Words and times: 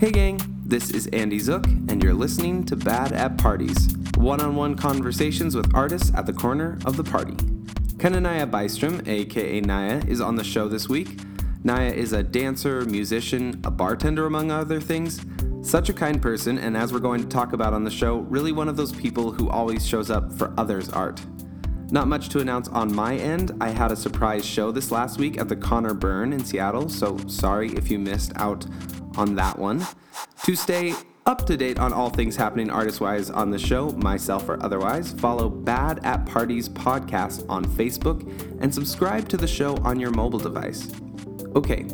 Hey, 0.00 0.12
gang, 0.12 0.40
this 0.64 0.92
is 0.92 1.08
Andy 1.08 1.38
Zook, 1.38 1.66
and 1.66 2.02
you're 2.02 2.14
listening 2.14 2.64
to 2.64 2.74
Bad 2.74 3.12
at 3.12 3.36
Parties 3.36 3.94
one 4.16 4.40
on 4.40 4.56
one 4.56 4.74
conversations 4.74 5.54
with 5.54 5.74
artists 5.74 6.10
at 6.14 6.24
the 6.24 6.32
corner 6.32 6.78
of 6.86 6.96
the 6.96 7.04
party. 7.04 7.34
Kenanaya 7.98 8.50
Bystrom, 8.50 9.06
aka 9.06 9.60
Naya, 9.60 10.02
is 10.08 10.22
on 10.22 10.36
the 10.36 10.42
show 10.42 10.68
this 10.68 10.88
week. 10.88 11.20
Naya 11.64 11.90
is 11.92 12.14
a 12.14 12.22
dancer, 12.22 12.86
musician, 12.86 13.60
a 13.62 13.70
bartender, 13.70 14.24
among 14.24 14.50
other 14.50 14.80
things. 14.80 15.20
Such 15.60 15.90
a 15.90 15.92
kind 15.92 16.22
person, 16.22 16.56
and 16.56 16.78
as 16.78 16.94
we're 16.94 17.00
going 17.00 17.20
to 17.20 17.28
talk 17.28 17.52
about 17.52 17.74
on 17.74 17.84
the 17.84 17.90
show, 17.90 18.20
really 18.20 18.52
one 18.52 18.70
of 18.70 18.78
those 18.78 18.92
people 18.92 19.32
who 19.32 19.50
always 19.50 19.86
shows 19.86 20.10
up 20.10 20.32
for 20.32 20.54
others' 20.56 20.88
art. 20.88 21.20
Not 21.90 22.08
much 22.08 22.30
to 22.30 22.38
announce 22.38 22.68
on 22.68 22.94
my 22.94 23.16
end. 23.16 23.52
I 23.60 23.68
had 23.68 23.92
a 23.92 23.96
surprise 23.96 24.46
show 24.46 24.72
this 24.72 24.90
last 24.90 25.18
week 25.18 25.38
at 25.38 25.50
the 25.50 25.56
Conor 25.56 25.92
Byrne 25.92 26.32
in 26.32 26.42
Seattle, 26.42 26.88
so 26.88 27.18
sorry 27.26 27.72
if 27.72 27.90
you 27.90 27.98
missed 27.98 28.32
out 28.36 28.64
on 29.16 29.34
that 29.36 29.58
one. 29.58 29.86
To 30.44 30.54
stay 30.54 30.94
up 31.26 31.46
to 31.46 31.56
date 31.56 31.78
on 31.78 31.92
all 31.92 32.10
things 32.10 32.34
happening 32.34 32.70
artist 32.70 33.00
wise 33.00 33.30
on 33.30 33.50
the 33.50 33.58
show, 33.58 33.90
myself 33.92 34.48
or 34.48 34.62
otherwise, 34.62 35.12
follow 35.12 35.48
Bad 35.48 36.00
at 36.04 36.26
Parties 36.26 36.68
podcast 36.68 37.44
on 37.48 37.64
Facebook 37.64 38.22
and 38.60 38.74
subscribe 38.74 39.28
to 39.28 39.36
the 39.36 39.46
show 39.46 39.76
on 39.78 40.00
your 40.00 40.10
mobile 40.10 40.38
device. 40.38 40.90
Okay, 41.54 41.86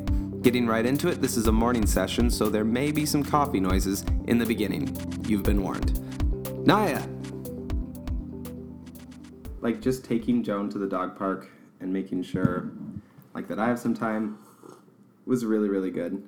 getting 0.43 0.67
right 0.67 0.87
into 0.87 1.09
it, 1.09 1.21
this 1.21 1.37
is 1.37 1.49
a 1.49 1.53
morning 1.53 1.87
session, 1.87 2.31
so 2.31 2.49
there 2.49 2.65
may 2.65 2.93
be 2.93 3.05
some 3.05 3.25
coffee 3.25 3.61
noises 3.61 4.05
in 4.27 4.39
the 4.39 4.47
beginning. 4.47 4.97
You've 5.27 5.43
been 5.43 5.63
warned. 5.63 6.01
Naya! 6.67 7.03
Like 9.61 9.81
just 9.81 10.05
taking 10.05 10.43
Joan 10.43 10.71
to 10.71 10.79
the 10.79 10.87
dog 10.87 11.19
park 11.19 11.49
and 11.81 11.93
making 11.93 12.23
sure 12.23 12.71
like 13.35 13.49
that 13.49 13.59
I 13.59 13.67
have 13.67 13.79
some 13.79 13.93
time 13.93 14.39
was 15.27 15.45
really, 15.45 15.69
really 15.69 15.91
good. 15.91 16.27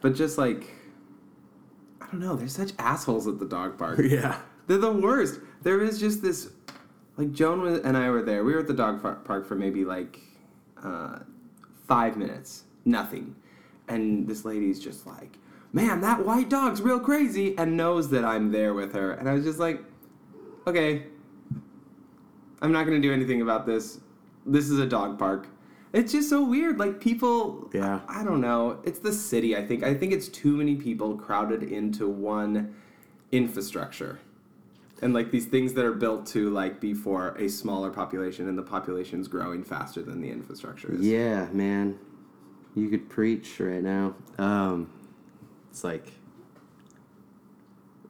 But 0.00 0.14
just 0.14 0.38
like 0.38 0.70
I 2.08 2.12
don't 2.12 2.20
know, 2.20 2.36
they're 2.36 2.48
such 2.48 2.72
assholes 2.78 3.26
at 3.26 3.38
the 3.38 3.46
dog 3.46 3.78
park. 3.78 3.98
Yeah. 4.02 4.40
They're 4.66 4.78
the 4.78 4.92
worst. 4.92 5.40
There 5.62 5.82
is 5.82 5.98
just 5.98 6.20
this, 6.20 6.50
like 7.16 7.32
Joan 7.32 7.62
was, 7.62 7.80
and 7.80 7.96
I 7.96 8.10
were 8.10 8.22
there. 8.22 8.44
We 8.44 8.52
were 8.52 8.60
at 8.60 8.66
the 8.66 8.74
dog 8.74 9.02
park 9.02 9.46
for 9.46 9.54
maybe 9.54 9.84
like 9.84 10.20
uh, 10.82 11.20
five 11.86 12.18
minutes, 12.18 12.64
nothing, 12.84 13.34
and 13.88 14.28
this 14.28 14.44
lady's 14.44 14.78
just 14.78 15.06
like, 15.06 15.38
"Man, 15.72 16.02
that 16.02 16.24
white 16.24 16.50
dog's 16.50 16.82
real 16.82 17.00
crazy," 17.00 17.56
and 17.56 17.78
knows 17.78 18.10
that 18.10 18.26
I'm 18.26 18.52
there 18.52 18.74
with 18.74 18.92
her. 18.92 19.12
And 19.12 19.26
I 19.26 19.32
was 19.32 19.42
just 19.42 19.58
like, 19.58 19.82
"Okay, 20.66 21.04
I'm 22.60 22.70
not 22.70 22.84
gonna 22.84 23.00
do 23.00 23.12
anything 23.12 23.40
about 23.40 23.64
this. 23.64 24.00
This 24.44 24.68
is 24.68 24.78
a 24.78 24.86
dog 24.86 25.18
park." 25.18 25.48
It's 25.92 26.12
just 26.12 26.28
so 26.28 26.44
weird. 26.44 26.78
Like 26.78 27.00
people, 27.00 27.70
Yeah. 27.72 28.00
I, 28.08 28.20
I 28.20 28.24
don't 28.24 28.40
know. 28.40 28.80
It's 28.84 28.98
the 28.98 29.12
city. 29.12 29.56
I 29.56 29.64
think. 29.64 29.82
I 29.82 29.94
think 29.94 30.12
it's 30.12 30.28
too 30.28 30.56
many 30.56 30.76
people 30.76 31.16
crowded 31.16 31.62
into 31.62 32.08
one 32.08 32.74
infrastructure 33.32 34.18
and 35.02 35.14
like 35.14 35.30
these 35.30 35.46
things 35.46 35.74
that 35.74 35.84
are 35.84 35.92
built 35.92 36.26
to 36.26 36.50
like 36.50 36.80
be 36.80 36.94
for 36.94 37.36
a 37.36 37.48
smaller 37.48 37.90
population 37.90 38.48
and 38.48 38.58
the 38.58 38.62
population's 38.62 39.28
growing 39.28 39.62
faster 39.62 40.02
than 40.02 40.20
the 40.20 40.30
infrastructure 40.30 40.92
is 40.92 41.00
Yeah, 41.00 41.46
man. 41.52 41.98
You 42.74 42.88
could 42.88 43.08
preach 43.08 43.60
right 43.60 43.82
now. 43.82 44.14
Um, 44.38 44.90
it's 45.70 45.84
like 45.84 46.12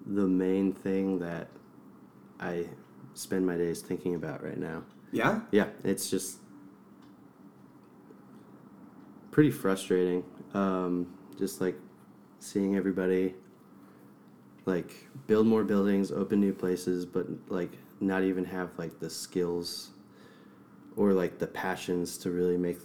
the 0.06 0.26
main 0.26 0.72
thing 0.72 1.18
that 1.18 1.48
I 2.40 2.66
spend 3.14 3.46
my 3.46 3.56
days 3.56 3.80
thinking 3.82 4.14
about 4.14 4.42
right 4.42 4.58
now. 4.58 4.82
yeah 5.12 5.40
Yeah, 5.50 5.68
it's 5.84 6.10
just 6.10 6.38
pretty 9.38 9.50
frustrating. 9.52 10.24
Um, 10.52 11.06
just 11.38 11.60
like 11.60 11.76
seeing 12.40 12.74
everybody 12.74 13.36
like 14.66 14.92
build 15.28 15.46
more 15.46 15.62
buildings, 15.62 16.10
open 16.10 16.40
new 16.40 16.52
places, 16.52 17.06
but 17.06 17.28
like 17.48 17.70
not 18.00 18.24
even 18.24 18.44
have 18.44 18.70
like 18.78 18.98
the 18.98 19.08
skills 19.08 19.90
or 20.96 21.12
like 21.12 21.38
the 21.38 21.46
passions 21.46 22.18
to 22.18 22.32
really 22.32 22.56
make 22.56 22.78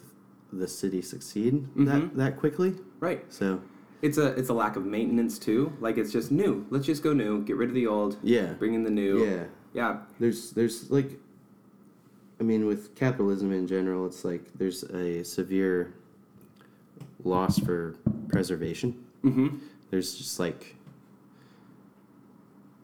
the 0.51 0.67
city 0.67 1.01
succeed 1.01 1.65
that 1.87 2.03
Mhm. 2.03 2.15
that 2.17 2.37
quickly. 2.37 2.75
right 2.99 3.25
So 3.33 3.59
it's 4.03 4.19
a 4.19 4.27
it's 4.39 4.49
a 4.49 4.53
lack 4.53 4.75
of 4.75 4.85
maintenance 4.85 5.39
too 5.39 5.73
like 5.79 5.97
it's 5.97 6.11
just 6.11 6.31
new 6.31 6.67
let's 6.69 6.85
just 6.85 7.01
go 7.01 7.13
new 7.13 7.41
get 7.43 7.55
rid 7.57 7.69
of 7.69 7.73
the 7.73 7.87
old 7.87 8.17
yeah, 8.21 8.53
bring 8.53 8.75
in 8.75 8.83
the 8.83 8.91
new 8.91 9.25
yeah. 9.25 9.45
yeah 9.73 9.97
There's 10.19 10.51
there's 10.51 10.91
like 10.91 11.19
I 12.39 12.43
mean 12.43 12.67
with 12.67 12.93
capitalism 12.93 13.51
in 13.51 13.65
general 13.65 14.05
it's 14.05 14.23
like 14.23 14.43
there's 14.59 14.83
a 14.83 15.23
severe 15.23 15.95
loss 17.23 17.59
for 17.59 17.95
preservation. 18.29 19.03
mm-hmm 19.23 19.57
There's 19.91 20.15
just 20.15 20.39
like 20.39 20.75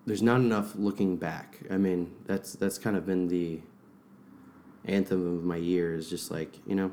there's 0.05 0.21
not 0.23 0.37
enough 0.41 0.73
looking 0.75 1.17
back. 1.17 1.59
I 1.69 1.77
mean, 1.77 2.11
that's 2.25 2.53
that's 2.53 2.77
kind 2.77 2.95
of 2.97 3.05
been 3.05 3.27
the 3.27 3.61
anthem 4.85 5.37
of 5.37 5.43
my 5.43 5.57
year 5.57 5.93
is 5.93 6.09
just 6.09 6.31
like, 6.31 6.55
you 6.65 6.75
know, 6.75 6.91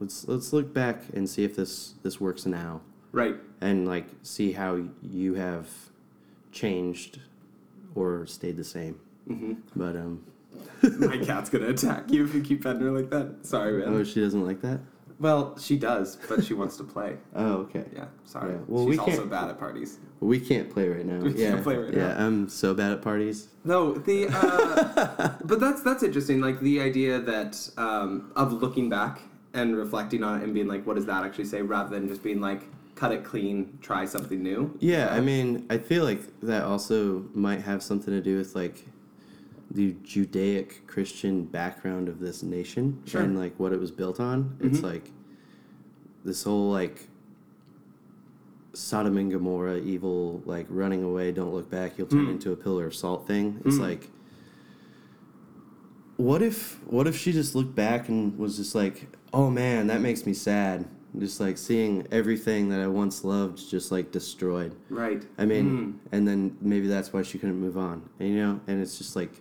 let's 0.00 0.26
let's 0.26 0.52
look 0.52 0.72
back 0.74 1.02
and 1.14 1.28
see 1.28 1.44
if 1.44 1.54
this 1.56 1.94
this 2.02 2.20
works 2.20 2.44
now 2.46 2.80
right 3.12 3.36
and 3.60 3.86
like 3.86 4.06
see 4.22 4.52
how 4.52 4.82
you 5.02 5.34
have 5.34 5.68
changed 6.52 7.20
or 7.94 8.26
stayed 8.26 8.56
the 8.56 8.64
same. 8.64 8.98
mm-hmm 9.28 9.54
But 9.76 9.96
um 9.96 10.24
my 10.98 11.18
cat's 11.18 11.50
gonna 11.50 11.68
attack 11.68 12.10
you 12.10 12.24
if 12.24 12.34
you 12.34 12.42
keep 12.42 12.62
petting 12.64 12.82
her 12.82 12.90
like 12.90 13.10
that 13.10 13.44
sorry 13.46 13.78
man 13.78 13.94
Oh, 13.94 14.02
she 14.04 14.20
doesn't 14.20 14.44
like 14.44 14.60
that? 14.62 14.80
Well 15.18 15.56
she 15.58 15.76
does 15.76 16.16
but 16.28 16.44
she 16.44 16.54
wants 16.54 16.76
to 16.76 16.84
play 16.84 17.16
Oh, 17.34 17.54
okay. 17.64 17.84
yeah 17.94 18.06
sorry 18.24 18.52
Yeah, 18.52 18.58
well, 18.68 18.84
she's 18.84 18.90
we 18.90 18.98
also 18.98 19.16
can't- 19.18 19.30
bad 19.30 19.50
at 19.50 19.58
parties 19.58 19.98
We 20.20 20.40
can't 20.40 20.68
play 20.70 20.88
right 20.88 21.04
now. 21.04 21.18
We 21.18 21.32
yeah. 21.34 21.50
can't 21.50 21.62
play 21.62 21.76
right 21.76 21.92
yeah, 21.92 22.08
now. 22.14 22.26
I'm 22.26 22.48
so 22.48 22.72
bad 22.74 22.90
at 22.92 23.02
parties. 23.02 23.48
No, 23.64 23.92
the 24.08 24.28
uh, 24.32 25.34
but 25.50 25.60
that's 25.60 25.82
that's 25.82 26.02
interesting. 26.02 26.40
Like 26.40 26.58
the 26.60 26.80
idea 26.80 27.20
that 27.32 27.52
um, 27.76 28.32
of 28.34 28.48
looking 28.64 28.88
back 28.88 29.20
and 29.52 29.76
reflecting 29.76 30.22
on 30.24 30.40
it 30.40 30.44
and 30.44 30.54
being 30.54 30.68
like, 30.68 30.86
what 30.86 30.96
does 30.96 31.04
that 31.06 31.22
actually 31.24 31.44
say, 31.44 31.60
rather 31.60 31.90
than 31.94 32.08
just 32.08 32.22
being 32.22 32.40
like, 32.40 32.62
cut 32.94 33.12
it 33.12 33.24
clean, 33.24 33.78
try 33.82 34.06
something 34.06 34.42
new. 34.42 34.60
Yeah, 34.80 35.08
I 35.12 35.20
mean, 35.20 35.66
I 35.68 35.76
feel 35.78 36.04
like 36.04 36.22
that 36.42 36.64
also 36.64 37.24
might 37.34 37.60
have 37.70 37.82
something 37.82 38.12
to 38.14 38.22
do 38.22 38.38
with 38.38 38.54
like 38.54 38.86
the 39.70 39.96
Judaic 40.04 40.86
Christian 40.86 41.44
background 41.44 42.08
of 42.08 42.20
this 42.20 42.42
nation 42.42 42.98
Sure. 43.04 43.22
and 43.22 43.36
like 43.38 43.58
what 43.58 43.72
it 43.72 43.80
was 43.80 43.90
built 43.90 44.20
on. 44.20 44.56
It's 44.60 44.78
Mhm. 44.80 44.82
like 44.84 45.10
this 46.24 46.44
whole 46.44 46.70
like 46.70 47.08
Sodom 48.72 49.16
and 49.16 49.30
Gomorrah 49.30 49.78
evil 49.78 50.42
like 50.44 50.66
running 50.68 51.02
away, 51.02 51.32
don't 51.32 51.52
look 51.52 51.70
back, 51.70 51.96
you'll 51.98 52.06
turn 52.06 52.26
Mm. 52.26 52.32
into 52.32 52.52
a 52.52 52.56
pillar 52.56 52.86
of 52.86 52.94
salt 52.94 53.26
thing. 53.26 53.60
It's 53.64 53.76
Mm. 53.76 53.80
like 53.80 54.10
what 56.16 56.42
if 56.42 56.80
what 56.86 57.06
if 57.06 57.16
she 57.16 57.32
just 57.32 57.54
looked 57.54 57.74
back 57.74 58.08
and 58.08 58.38
was 58.38 58.56
just 58.56 58.74
like, 58.74 59.08
"Oh 59.32 59.50
man, 59.50 59.86
that 59.88 60.00
makes 60.00 60.24
me 60.26 60.32
sad." 60.32 60.86
Just 61.18 61.40
like 61.40 61.56
seeing 61.56 62.06
everything 62.10 62.68
that 62.68 62.80
I 62.80 62.86
once 62.88 63.24
loved 63.24 63.68
just 63.70 63.90
like 63.90 64.12
destroyed. 64.12 64.74
right. 64.90 65.24
I 65.38 65.46
mean, 65.46 65.70
Mm. 65.70 65.94
and 66.12 66.28
then 66.28 66.56
maybe 66.60 66.86
that's 66.88 67.12
why 67.12 67.22
she 67.22 67.38
couldn't 67.38 67.58
move 67.58 67.78
on. 67.78 68.02
And, 68.20 68.28
you 68.28 68.36
know, 68.36 68.60
and 68.66 68.80
it's 68.82 68.98
just 68.98 69.16
like, 69.16 69.40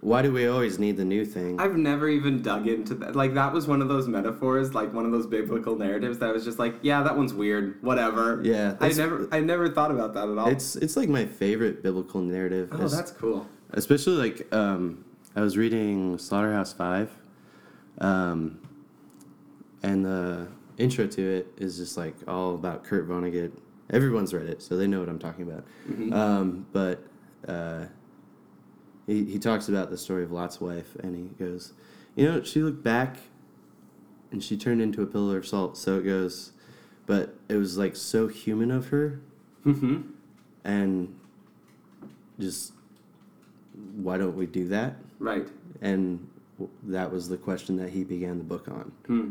why 0.00 0.22
do 0.22 0.32
we 0.32 0.46
always 0.46 0.78
need 0.78 0.96
the 0.96 1.04
new 1.04 1.24
thing? 1.24 1.58
I've 1.60 1.76
never 1.76 2.08
even 2.08 2.42
dug 2.42 2.68
into 2.68 2.94
that. 2.96 3.16
Like 3.16 3.34
that 3.34 3.52
was 3.52 3.66
one 3.66 3.82
of 3.82 3.88
those 3.88 4.06
metaphors, 4.08 4.74
like 4.74 4.92
one 4.92 5.04
of 5.06 5.12
those 5.12 5.26
biblical 5.26 5.76
narratives 5.76 6.18
that 6.18 6.32
was 6.32 6.44
just 6.44 6.58
like, 6.58 6.74
yeah, 6.82 7.02
that 7.02 7.16
one's 7.16 7.34
weird. 7.34 7.82
Whatever. 7.82 8.40
Yeah, 8.44 8.76
I 8.80 8.88
never, 8.90 9.28
I 9.32 9.40
never 9.40 9.68
thought 9.68 9.90
about 9.90 10.14
that 10.14 10.28
at 10.28 10.38
all. 10.38 10.48
It's 10.48 10.76
it's 10.76 10.96
like 10.96 11.08
my 11.08 11.26
favorite 11.26 11.82
biblical 11.82 12.20
narrative. 12.20 12.68
oh, 12.72 12.88
that's 12.88 13.10
cool. 13.10 13.46
especially 13.72 14.14
like 14.14 14.52
um, 14.54 15.04
I 15.34 15.40
was 15.40 15.56
reading 15.56 16.18
Slaughterhouse 16.18 16.72
Five, 16.72 17.10
um, 17.98 18.60
and 19.82 20.04
the 20.04 20.48
intro 20.78 21.06
to 21.06 21.22
it 21.22 21.48
is 21.56 21.78
just 21.78 21.96
like 21.96 22.14
all 22.28 22.54
about 22.54 22.84
Kurt 22.84 23.08
Vonnegut. 23.08 23.52
Everyone's 23.90 24.34
read 24.34 24.46
it, 24.46 24.62
so 24.62 24.76
they 24.76 24.86
know 24.86 25.00
what 25.00 25.08
I'm 25.08 25.18
talking 25.18 25.48
about. 25.48 25.64
Mhm. 25.88 26.12
Um, 26.12 26.66
but 26.72 27.04
uh, 27.48 27.86
he 29.06 29.24
he 29.24 29.38
talks 29.38 29.68
about 29.68 29.90
the 29.90 29.98
story 29.98 30.22
of 30.24 30.32
Lot's 30.32 30.60
wife, 30.60 30.96
and 31.02 31.14
he 31.16 31.44
goes, 31.44 31.72
you 32.14 32.24
know, 32.30 32.42
she 32.42 32.62
looked 32.62 32.82
back, 32.82 33.16
and 34.30 34.42
she 34.42 34.56
turned 34.56 34.80
into 34.82 35.02
a 35.02 35.06
pillar 35.06 35.38
of 35.38 35.46
salt. 35.46 35.76
So 35.76 35.98
it 35.98 36.02
goes, 36.02 36.52
but 37.06 37.34
it 37.48 37.56
was 37.56 37.76
like 37.78 37.96
so 37.96 38.26
human 38.28 38.70
of 38.70 38.88
her, 38.88 39.20
Mm-hmm. 39.64 40.02
and 40.64 41.14
just 42.38 42.72
why 43.96 44.16
don't 44.16 44.36
we 44.36 44.46
do 44.46 44.68
that? 44.68 44.96
Right. 45.18 45.48
And 45.82 46.26
that 46.84 47.12
was 47.12 47.28
the 47.28 47.36
question 47.36 47.76
that 47.76 47.90
he 47.90 48.04
began 48.04 48.38
the 48.38 48.44
book 48.44 48.68
on. 48.68 48.92
Hmm. 49.06 49.30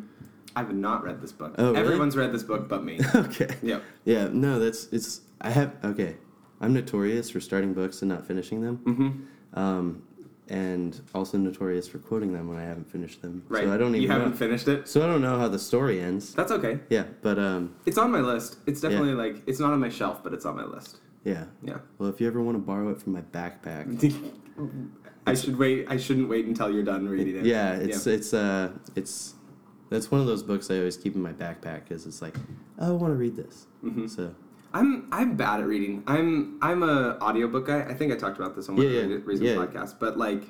I've 0.56 0.74
not 0.74 1.04
read 1.04 1.22
this 1.22 1.32
book. 1.32 1.56
Oh, 1.58 1.72
really? 1.72 1.80
Everyone's 1.84 2.16
read 2.16 2.32
this 2.32 2.44
book 2.44 2.70
but 2.70 2.84
me. 2.84 3.00
okay. 3.16 3.56
yep. 3.62 3.84
Yeah. 4.06 4.30
No, 4.32 4.60
that's 4.60 4.88
it's. 4.92 5.22
I 5.42 5.50
have 5.50 5.74
okay. 5.84 6.16
I'm 6.62 6.74
notorious 6.74 7.30
for 7.30 7.40
starting 7.42 7.74
books 7.74 8.02
and 8.02 8.10
not 8.10 8.26
finishing 8.26 8.62
them. 8.62 8.78
Mm-hmm. 8.86 9.10
Um, 9.56 10.04
and 10.48 11.02
also 11.16 11.40
notorious 11.40 11.88
for 11.88 11.98
quoting 11.98 12.32
them 12.32 12.48
when 12.48 12.60
I 12.60 12.64
haven't 12.64 12.88
finished 12.92 13.22
them. 13.24 13.44
Right. 13.50 13.64
So 13.64 13.74
I 13.74 13.78
don't 13.78 13.90
even 13.96 14.02
You 14.04 14.10
haven't 14.10 14.32
know. 14.32 14.36
finished 14.38 14.68
it. 14.68 14.88
so 14.88 15.02
I 15.04 15.08
don't 15.08 15.22
know 15.24 15.40
how 15.40 15.48
the 15.48 15.58
story 15.58 16.00
ends. 16.00 16.36
That's 16.36 16.52
okay. 16.52 16.80
Yeah, 16.90 17.06
but 17.24 17.40
um, 17.40 17.76
It's 17.88 17.98
on 17.98 18.12
my 18.12 18.20
list. 18.20 18.58
It's 18.68 18.80
definitely 18.80 19.14
like 19.16 19.42
it's 19.48 19.60
not 19.60 19.74
on 19.74 19.80
my 19.80 19.90
shelf, 19.90 20.24
but 20.24 20.34
it's 20.36 20.46
on 20.46 20.56
my 20.56 20.66
list. 20.66 21.00
yeah. 21.24 21.46
Yeah. 21.64 21.78
Well, 21.98 22.10
if 22.10 22.22
you 22.22 22.28
ever 22.28 22.42
want 22.44 22.56
to 22.58 22.60
borrow 22.60 22.90
it 22.90 23.02
from 23.02 23.14
my 23.14 23.22
backpack, 23.22 23.88
I 25.28 25.34
should 25.34 25.58
wait. 25.58 25.88
I 25.90 25.98
shouldn't 25.98 26.30
wait 26.30 26.46
until 26.46 26.70
you're 26.72 26.84
done 26.84 27.08
reading 27.10 27.38
it. 27.38 27.46
yeah, 27.46 27.74
it's 27.74 28.06
it's 28.06 28.32
uh 28.34 28.72
it's 28.96 29.34
that's 29.90 30.12
one 30.12 30.22
of 30.22 30.28
those 30.28 30.44
books 30.44 30.70
I 30.70 30.78
always 30.78 30.98
keep 30.98 31.16
in 31.16 31.22
my 31.24 31.34
backpack 31.34 31.86
because 31.88 32.06
it's 32.06 32.22
like 32.22 32.36
oh, 32.78 32.90
I 32.90 32.92
want 32.92 33.12
to 33.14 33.18
read 33.18 33.36
this. 33.36 33.66
Mhm. 33.84 34.08
So 34.08 34.36
I'm 34.76 35.08
I'm 35.12 35.36
bad 35.38 35.62
at 35.62 35.66
reading. 35.66 36.04
I'm 36.06 36.58
I'm 36.62 36.84
a 36.84 37.18
audiobook 37.22 37.66
guy. 37.68 37.82
I 37.84 37.94
think 37.94 38.12
I 38.12 38.16
talked 38.16 38.38
about 38.38 38.56
this 38.56 38.68
on 38.70 38.76
one 38.76 38.86
Yeah, 38.86 39.00
of 39.00 39.10
yeah, 39.10 39.18
the 39.18 39.24
recent 39.24 39.48
yeah. 39.50 39.56
podcasts. 39.56 39.96
But 39.98 40.18
like, 40.18 40.44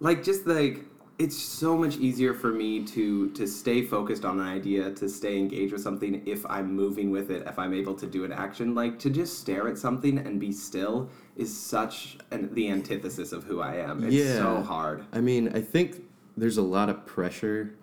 like 0.00 0.24
just 0.24 0.46
like 0.46 0.84
it's 1.18 1.36
so 1.36 1.76
much 1.76 1.96
easier 1.96 2.32
for 2.32 2.50
me 2.52 2.84
to 2.86 3.30
to 3.32 3.46
stay 3.46 3.82
focused 3.82 4.24
on 4.24 4.40
an 4.40 4.46
idea, 4.46 4.90
to 4.92 5.08
stay 5.08 5.36
engaged 5.36 5.72
with 5.72 5.82
something 5.82 6.22
if 6.26 6.46
I'm 6.46 6.74
moving 6.74 7.10
with 7.10 7.30
it, 7.30 7.46
if 7.46 7.58
I'm 7.58 7.74
able 7.74 7.94
to 7.96 8.06
do 8.06 8.24
an 8.24 8.32
action. 8.32 8.74
Like 8.74 8.98
to 9.00 9.10
just 9.10 9.38
stare 9.40 9.68
at 9.68 9.76
something 9.76 10.18
and 10.18 10.40
be 10.40 10.52
still 10.52 11.10
is 11.36 11.54
such 11.54 12.16
an, 12.30 12.52
the 12.54 12.70
antithesis 12.70 13.32
of 13.32 13.44
who 13.44 13.60
I 13.60 13.76
am. 13.76 14.04
It's 14.04 14.14
Yeah. 14.14 14.36
so 14.36 14.62
hard. 14.62 15.04
I 15.12 15.20
mean, 15.20 15.48
I 15.54 15.60
think 15.60 16.02
there's 16.36 16.56
a 16.56 16.62
lot 16.62 16.88
of 16.88 17.04
pressure 17.04 17.74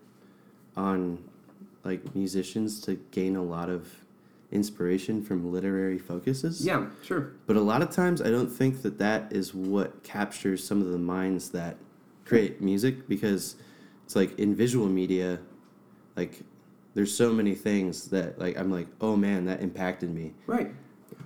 on 0.76 1.24
like 1.84 2.16
musicians 2.16 2.80
to 2.82 2.96
gain 3.12 3.36
a 3.36 3.44
lot 3.44 3.70
of 3.70 4.05
inspiration 4.56 5.22
from 5.22 5.52
literary 5.52 6.00
focuses. 6.00 6.66
Yeah, 6.66 6.88
sure. 7.04 7.34
But 7.46 7.58
a 7.58 7.62
lot 7.62 7.82
of 7.84 7.90
times, 7.92 8.22
I 8.22 8.30
don't 8.32 8.50
think 8.50 8.82
that 8.82 8.98
that 9.00 9.32
is 9.32 9.54
what 9.54 10.02
captures 10.04 10.66
some 10.66 10.82
of 10.82 10.88
the 10.88 10.98
minds 10.98 11.50
that 11.52 11.78
create 12.24 12.62
music 12.62 13.08
because 13.08 13.56
it's 14.06 14.16
like 14.16 14.40
in 14.40 14.56
visual 14.56 14.88
media, 14.88 15.40
like 16.16 16.42
there's 16.96 17.16
so 17.16 17.32
many 17.32 17.54
things 17.54 18.08
that 18.08 18.40
like 18.40 18.58
I'm 18.58 18.72
like, 18.72 18.88
oh 19.02 19.16
man, 19.16 19.46
that 19.46 19.62
impacted 19.62 20.10
me. 20.14 20.34
Right. 20.48 20.72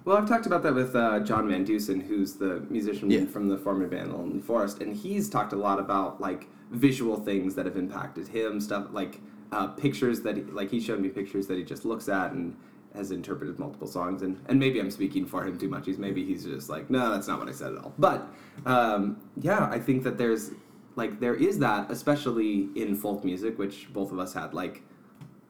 Well, 0.05 0.17
I've 0.17 0.27
talked 0.27 0.45
about 0.47 0.63
that 0.63 0.73
with 0.73 0.95
uh, 0.95 1.19
John 1.19 1.47
Van 1.47 1.65
Deusen, 1.65 2.01
who's 2.05 2.33
the 2.33 2.65
musician 2.69 3.11
Yeah. 3.11 3.25
from 3.25 3.47
the 3.47 3.57
former 3.57 3.87
band 3.87 4.11
Lonely 4.13 4.39
Forest, 4.41 4.81
and 4.81 4.95
he's 4.95 5.29
talked 5.29 5.53
a 5.53 5.55
lot 5.55 5.79
about 5.79 6.19
like 6.19 6.47
visual 6.71 7.17
things 7.17 7.53
that 7.55 7.65
have 7.65 7.77
impacted 7.77 8.27
him, 8.29 8.59
stuff 8.59 8.87
like 8.91 9.19
uh, 9.51 9.67
pictures 9.67 10.21
that 10.21 10.37
he, 10.37 10.43
like 10.43 10.69
he 10.71 10.79
showed 10.79 10.99
me 10.99 11.09
pictures 11.09 11.47
that 11.47 11.57
he 11.57 11.63
just 11.63 11.85
looks 11.85 12.07
at 12.09 12.31
and 12.31 12.55
has 12.99 13.09
interpreted 13.11 13.57
multiple 13.57 13.87
songs, 13.87 14.21
and 14.21 14.33
and 14.47 14.59
maybe 14.59 14.79
I'm 14.79 14.91
speaking 14.91 15.25
for 15.25 15.43
him 15.47 15.57
too 15.57 15.69
much. 15.69 15.85
He's 15.87 15.97
maybe 15.97 16.23
he's 16.23 16.43
just 16.45 16.69
like, 16.69 16.89
no, 16.89 17.09
that's 17.11 17.27
not 17.27 17.39
what 17.39 17.49
I 17.49 17.51
said 17.61 17.73
at 17.73 17.79
all. 17.83 17.93
But 17.97 18.27
um, 18.65 19.01
yeah, 19.41 19.67
I 19.71 19.79
think 19.79 20.03
that 20.03 20.17
there's 20.17 20.51
like 20.95 21.19
there 21.19 21.33
is 21.35 21.57
that, 21.59 21.89
especially 21.89 22.69
in 22.75 22.95
folk 22.95 23.23
music, 23.25 23.57
which 23.57 23.91
both 23.91 24.11
of 24.11 24.19
us 24.19 24.33
had 24.33 24.53
like 24.53 24.83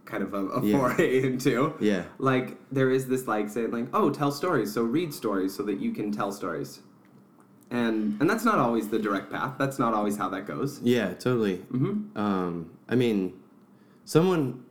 kind 0.05 0.23
of 0.23 0.33
a, 0.33 0.43
a 0.57 0.65
Yeah. 0.65 0.77
foray 0.77 1.21
into 1.29 1.73
Yeah. 1.79 2.03
like 2.17 2.57
there 2.71 2.89
is 2.89 3.07
this 3.07 3.27
like 3.27 3.47
saying 3.49 3.69
like 3.71 3.89
oh 3.93 4.09
tell 4.09 4.31
stories 4.31 4.73
so 4.73 4.81
read 4.81 5.13
stories 5.13 5.53
so 5.55 5.61
that 5.69 5.79
you 5.79 5.91
can 5.91 6.11
tell 6.11 6.31
stories 6.31 6.79
and 7.69 8.19
and 8.19 8.27
that's 8.27 8.43
not 8.43 8.57
always 8.57 8.89
the 8.89 8.97
direct 8.97 9.31
path 9.31 9.53
that's 9.59 9.77
not 9.77 9.93
always 9.93 10.17
how 10.17 10.27
that 10.29 10.47
goes 10.47 10.81
Yeah, 10.81 11.09
totally. 11.13 11.57
mm-hmm. 11.57 12.17
Um, 12.17 12.71
I 12.87 12.95
mean, 12.95 13.33
someone 14.05 14.63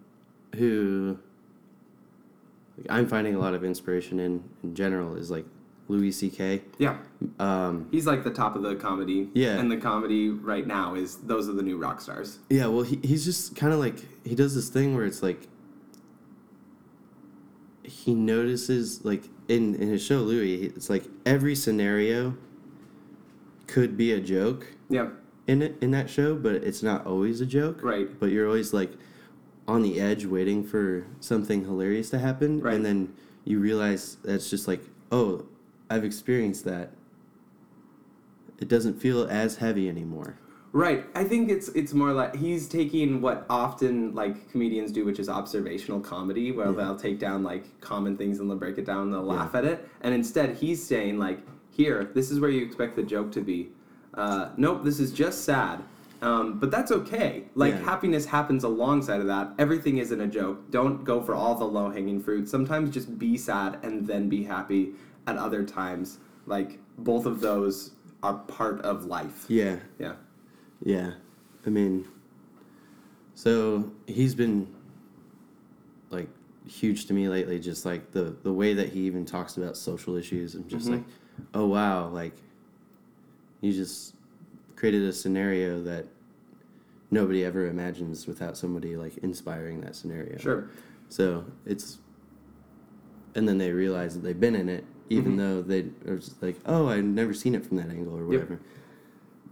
who 0.56 1.20
like, 2.78 2.86
I'm 2.90 3.06
finding 3.06 3.34
a 3.34 3.38
lot 3.38 3.54
of 3.54 3.64
inspiration 3.64 4.18
in 4.20 4.42
in 4.62 4.74
general 4.74 5.16
is 5.16 5.30
like 5.30 5.44
Louis 5.90 6.12
C.K. 6.12 6.62
yeah 6.78 6.98
Um, 7.38 7.88
he's 7.90 8.06
like 8.06 8.22
the 8.22 8.30
top 8.30 8.56
of 8.56 8.62
the 8.62 8.74
comedy 8.76 9.30
Yeah. 9.34 9.58
and 9.58 9.70
the 9.70 9.78
comedy 9.78 10.28
right 10.28 10.66
now 10.66 10.94
is 10.94 11.16
those 11.16 11.48
are 11.48 11.52
the 11.54 11.62
new 11.62 11.78
rock 11.78 12.00
stars 12.02 12.38
yeah, 12.50 12.66
well, 12.66 12.82
he, 12.82 12.96
he's 13.02 13.24
just 13.24 13.56
kind 13.56 13.72
of 13.72 13.78
like 13.78 13.96
he 14.24 14.34
does 14.34 14.54
this 14.54 14.68
thing 14.68 14.94
where 14.94 15.06
it's 15.06 15.22
like 15.22 15.48
he 17.82 18.14
notices 18.14 19.04
like 19.04 19.24
in 19.48 19.74
in 19.76 19.88
his 19.88 20.04
show 20.04 20.18
Louie, 20.18 20.64
it's 20.64 20.90
like 20.90 21.04
every 21.24 21.54
scenario 21.54 22.36
could 23.66 23.96
be 23.96 24.12
a 24.12 24.20
joke 24.20 24.66
yeah 24.90 25.08
in 25.46 25.62
it 25.62 25.76
in 25.80 25.90
that 25.92 26.10
show, 26.10 26.34
but 26.34 26.56
it's 26.56 26.82
not 26.82 27.06
always 27.06 27.40
a 27.40 27.46
joke. 27.46 27.82
right 27.82 28.18
but 28.20 28.26
you're 28.30 28.46
always 28.46 28.74
like 28.74 28.92
on 29.68 29.82
the 29.82 30.00
edge 30.00 30.24
waiting 30.24 30.64
for 30.64 31.06
something 31.20 31.64
hilarious 31.64 32.08
to 32.10 32.18
happen 32.18 32.60
Right. 32.60 32.74
and 32.74 32.84
then 32.84 33.12
you 33.44 33.60
realize 33.60 34.16
that's 34.24 34.48
just 34.50 34.66
like 34.66 34.80
oh 35.12 35.44
i've 35.90 36.04
experienced 36.04 36.64
that 36.64 36.90
it 38.58 38.66
doesn't 38.68 38.94
feel 39.00 39.24
as 39.28 39.56
heavy 39.56 39.88
anymore 39.88 40.38
Right. 40.70 41.06
I 41.14 41.24
think 41.24 41.48
it's 41.50 41.68
it's 41.70 41.94
more 41.94 42.12
like 42.12 42.36
he's 42.36 42.68
taking 42.68 43.22
what 43.22 43.46
often 43.48 44.14
like 44.14 44.50
comedians 44.52 44.92
do, 44.92 45.02
which 45.06 45.18
is 45.18 45.26
observational 45.30 45.98
comedy, 45.98 46.52
where 46.52 46.66
Yeah. 46.66 46.72
they'll 46.72 46.96
take 46.96 47.18
down 47.18 47.42
like 47.42 47.80
common 47.80 48.18
things 48.18 48.38
and 48.38 48.50
they'll 48.50 48.58
break 48.58 48.76
it 48.76 48.84
down 48.84 49.04
and 49.04 49.12
they'll 49.14 49.22
laugh 49.22 49.54
at 49.54 49.64
it. 49.64 49.88
And 50.02 50.14
instead 50.14 50.56
he's 50.56 50.84
saying 50.86 51.18
like, 51.18 51.40
here, 51.70 52.10
this 52.12 52.30
is 52.30 52.38
where 52.38 52.50
you 52.50 52.62
expect 52.66 52.96
the 52.96 53.02
joke 53.02 53.32
to 53.32 53.40
be. 53.40 53.70
Uh, 54.12 54.50
nope, 54.58 54.84
this 54.84 55.00
is 55.00 55.10
just 55.10 55.44
sad. 55.46 55.82
Um, 56.20 56.58
but 56.58 56.70
that's 56.70 56.90
okay. 56.90 57.44
Like 57.54 57.74
Yeah. 57.74 57.80
happiness 57.84 58.26
happens 58.26 58.64
alongside 58.64 59.20
of 59.20 59.26
that. 59.28 59.52
Everything 59.58 59.98
isn't 59.98 60.20
a 60.20 60.26
joke. 60.26 60.70
Don't 60.70 61.04
go 61.04 61.20
for 61.22 61.34
all 61.34 61.54
the 61.54 61.64
low 61.64 61.90
hanging 61.90 62.20
fruit. 62.20 62.48
Sometimes 62.48 62.90
just 62.90 63.18
be 63.18 63.36
sad 63.36 63.78
and 63.84 64.06
then 64.06 64.28
be 64.28 64.42
happy. 64.44 64.94
At 65.26 65.36
other 65.36 65.62
times, 65.62 66.18
like 66.46 66.78
both 66.96 67.26
of 67.26 67.40
those 67.40 67.90
are 68.22 68.34
part 68.34 68.80
of 68.80 69.04
life. 69.04 69.44
yeah 69.48 69.76
Yeah. 69.98 70.14
yeah 70.82 71.12
i 71.66 71.70
mean 71.70 72.04
so 73.34 73.92
he's 74.06 74.34
been 74.34 74.66
like 76.10 76.28
huge 76.66 77.06
to 77.06 77.12
me 77.12 77.28
lately 77.28 77.58
just 77.60 77.84
like 77.84 78.10
the 78.12 78.34
the 78.42 78.52
way 78.52 78.74
that 78.74 78.88
he 78.88 79.00
even 79.00 79.24
talks 79.24 79.56
about 79.56 79.76
social 79.76 80.16
issues 80.16 80.54
i'm 80.54 80.66
just 80.66 80.88
Mhm. 80.88 80.92
like 80.92 81.04
oh 81.54 81.66
wow 81.66 82.08
like 82.08 82.34
you 83.60 83.72
just 83.72 84.14
created 84.78 85.02
a 85.02 85.12
scenario 85.12 85.82
that 85.82 86.06
nobody 87.10 87.44
ever 87.44 87.66
imagines 87.66 88.28
without 88.28 88.56
somebody 88.56 88.96
like 88.96 89.16
inspiring 89.18 89.80
that 89.80 89.96
scenario 89.96 90.38
Sure. 90.38 90.70
so 91.08 91.44
it's 91.66 91.98
and 93.34 93.48
then 93.48 93.58
they 93.58 93.72
realize 93.72 94.14
that 94.14 94.20
they've 94.20 94.38
been 94.38 94.54
in 94.54 94.68
it 94.68 94.84
even 95.10 95.34
Mhm. 95.34 95.38
though 95.38 95.62
they 95.62 95.86
are 96.08 96.16
just 96.18 96.40
like 96.40 96.56
oh 96.66 96.86
i've 96.88 97.02
never 97.04 97.34
seen 97.34 97.56
it 97.56 97.66
from 97.66 97.76
that 97.78 97.90
angle 97.90 98.14
or 98.14 98.20
Yep. 98.20 98.26
whatever 98.28 98.60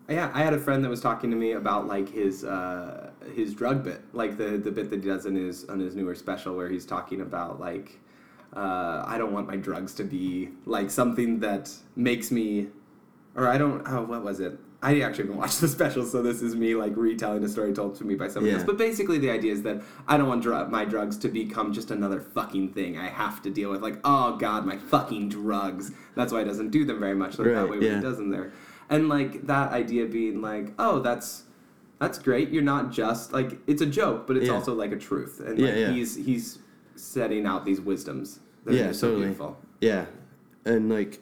Yeah, 0.09 0.31
I 0.33 0.45
had 0.45 0.55
a 0.55 0.59
friend 0.61 0.85
that 0.85 0.89
was 0.89 1.01
talking 1.01 1.31
to 1.31 1.37
me 1.37 1.53
about 1.53 1.89
like 1.89 2.09
his 2.09 2.45
uh, 2.45 3.11
his 3.35 3.53
drug 3.55 3.83
bit, 3.83 4.01
like 4.13 4.39
the 4.39 4.51
the 4.57 4.71
bit 4.71 4.89
that 4.91 5.03
he 5.03 5.09
does 5.09 5.27
in 5.27 5.35
his 5.35 5.65
on 5.69 5.81
his 5.81 5.97
newer 5.97 6.15
special, 6.15 6.55
where 6.57 6.69
he's 6.69 6.87
talking 6.87 7.23
about 7.23 7.59
like 7.59 7.99
uh, 8.55 9.03
I 9.05 9.19
don't 9.19 9.33
want 9.33 9.49
my 9.49 9.57
drugs 9.57 9.93
to 9.95 10.05
be 10.05 10.51
like 10.65 10.93
something 10.93 11.41
that 11.41 11.73
makes 11.97 12.31
me, 12.31 12.69
or 13.35 13.49
I 13.49 13.59
don't. 13.59 13.83
Oh, 13.89 14.05
what 14.05 14.23
was 14.23 14.39
it? 14.39 14.57
I 14.87 15.01
actually 15.01 15.25
haven't 15.25 15.37
watched 15.45 15.61
the 15.61 15.69
special, 15.69 16.05
so 16.07 16.23
this 16.23 16.43
is 16.43 16.55
me 16.55 16.75
like 16.77 16.93
retelling 16.97 17.43
a 17.45 17.49
story 17.49 17.73
told 17.73 17.97
to 17.97 18.05
me 18.05 18.15
by 18.15 18.29
somebody 18.29 18.53
Yeah. 18.53 18.59
else. 18.59 18.67
But 18.67 18.79
basically, 18.79 19.19
the 19.19 19.31
idea 19.31 19.53
is 19.53 19.63
that 19.63 19.83
I 20.07 20.17
don't 20.17 20.29
want 20.29 20.43
dr- 20.43 20.71
my 20.71 20.85
drugs 20.85 21.17
to 21.19 21.29
become 21.29 21.73
just 21.73 21.91
another 21.91 22.21
fucking 22.21 22.69
thing 22.73 22.97
I 22.97 23.09
have 23.09 23.43
to 23.43 23.51
deal 23.51 23.71
with. 23.71 23.83
Like, 23.83 23.99
oh 24.05 24.37
god, 24.37 24.65
my 24.65 24.77
fucking 24.77 25.29
drugs. 25.31 25.91
That's 26.15 26.33
why 26.33 26.41
he 26.41 26.45
doesn't 26.45 26.71
do 26.71 26.85
them 26.85 27.01
very 27.01 27.15
much. 27.15 27.39
Like 27.39 27.49
that 27.49 27.55
Right, 27.55 27.71
way 27.71 27.79
when 27.79 27.87
yeah. 27.89 27.97
he 27.97 28.01
does 28.03 28.17
them 28.19 28.31
there, 28.31 28.53
and 28.89 29.09
like 29.09 29.47
that 29.49 29.73
idea 29.73 30.07
being 30.07 30.41
like, 30.41 30.73
oh, 30.79 31.01
that's 31.01 31.43
that's 31.99 32.19
great. 32.19 32.51
You're 32.51 32.63
not 32.63 32.93
just 32.93 33.33
like 33.33 33.59
it's 33.67 33.83
a 33.83 33.87
joke, 33.87 34.27
but 34.29 34.37
it's 34.37 34.47
Yeah. 34.47 34.53
also 34.53 34.73
like 34.75 34.93
a 34.93 34.97
truth. 34.99 35.41
And 35.41 35.59
like 35.59 35.75
yeah. 35.75 35.91
he's 35.91 36.15
he's 36.15 36.59
setting 36.95 37.45
out 37.47 37.65
these 37.65 37.81
wisdoms. 37.81 38.39
that 38.65 38.75
Yeah, 38.75 38.89
are 38.89 38.93
so 38.95 39.09
totally. 39.09 39.25
beautiful. 39.27 39.59
Yeah, 39.81 40.07
and 40.65 40.89
like, 40.91 41.19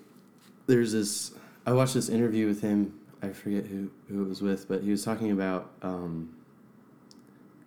there's 0.66 0.92
this. 0.92 1.32
I 1.66 1.72
watched 1.72 1.94
this 1.94 2.08
interview 2.10 2.46
with 2.46 2.60
him. 2.60 2.92
I 3.24 3.32
forget 3.32 3.66
who 3.66 3.90
who 4.08 4.22
it 4.24 4.28
was 4.28 4.42
with, 4.42 4.68
but 4.68 4.82
he 4.82 4.90
was 4.90 5.04
talking 5.04 5.30
about 5.30 5.70
um, 5.82 6.34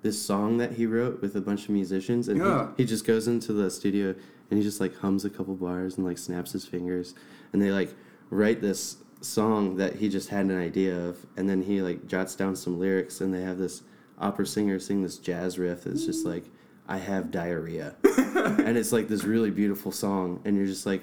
this 0.01 0.21
song 0.21 0.57
that 0.57 0.73
he 0.73 0.85
wrote 0.85 1.21
with 1.21 1.35
a 1.35 1.41
bunch 1.41 1.63
of 1.65 1.69
musicians, 1.71 2.27
and 2.27 2.39
Yeah. 2.39 2.67
he, 2.77 2.83
he 2.83 2.87
just 2.87 3.05
goes 3.05 3.27
into 3.27 3.53
the 3.53 3.69
studio 3.69 4.13
and 4.49 4.57
he 4.57 4.63
just 4.63 4.79
like 4.79 4.95
hums 4.97 5.25
a 5.25 5.29
couple 5.29 5.55
bars 5.55 5.97
and 5.97 6.05
like 6.05 6.17
snaps 6.17 6.51
his 6.53 6.65
fingers, 6.65 7.15
and 7.53 7.61
they 7.61 7.71
like 7.71 7.93
write 8.29 8.61
this 8.61 8.97
song 9.21 9.77
that 9.77 9.95
he 9.95 10.07
just 10.09 10.29
had 10.29 10.45
an 10.45 10.57
idea 10.59 10.95
of, 10.97 11.25
and 11.35 11.49
then 11.49 11.61
he 11.63 11.81
like 11.81 12.07
jots 12.07 12.35
down 12.35 12.55
some 12.55 12.79
lyrics, 12.79 13.19
and 13.21 13.33
they 13.33 13.41
have 13.41 13.57
this 13.57 13.81
opera 14.19 14.45
singer 14.45 14.79
sing 14.79 15.01
this 15.03 15.17
jazz 15.17 15.57
riff 15.59 15.83
that's 15.83 16.05
just 16.05 16.25
like, 16.25 16.45
"I 16.87 16.97
have 16.97 17.31
diarrhea." 17.31 17.95
and 18.03 18.77
it's 18.77 18.91
like 18.91 19.07
this 19.07 19.23
really 19.23 19.49
beautiful 19.51 19.91
song 19.91 20.39
and 20.45 20.55
you're 20.55 20.65
just 20.67 20.85
like 20.85 21.01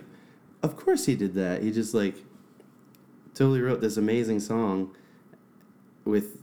of 0.62 0.76
course 0.76 1.04
he 1.06 1.14
did 1.16 1.34
that 1.34 1.62
he 1.62 1.70
just 1.72 1.92
like 1.94 2.14
totally 3.34 3.60
wrote 3.60 3.80
this 3.80 3.96
amazing 3.96 4.40
song 4.40 4.94
with 6.04 6.38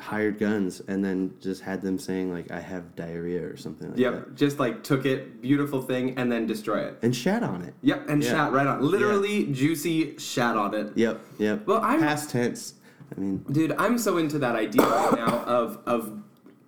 hired 0.00 0.38
guns 0.38 0.80
and 0.86 1.04
then 1.04 1.34
just 1.40 1.62
had 1.62 1.82
them 1.82 1.98
saying 1.98 2.32
like 2.32 2.50
I 2.50 2.60
have 2.60 2.94
diarrhea 2.94 3.42
or 3.44 3.56
something 3.56 3.90
like 3.90 3.98
Yep. 3.98 4.12
that. 4.14 4.34
Just 4.36 4.58
like 4.60 4.82
took 4.84 5.04
it, 5.04 5.40
beautiful 5.42 5.82
thing, 5.82 6.16
and 6.16 6.30
then 6.30 6.46
destroy 6.46 6.80
it. 6.80 6.98
And 7.02 7.14
shat 7.14 7.42
on 7.42 7.62
it. 7.62 7.74
Yep. 7.82 8.08
And 8.08 8.22
Yeah. 8.22 8.30
shat 8.30 8.52
right 8.52 8.66
on. 8.66 8.82
Literally 8.82 9.46
juicy 9.46 10.16
shat 10.18 10.56
on 10.56 10.74
it. 10.74 10.92
Yep, 10.96 11.20
yep. 11.38 11.66
Well, 11.66 11.80
I'm- 11.80 12.00
past 12.00 12.30
tense. 12.30 12.74
I 13.16 13.20
mean, 13.20 13.44
Dude, 13.50 13.72
I'm 13.72 13.98
so 13.98 14.18
into 14.18 14.38
that 14.38 14.54
idea 14.54 14.82
right 14.82 15.12
now 15.16 15.42
of 15.44 15.78
of 15.86 16.12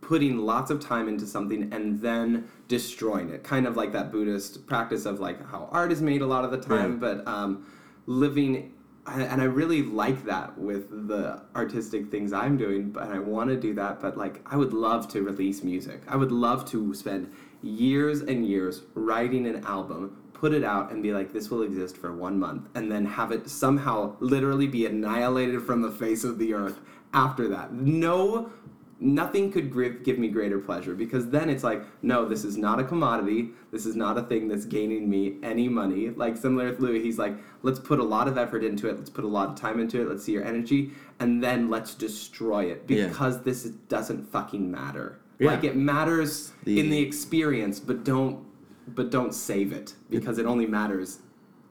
putting 0.01 0.39
lots 0.39 0.71
of 0.73 0.81
time 0.81 1.09
into 1.09 1.25
something 1.27 1.73
and 1.73 2.01
then 2.01 2.45
destroying 2.67 3.31
it. 3.31 3.45
Kind 3.45 3.67
of 3.69 3.77
like 3.77 3.93
that 3.93 4.11
Buddhist 4.11 4.67
practice 4.67 5.07
of 5.07 5.21
like 5.21 5.47
how 5.49 5.69
art 5.71 5.93
is 5.93 6.03
made 6.03 6.23
a 6.23 6.27
lot 6.27 6.45
of 6.45 6.51
the 6.51 6.59
time, 6.59 6.99
Right. 7.01 7.01
but 7.25 7.29
um, 7.29 7.67
living. 8.07 8.73
And 9.05 9.41
I 9.41 9.45
really 9.45 9.83
like 9.83 10.25
that 10.27 10.57
with 10.57 11.09
the 11.09 11.43
artistic 11.57 12.11
things 12.11 12.33
I'm 12.33 12.57
doing, 12.57 12.91
but 12.91 13.09
I 13.09 13.19
want 13.19 13.51
to 13.51 13.57
do 13.57 13.75
that. 13.75 14.01
But 14.01 14.17
like, 14.17 14.41
I 14.47 14.57
would 14.57 14.73
love 14.73 15.09
to 15.09 15.23
release 15.23 15.65
music. 15.65 16.03
I 16.07 16.15
would 16.15 16.31
love 16.31 16.65
to 16.71 16.95
spend 16.95 17.33
years 17.63 18.21
and 18.21 18.47
years 18.47 18.83
writing 18.95 19.47
an 19.47 19.65
album, 19.65 20.17
put 20.33 20.55
it 20.55 20.63
out, 20.63 20.93
and 20.93 21.03
be 21.03 21.13
like, 21.13 21.33
this 21.33 21.51
will 21.51 21.63
exist 21.63 21.97
for 21.97 22.13
one 22.13 22.39
month, 22.39 22.69
and 22.77 22.91
then 22.93 23.05
have 23.05 23.33
it 23.33 23.49
somehow 23.49 24.15
literally 24.21 24.69
be 24.69 24.87
annihilated 24.87 25.63
from 25.63 25.83
the 25.83 25.91
face 25.91 26.23
of 26.23 26.39
the 26.39 26.55
earth 26.55 26.79
after 27.13 27.49
that. 27.49 27.73
No, 27.73 28.51
nothing 29.03 29.51
could 29.51 29.71
gri- 29.71 29.99
give 30.05 30.19
me 30.19 30.29
greater 30.29 30.59
pleasure 30.59 30.95
because 30.95 31.29
then 31.31 31.51
it's 31.51 31.65
like, 31.65 31.85
no, 32.03 32.27
this 32.29 32.45
is 32.45 32.57
not 32.57 32.79
a 32.79 32.85
commodity. 32.85 33.51
This 33.73 33.85
is 33.85 33.97
not 33.97 34.17
a 34.17 34.23
thing 34.23 34.49
that's 34.49 34.65
gaining 34.65 35.11
me 35.11 35.37
any 35.43 35.69
money. 35.69 36.11
Like 36.11 36.37
similar 36.37 36.71
with 36.71 36.81
Louis, 36.81 37.03
he's 37.03 37.19
like, 37.19 37.35
let's 37.63 37.81
put 37.81 37.99
a 37.99 38.05
lot 38.05 38.29
of 38.29 38.39
effort 38.39 38.63
into 38.65 38.89
it. 38.89 38.97
Let's 38.97 39.11
put 39.11 39.25
a 39.25 39.29
lot 39.29 39.49
of 39.51 39.57
time 39.57 39.81
into 39.81 40.01
it. 40.01 40.09
Let's 40.09 40.25
see 40.25 40.33
your 40.33 40.45
energy, 40.45 40.93
and 41.21 41.43
then 41.43 41.69
let's 41.69 41.95
destroy 41.95 42.65
it 42.67 42.85
Yeah. 42.89 43.09
because 43.09 43.43
this 43.43 43.65
doesn't 43.65 44.31
fucking 44.31 44.71
matter. 44.71 45.19
Yeah. 45.39 45.49
Like 45.51 45.65
it 45.65 45.77
matters 45.77 46.53
The- 46.65 46.79
in 46.79 46.89
the 46.91 47.01
experience, 47.01 47.81
but 47.81 48.05
don't 48.05 48.45
but 48.95 49.11
don't 49.11 49.33
save 49.33 49.73
it 49.73 49.95
because 50.11 50.39
it 50.39 50.47
only 50.47 50.67
matters 50.67 51.21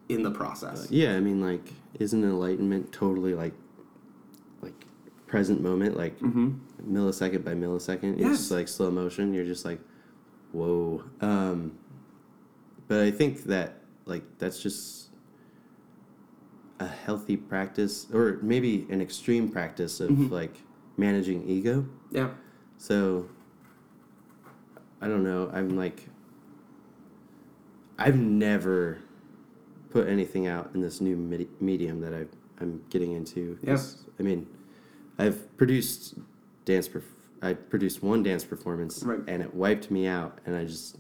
in 0.10 0.24
the 0.24 0.32
process. 0.32 0.88
yeah, 0.90 1.16
I 1.16 1.20
mean, 1.20 1.42
like, 1.42 1.72
isn't 2.00 2.24
enlightenment 2.24 2.92
totally 2.94 3.34
like, 3.36 3.54
present 5.32 5.62
moment, 5.62 5.96
like 5.98 6.20
millisecond 6.20 7.44
by 7.44 7.54
millisecond? 7.56 8.14
It's 8.14 8.22
Yes. 8.22 8.38
just 8.38 8.52
like 8.52 8.68
slow 8.68 8.92
motion. 8.92 9.34
You're 9.34 9.46
just 9.46 9.64
like, 9.66 9.80
whoa. 10.52 11.04
Um, 11.22 11.72
but 12.88 13.00
I 13.00 13.10
think 13.12 13.44
that 13.46 13.78
like 14.06 14.24
that's 14.38 14.62
just 14.62 15.10
a 16.80 16.86
healthy 16.88 17.38
practice, 17.38 18.08
or 18.14 18.40
maybe 18.42 18.86
an 18.90 19.02
extreme 19.02 19.48
practice 19.50 20.00
of 20.02 20.32
like 20.32 20.56
managing 20.98 21.48
ego. 21.48 21.86
Yeah. 22.12 22.32
So 22.78 23.30
I 25.00 25.08
don't 25.08 25.24
know. 25.24 25.50
I'm 25.54 25.78
like 25.78 26.08
I've 27.98 28.18
never 28.18 28.98
put 29.92 30.08
anything 30.08 30.48
out 30.48 30.72
in 30.74 30.82
this 30.82 31.00
new 31.02 31.16
medium 31.60 32.02
that 32.02 32.14
I 32.14 32.26
I'm 32.60 32.82
getting 32.90 33.14
into. 33.14 33.58
'cause, 33.66 34.06
I 34.20 34.24
mean, 34.24 34.46
I've 35.18 35.56
produced 35.58 36.16
dance. 36.66 36.88
Perf- 36.88 37.04
I 37.42 37.54
produced 37.54 38.04
one 38.04 38.22
dance 38.24 38.44
performance, 38.44 39.02
Right. 39.04 39.20
and 39.28 39.42
it 39.42 39.54
wiped 39.54 39.90
me 39.92 40.08
out, 40.08 40.38
and 40.46 40.56
I 40.56 40.66
just 40.66 40.98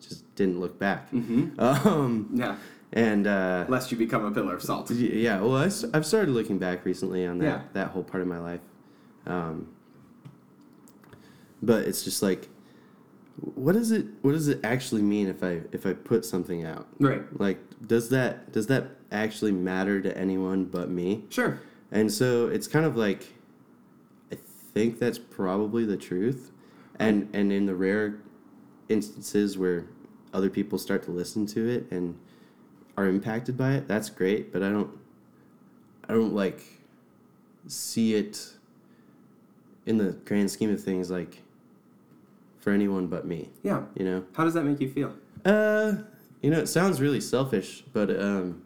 just 0.00 0.34
didn't 0.36 0.60
look 0.60 0.78
back. 0.78 1.10
Mm-hmm. 1.10 1.58
Um, 1.60 2.28
Yeah. 2.34 2.56
and 2.92 3.26
uh, 3.26 3.64
Lest 3.68 3.90
you 3.90 3.96
become 3.98 4.24
a 4.24 4.30
pillar 4.30 4.54
of 4.54 4.62
salt. 4.62 4.90
Yeah, 4.90 5.40
well, 5.40 5.56
I, 5.56 5.64
have 5.64 6.04
started 6.06 6.30
looking 6.30 6.58
back 6.58 6.84
recently 6.84 7.26
on 7.26 7.38
that 7.38 7.44
Yeah. 7.44 7.60
that 7.72 7.88
whole 7.88 8.04
part 8.04 8.22
of 8.22 8.28
my 8.28 8.38
life, 8.38 8.60
um, 9.26 9.68
but 11.62 11.86
it's 11.88 12.04
just 12.04 12.22
like, 12.22 12.48
what 13.36 13.72
does 13.72 13.90
it 13.90 14.06
what 14.22 14.32
does 14.32 14.46
it 14.48 14.60
actually 14.62 15.02
mean 15.02 15.26
if 15.28 15.42
I 15.42 15.62
if 15.72 15.86
I 15.86 15.92
put 15.92 16.24
something 16.24 16.64
out? 16.64 16.86
Right. 17.00 17.22
Like, 17.40 17.58
does 17.86 18.10
that 18.10 18.52
does 18.52 18.66
that 18.68 18.90
actually 19.10 19.52
matter 19.52 20.00
to 20.00 20.16
anyone 20.16 20.66
but 20.66 20.88
me? 20.90 21.24
Sure. 21.30 21.58
And 21.94 22.12
so 22.12 22.48
it's 22.48 22.66
kind 22.66 22.84
of 22.84 22.96
like, 22.96 23.24
I 24.30 24.36
think 24.74 24.98
that's 24.98 25.18
probably 25.18 25.86
the 25.86 25.96
truth, 25.96 26.50
and 26.98 27.30
and 27.32 27.52
in 27.52 27.66
the 27.66 27.74
rare 27.74 28.18
instances 28.88 29.56
where 29.56 29.86
other 30.32 30.50
people 30.50 30.76
start 30.76 31.04
to 31.04 31.12
listen 31.12 31.46
to 31.46 31.68
it 31.68 31.86
and 31.92 32.18
are 32.96 33.06
impacted 33.06 33.56
by 33.56 33.74
it, 33.74 33.86
that's 33.86 34.10
great. 34.10 34.52
But 34.52 34.64
I 34.64 34.70
don't, 34.70 34.90
I 36.08 36.12
don't 36.12 36.34
like 36.34 36.60
see 37.68 38.14
it 38.16 38.54
in 39.86 39.98
the 39.98 40.12
grand 40.24 40.50
scheme 40.50 40.72
of 40.72 40.82
things 40.82 41.12
like 41.12 41.42
for 42.58 42.72
anyone 42.72 43.06
but 43.06 43.24
me. 43.24 43.50
Yeah. 43.62 43.84
You 43.94 44.04
know. 44.04 44.24
How 44.32 44.42
does 44.42 44.54
that 44.54 44.64
make 44.64 44.80
you 44.80 44.90
feel? 44.90 45.14
Uh, 45.44 45.92
you 46.42 46.50
know, 46.50 46.58
it 46.58 46.66
sounds 46.66 47.00
really 47.00 47.20
selfish, 47.20 47.84
but 47.92 48.10
um, 48.10 48.63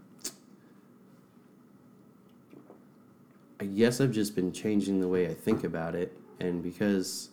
I 3.61 3.67
guess 3.67 4.01
I've 4.01 4.13
just 4.13 4.35
been 4.35 4.53
changing 4.53 5.01
the 5.01 5.09
way 5.09 5.27
I 5.29 5.35
think 5.35 5.65
about 5.65 5.95
it, 5.95 6.17
and 6.41 6.63
because 6.63 7.31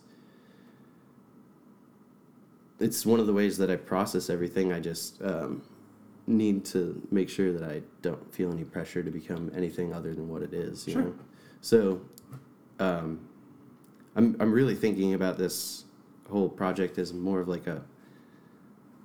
it's 2.80 3.06
one 3.06 3.20
of 3.20 3.26
the 3.26 3.32
ways 3.32 3.56
that 3.58 3.70
I 3.70 3.76
process 3.76 4.28
everything, 4.28 4.72
I 4.72 4.80
just 4.80 5.22
um, 5.22 5.62
need 6.26 6.64
to 6.66 7.00
make 7.10 7.28
sure 7.28 7.52
that 7.52 7.62
I 7.62 7.82
don't 8.02 8.34
feel 8.34 8.52
any 8.52 8.64
pressure 8.64 9.02
to 9.02 9.10
become 9.10 9.50
anything 9.54 9.94
other 9.94 10.14
than 10.14 10.28
what 10.28 10.42
it 10.42 10.52
is. 10.52 10.86
You 10.86 10.92
Sure. 10.94 11.02
know, 11.02 11.14
so 11.60 12.00
um, 12.80 13.28
I'm 14.16 14.36
I'm 14.40 14.52
really 14.52 14.74
thinking 14.74 15.14
about 15.14 15.38
this 15.38 15.84
whole 16.28 16.48
project 16.48 16.98
as 16.98 17.12
more 17.12 17.40
of 17.40 17.48
like 17.48 17.66
a 17.66 17.82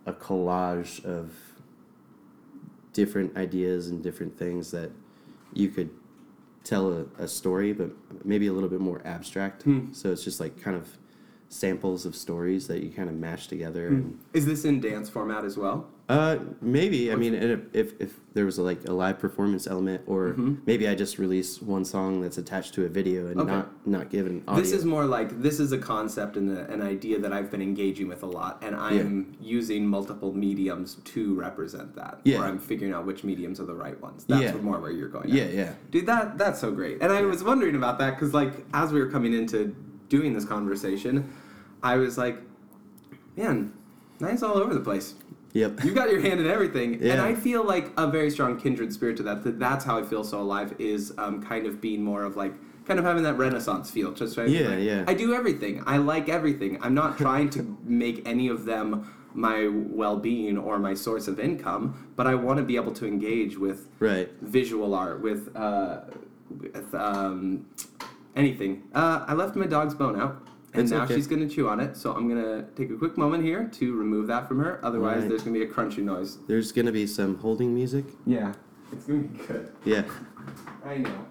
a 0.08 0.14
collage 0.14 1.06
of 1.06 1.32
different 2.94 3.38
ideas 3.38 3.88
and 3.90 4.02
different 4.02 4.38
things 4.38 4.72
that 4.72 4.92
you 5.54 5.70
could 5.70 5.90
tell 6.64 6.92
a, 6.92 7.06
a 7.24 7.28
story, 7.28 7.74
but 7.74 7.90
maybe 8.24 8.48
a 8.48 8.54
little 8.54 8.70
bit 8.70 8.80
more 8.80 9.02
abstract. 9.06 9.64
Hmm. 9.64 9.92
So 9.94 10.12
it's 10.12 10.24
just 10.24 10.40
like 10.40 10.62
kind 10.62 10.78
of 10.78 10.88
samples 11.56 12.06
of 12.06 12.16
stories 12.16 12.68
that 12.68 12.82
you 12.82 12.90
kind 12.90 13.10
of 13.10 13.16
mash 13.16 13.48
together. 13.48 13.88
And, 13.88 14.18
Is 14.34 14.46
this 14.46 14.64
in 14.66 14.80
dance 14.80 15.10
format 15.10 15.44
as 15.44 15.58
well? 15.58 15.88
uh, 16.10 16.38
maybe 16.62 17.10
I 17.12 17.16
mean, 17.16 17.34
if, 17.34 17.60
if 17.74 18.02
if 18.02 18.12
there 18.34 18.44
was 18.44 18.58
a, 18.58 18.62
like 18.64 18.86
a 18.86 18.92
live 18.92 19.18
performance 19.20 19.66
element, 19.66 20.02
or 20.08 20.34
maybe 20.66 20.86
I 20.90 20.94
just 20.96 21.18
release 21.18 21.62
one 21.62 21.86
song 21.86 22.20
that's 22.22 22.38
attached 22.38 22.74
to 22.76 22.86
a 22.86 22.90
video 22.90 23.28
and 23.28 23.36
Mm-hmm. 23.38 23.50
Okay. 23.50 23.52
not 23.52 23.88
not 23.88 24.10
give 24.10 24.26
an 24.28 24.44
audio. 24.48 24.62
This 24.62 24.74
is 24.74 24.84
more 24.84 25.06
like 25.06 25.42
this 25.42 25.60
is 25.60 25.72
a 25.72 25.78
concept 25.78 26.36
and 26.36 26.50
a, 26.58 26.70
an 26.70 26.82
idea 26.82 27.18
that 27.20 27.32
I've 27.32 27.50
been 27.50 27.62
engaging 27.62 28.08
with 28.10 28.24
a 28.24 28.26
lot, 28.40 28.62
and 28.62 28.76
I'm 28.76 29.38
using 29.40 29.86
multiple 29.88 30.34
mediums 30.34 30.96
to 31.14 31.34
represent 31.36 31.96
that. 31.96 32.20
Yeah. 32.26 32.40
Or 32.40 32.44
I'm 32.46 32.60
figuring 32.60 32.94
out 32.94 33.06
which 33.06 33.24
mediums 33.24 33.60
are 33.62 33.66
the 33.66 33.76
right 33.86 34.00
ones. 34.02 34.26
That's 34.26 34.42
Yeah. 34.42 34.54
more 34.56 34.80
where 34.82 34.92
you're 34.92 35.08
going. 35.18 35.30
yeah, 35.30 35.44
at. 35.44 35.54
yeah, 35.54 35.74
Dude, 35.92 36.06
that 36.08 36.38
that's 36.38 36.60
so 36.60 36.72
great. 36.74 37.02
And 37.02 37.12
I 37.14 37.22
was 37.22 37.42
wondering 37.44 37.76
about 37.76 38.00
that 38.00 38.12
because, 38.16 38.34
like, 38.34 38.54
as 38.74 38.92
we 38.92 39.00
were 39.00 39.10
coming 39.10 39.34
into 39.34 39.74
doing 40.10 40.34
this 40.34 40.44
conversation, 40.44 41.32
I 41.84 41.98
was 41.98 42.18
like, 42.18 42.38
man, 43.36 43.74
nice 44.20 44.44
all 44.44 44.58
over 44.58 44.74
the 44.74 44.82
place. 44.82 45.16
yep, 45.54 45.84
You 45.84 45.94
got 45.94 46.10
your 46.10 46.22
hand 46.22 46.40
in 46.40 46.48
everything, 46.48 47.02
and 47.04 47.20
I 47.20 47.36
feel 47.36 47.64
like 47.64 47.92
a 47.98 48.08
very 48.08 48.30
strong 48.30 48.60
kindred 48.60 48.94
spirit 48.94 49.18
to 49.18 49.24
that. 49.24 49.44
That 49.44 49.60
that's 49.60 49.86
how 49.86 49.98
I 49.98 50.04
feel 50.04 50.24
so 50.24 50.40
alive. 50.42 50.76
Is 50.80 51.14
um, 51.18 51.42
kind 51.44 51.66
of 51.66 51.82
being 51.82 52.04
more 52.04 52.24
of 52.24 52.36
like 52.36 52.54
kind 52.86 53.00
of 53.00 53.06
having 53.06 53.24
that 53.24 53.36
Renaissance 53.36 53.90
feel. 53.90 54.12
Just 54.12 54.38
right. 54.38 54.50
Yeah, 54.50 54.70
like, 54.70 54.84
yeah. 54.84 55.04
I 55.08 55.14
do 55.14 55.34
everything. 55.34 55.84
I 55.86 55.98
like 55.98 56.30
everything. 56.30 56.78
I'm 56.82 56.94
not 56.94 57.18
trying 57.18 57.50
to 57.52 57.78
make 57.84 58.28
any 58.28 58.48
of 58.48 58.66
them 58.66 59.12
my 59.34 59.70
well-being 59.72 60.58
or 60.58 60.78
my 60.78 60.94
source 60.94 61.30
of 61.30 61.40
income, 61.40 62.12
but 62.18 62.28
I 62.28 62.36
want 62.36 62.58
to 62.58 62.64
be 62.64 62.76
able 62.76 62.92
to 62.94 63.08
engage 63.08 63.58
with 63.58 63.88
right. 64.00 64.30
visual 64.42 64.94
art, 64.94 65.22
with 65.22 65.56
uh, 65.56 66.02
with 66.50 66.94
um, 66.94 67.66
anything. 68.36 68.84
Uh, 68.94 69.24
I 69.28 69.34
left 69.34 69.56
my 69.56 69.68
dog's 69.68 69.96
bone 69.96 70.20
out. 70.20 70.46
And 70.74 70.84
It's 70.84 70.92
now 70.92 71.04
okay. 71.04 71.16
she's 71.16 71.28
gonna 71.28 71.50
chew 71.50 71.68
on 71.68 71.80
it, 71.82 71.98
so 71.98 72.14
I'm 72.14 72.30
gonna 72.30 72.64
take 72.78 72.90
a 72.92 72.96
quick 72.96 73.18
moment 73.18 73.44
here 73.44 73.68
to 73.74 73.94
remove 73.94 74.28
that 74.28 74.48
from 74.48 74.60
her. 74.60 74.80
Otherwise, 74.84 75.22
Right. 75.22 75.30
there's 75.30 75.44
gonna 75.44 75.58
be 75.60 75.64
a 75.64 75.68
crunchy 75.68 76.02
noise. 76.02 76.38
There's 76.48 76.72
gonna 76.72 76.94
be 76.94 77.06
some 77.08 77.36
holding 77.40 77.74
music. 77.74 78.06
Yeah, 78.26 78.54
it's 78.94 79.06
gonna 79.06 79.20
be 79.24 79.38
good. 79.46 79.70
Yeah, 79.84 80.04
I 80.86 80.98
know. 81.00 81.26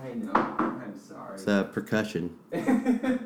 I 0.00 0.14
know. 0.14 0.30
I'm 0.32 0.96
sorry. 0.96 1.34
it's 1.34 1.48
uh, 1.48 1.64
percussion. 1.64 2.36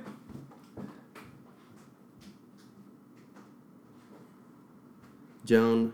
Joan, 5.44 5.92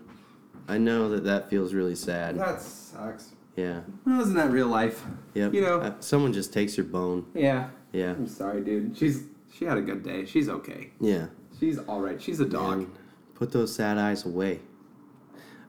I 0.69 0.79
know 0.79 1.09
that 1.11 1.25
that 1.25 1.49
feels 1.49 1.75
really 1.75 1.95
sad. 1.95 2.37
that 2.39 2.61
sucks. 2.61 3.31
Yeah. 3.57 3.81
Well, 4.07 4.21
isn't 4.21 4.35
that 4.35 4.51
real 4.51 4.69
life? 4.69 5.05
Yep. 5.35 5.55
You 5.55 5.63
know- 5.63 5.81
Uh, 5.81 5.95
someone 6.01 6.33
just 6.33 6.53
takes 6.53 6.77
your 6.77 6.87
bone. 6.87 7.27
Yeah. 7.35 7.71
Yeah. 7.93 8.11
I'm 8.13 8.27
sorry, 8.29 8.61
dude. 8.63 8.97
She's 8.97 9.25
she 9.59 9.65
had 9.65 9.77
a 9.77 9.83
good 9.83 10.03
day. 10.03 10.25
She's 10.25 10.49
okay. 10.49 10.91
Yeah. 11.01 11.27
She's 11.59 11.79
all 11.79 12.01
right. 12.01 12.21
She's 12.23 12.39
a 12.41 12.45
dog. 12.45 12.79
And 12.79 12.91
put 13.35 13.51
those 13.53 13.75
sad 13.75 13.99
eyes 13.99 14.25
away. 14.25 14.61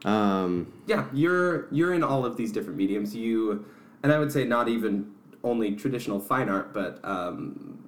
Um, 0.04 0.72
yeah 0.86 1.04
you're 1.12 1.68
you're 1.70 1.92
in 1.92 2.02
all 2.02 2.24
of 2.24 2.38
these 2.38 2.52
different 2.52 2.78
mediums 2.78 3.14
you 3.14 3.66
and 4.02 4.10
i 4.10 4.18
would 4.18 4.32
say 4.32 4.44
not 4.46 4.66
even 4.66 5.10
only 5.44 5.72
traditional 5.76 6.18
fine 6.18 6.48
art 6.48 6.72
but 6.72 7.00
um, 7.04 7.78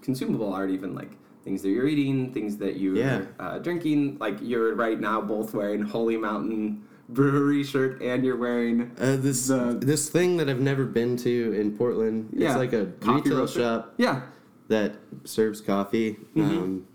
consumable 0.00 0.50
art, 0.54 0.70
even 0.70 0.94
like 0.94 1.10
things 1.44 1.60
that 1.60 1.68
you're 1.68 1.86
eating, 1.86 2.32
things 2.32 2.56
that 2.58 2.78
you're 2.78 2.96
Yeah. 2.96 3.22
uh, 3.38 3.58
drinking. 3.58 4.16
Like 4.18 4.38
you're 4.40 4.74
right 4.74 4.98
now 4.98 5.20
both 5.20 5.52
wearing 5.52 5.82
Holy 5.82 6.16
Mountain 6.16 6.82
Brewery 7.10 7.62
shirt 7.62 8.00
and 8.00 8.24
you're 8.24 8.36
wearing 8.38 8.90
Uh, 8.98 9.16
this 9.16 9.48
this 9.80 10.08
thing 10.08 10.38
that 10.38 10.48
I've 10.48 10.60
never 10.60 10.86
been 10.86 11.14
to 11.18 11.52
in 11.58 11.76
Portland. 11.76 12.30
Yeah, 12.32 12.48
It's 12.52 12.56
like 12.58 12.72
a 12.72 12.86
coffee 13.00 13.20
retail 13.28 13.38
roaster. 13.40 13.60
shop 13.60 13.94
yeah. 13.98 14.22
That 14.68 14.96
serves 15.24 15.60
coffee. 15.60 16.14
Mm-hmm. 16.34 16.40
Um, 16.42 16.86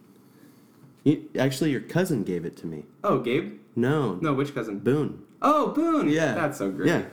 you, 1.03 1.29
actually, 1.37 1.71
your 1.71 1.81
cousin 1.81 2.23
gave 2.23 2.45
it 2.45 2.57
to 2.57 2.67
me. 2.67 2.85
Oh, 3.03 3.19
Gabe? 3.19 3.59
No, 3.75 4.15
No, 4.15 4.33
which 4.33 4.53
cousin? 4.53 4.79
Boone. 4.79 5.23
Oh, 5.41 5.69
Boone. 5.71 6.09
Yeah. 6.09 6.33
that's 6.33 6.57
so 6.57 6.69
great. 6.71 6.89
Yeah. 6.89 7.03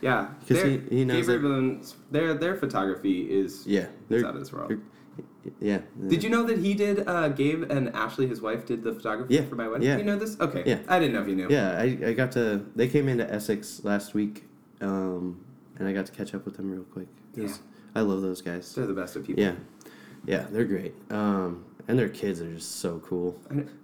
yeah. 0.00 0.28
Because 0.46 0.62
he- 0.62 0.82
he 0.98 1.04
knows 1.04 1.26
Gabriel 1.26 1.40
that- 1.42 1.48
Boone's 1.48 1.96
their 2.10 2.34
their 2.34 2.54
photography 2.56 3.22
is 3.30 3.66
Yeah, 3.66 3.86
is 4.08 4.22
out 4.22 4.34
of 4.34 4.40
this 4.40 4.52
world. 4.52 4.74
Yeah. 5.58 5.80
Did 6.08 6.22
you 6.22 6.30
know 6.30 6.44
that 6.44 6.58
he 6.58 6.74
did? 6.74 7.08
Uh, 7.08 7.28
Gabe 7.30 7.68
and 7.68 7.88
Ashley, 7.96 8.28
his 8.28 8.40
wife, 8.40 8.64
did 8.64 8.84
the 8.84 8.92
photography 8.94 9.34
Yeah, 9.34 9.42
for 9.46 9.56
my 9.56 9.66
wedding. 9.66 9.88
yeah. 9.88 9.96
You 9.98 10.04
know 10.04 10.16
this? 10.16 10.38
Okay. 10.40 10.62
Yeah. 10.64 10.78
I 10.86 11.00
didn't 11.00 11.14
know 11.14 11.22
if 11.22 11.28
you 11.28 11.34
knew. 11.34 11.48
Yeah, 11.50 11.76
I, 11.76 11.98
I 12.06 12.12
got 12.12 12.30
to. 12.32 12.64
They 12.76 12.86
came 12.86 13.08
into 13.08 13.28
Essex 13.28 13.82
last 13.82 14.14
week, 14.14 14.44
um, 14.80 15.44
and 15.80 15.88
I 15.88 15.92
got 15.92 16.06
to 16.06 16.12
catch 16.12 16.32
up 16.32 16.44
with 16.44 16.56
them 16.58 16.70
real 16.70 16.84
quick. 16.84 17.08
Was- 17.36 17.58
I 17.96 18.00
love 18.02 18.22
those 18.22 18.40
guys. 18.40 18.72
They're 18.74 18.86
the 18.86 18.94
best 18.94 19.16
of 19.16 19.26
people. 19.26 19.42
Yeah, 19.42 19.54
yeah, 20.26 20.46
they're 20.50 20.64
great. 20.64 20.94
Um, 21.10 21.64
and 21.88 21.98
their 21.98 22.08
kids 22.08 22.40
are 22.40 22.52
just 22.54 22.76
so 22.76 23.00
cool. 23.00 23.38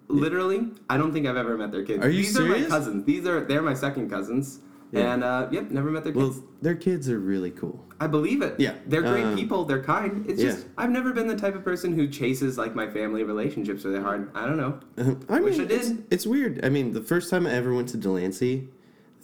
Literally, 0.09 0.69
I 0.89 0.97
don't 0.97 1.13
think 1.13 1.27
I've 1.27 1.37
ever 1.37 1.57
met 1.59 1.73
their 1.73 1.85
kids. 1.85 2.05
Are 2.05 2.09
you 2.09 2.23
These 2.23 2.39
are 2.39 2.47
my 2.47 2.63
cousins. 2.63 3.05
These 3.05 3.27
are 3.27 3.45
they're 3.45 3.63
my 3.63 3.75
second 3.75 4.09
cousins. 4.09 4.61
Yeah. 4.91 5.13
And 5.13 5.23
uh, 5.25 5.49
yep, 5.51 5.71
never 5.71 5.91
met 5.91 6.05
their 6.05 6.15
kids. 6.15 6.37
Well, 6.37 6.45
their 6.63 6.75
kids 6.75 7.11
are 7.11 7.19
really 7.19 7.51
cool. 7.51 7.85
I 8.01 8.07
believe 8.07 8.41
it. 8.41 8.59
Yeah, 8.59 8.75
They're 8.87 9.03
great 9.03 9.25
um, 9.25 9.37
people. 9.37 9.65
They're 9.65 9.83
kind. 9.83 10.25
It's 10.31 10.41
yeah. 10.41 10.53
just 10.53 10.67
I've 10.79 10.91
never 10.91 11.13
been 11.13 11.27
the 11.27 11.37
type 11.37 11.55
of 11.55 11.63
person 11.65 11.95
who 11.95 12.09
chases 12.09 12.57
like 12.57 12.75
my 12.75 12.89
family 12.89 13.23
relationships 13.23 13.85
really 13.85 14.01
hard. 14.01 14.31
I 14.35 14.47
don't 14.47 14.57
know. 14.57 14.81
I 15.29 15.41
Wish 15.41 15.59
mean, 15.59 15.71
I 15.71 15.75
It's, 15.75 15.89
did. 15.91 16.07
it's 16.11 16.27
weird. 16.27 16.65
I 16.65 16.71
mean, 16.71 16.93
the 16.93 17.03
first 17.03 17.29
time 17.29 17.47
I 17.47 17.53
ever 17.53 17.75
went 17.75 17.89
to 17.91 17.97
Delancey, 17.99 18.69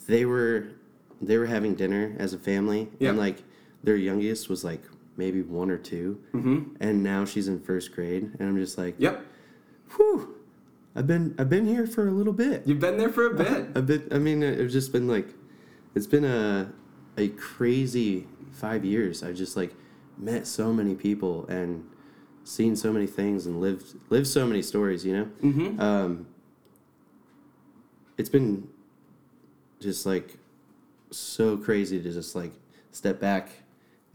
they 0.07 0.25
were 0.25 0.67
they 1.21 1.37
were 1.37 1.47
having 1.47 1.73
dinner 1.73 2.15
as 2.19 2.33
a 2.33 2.37
family, 2.37 2.89
Yeah. 2.99 3.09
and 3.09 3.17
like 3.17 3.41
their 3.83 3.95
youngest 3.95 4.49
was 4.49 4.63
like 4.63 4.83
maybe 5.17 5.41
one 5.41 5.69
or 5.69 5.77
2 5.77 6.19
Mm-hmm. 6.33 6.75
and 6.79 7.03
now 7.03 7.25
she's 7.25 7.47
in 7.47 7.59
first 7.59 7.93
grade, 7.93 8.23
and 8.39 8.49
I'm 8.49 8.57
just 8.57 8.77
like, 8.77 8.95
Yep. 8.97 9.25
whew, 9.95 10.35
I've 10.95 11.07
been 11.07 11.35
I've 11.37 11.49
been 11.49 11.65
here 11.65 11.85
for 11.87 12.07
a 12.07 12.11
little 12.11 12.33
bit. 12.33 12.63
You've 12.65 12.79
been 12.79 12.97
there 12.97 13.09
for 13.11 13.27
a 13.27 13.33
bit. 13.33 13.67
a 13.75 13.81
bit. 13.81 14.07
I 14.11 14.17
mean, 14.17 14.41
it's 14.43 14.71
just 14.73 14.91
been 14.93 15.07
like, 15.07 15.27
it's 15.93 16.07
been 16.07 16.23
a 16.25 16.71
a 17.17 17.29
crazy 17.29 18.27
five 18.51 18.85
years. 18.85 19.23
I've 19.23 19.35
just 19.35 19.57
like 19.57 19.73
met 20.17 20.47
so 20.47 20.71
many 20.71 20.95
people 20.95 21.45
and 21.47 21.85
seen 22.45 22.75
so 22.75 22.93
many 22.93 23.07
things 23.07 23.45
and 23.45 23.59
lived 23.59 23.95
lived 24.09 24.27
so 24.27 24.47
many 24.47 24.61
stories. 24.61 25.05
You 25.05 25.17
know, 25.17 25.25
mm-hmm. 25.43 25.79
um, 25.81 26.27
it's 28.17 28.29
been 28.29 28.67
just 29.81 30.05
like 30.05 30.37
so 31.11 31.57
crazy 31.57 32.01
to 32.01 32.11
just 32.11 32.35
like 32.35 32.53
step 32.91 33.19
back 33.19 33.49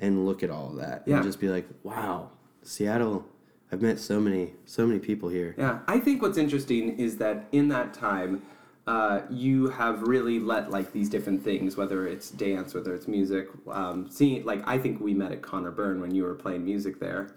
and 0.00 0.26
look 0.26 0.42
at 0.42 0.50
all 0.50 0.70
of 0.70 0.76
that 0.76 1.02
Yeah. 1.06 1.16
and 1.16 1.24
just 1.24 1.38
be 1.40 1.48
like, 1.48 1.66
wow, 1.82 2.30
Seattle. 2.62 3.26
I've 3.72 3.82
met 3.82 4.00
so 4.00 4.18
many 4.18 4.54
so 4.64 4.84
many 4.84 4.98
people 4.98 5.28
here. 5.28 5.54
Yeah, 5.56 5.78
I 5.86 6.00
think 6.00 6.22
what's 6.22 6.38
interesting 6.38 6.98
is 6.98 7.18
that 7.18 7.46
in 7.52 7.68
that 7.68 7.94
time, 7.94 8.42
uh, 8.88 9.20
you 9.30 9.68
have 9.68 10.02
really 10.02 10.40
let 10.40 10.70
like 10.72 10.92
these 10.92 11.08
different 11.08 11.44
things, 11.44 11.76
whether 11.76 12.08
it's 12.08 12.30
dance, 12.32 12.74
whether 12.74 12.92
it's 12.96 13.06
music, 13.06 13.48
um, 13.68 14.08
seeing 14.10 14.44
like 14.44 14.66
I 14.66 14.76
think 14.76 15.00
we 15.00 15.14
met 15.14 15.30
at 15.30 15.40
Conor 15.42 15.70
Byrne 15.70 16.00
when 16.00 16.12
you 16.12 16.24
were 16.24 16.34
playing 16.34 16.64
music 16.64 16.98
there. 16.98 17.28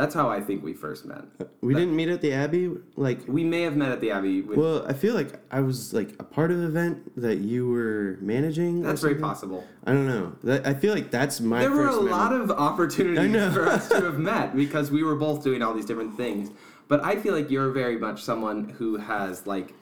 That's 0.00 0.14
how 0.14 0.30
I 0.30 0.40
think 0.40 0.64
we 0.64 0.72
first 0.72 1.04
met. 1.04 1.24
We 1.60 1.74
didn't 1.74 1.94
meet 1.94 2.08
at 2.08 2.22
the 2.22 2.32
Abbey. 2.32 2.70
Like 2.96 3.18
We 3.28 3.44
may 3.44 3.60
have 3.60 3.76
met 3.76 3.92
at 3.92 4.00
the 4.00 4.12
Abbey. 4.12 4.40
With, 4.40 4.56
Well, 4.56 4.86
I 4.88 4.94
feel 4.94 5.12
like 5.14 5.38
I 5.50 5.60
was 5.60 5.92
like 5.92 6.14
a 6.18 6.24
part 6.24 6.50
of 6.50 6.56
the 6.56 6.64
event 6.64 7.20
that 7.20 7.40
you 7.40 7.68
were 7.68 8.16
managing. 8.22 8.80
that's 8.80 9.02
very 9.02 9.16
possible. 9.16 9.62
I 9.84 9.92
don't 9.92 10.06
know. 10.06 10.32
That, 10.42 10.66
I 10.66 10.72
feel 10.72 10.94
like 10.94 11.10
that's 11.10 11.42
my. 11.42 11.60
There 11.60 11.70
were 11.70 11.88
a 11.88 11.92
first 11.92 12.04
lot 12.04 12.32
of 12.32 12.50
opportunities 12.50 13.52
for 13.52 13.66
us 13.66 13.90
to 13.90 14.00
have 14.00 14.18
met 14.18 14.56
because 14.56 14.90
we 14.90 15.02
were 15.02 15.16
both 15.16 15.44
doing 15.44 15.60
all 15.60 15.74
these 15.74 15.84
different 15.84 16.16
things. 16.16 16.50
But 16.88 17.04
I 17.04 17.16
feel 17.16 17.34
like 17.34 17.50
you're 17.50 17.70
very 17.70 17.98
much 17.98 18.22
someone 18.22 18.70
who 18.70 18.96
has 18.96 19.46
like 19.46 19.74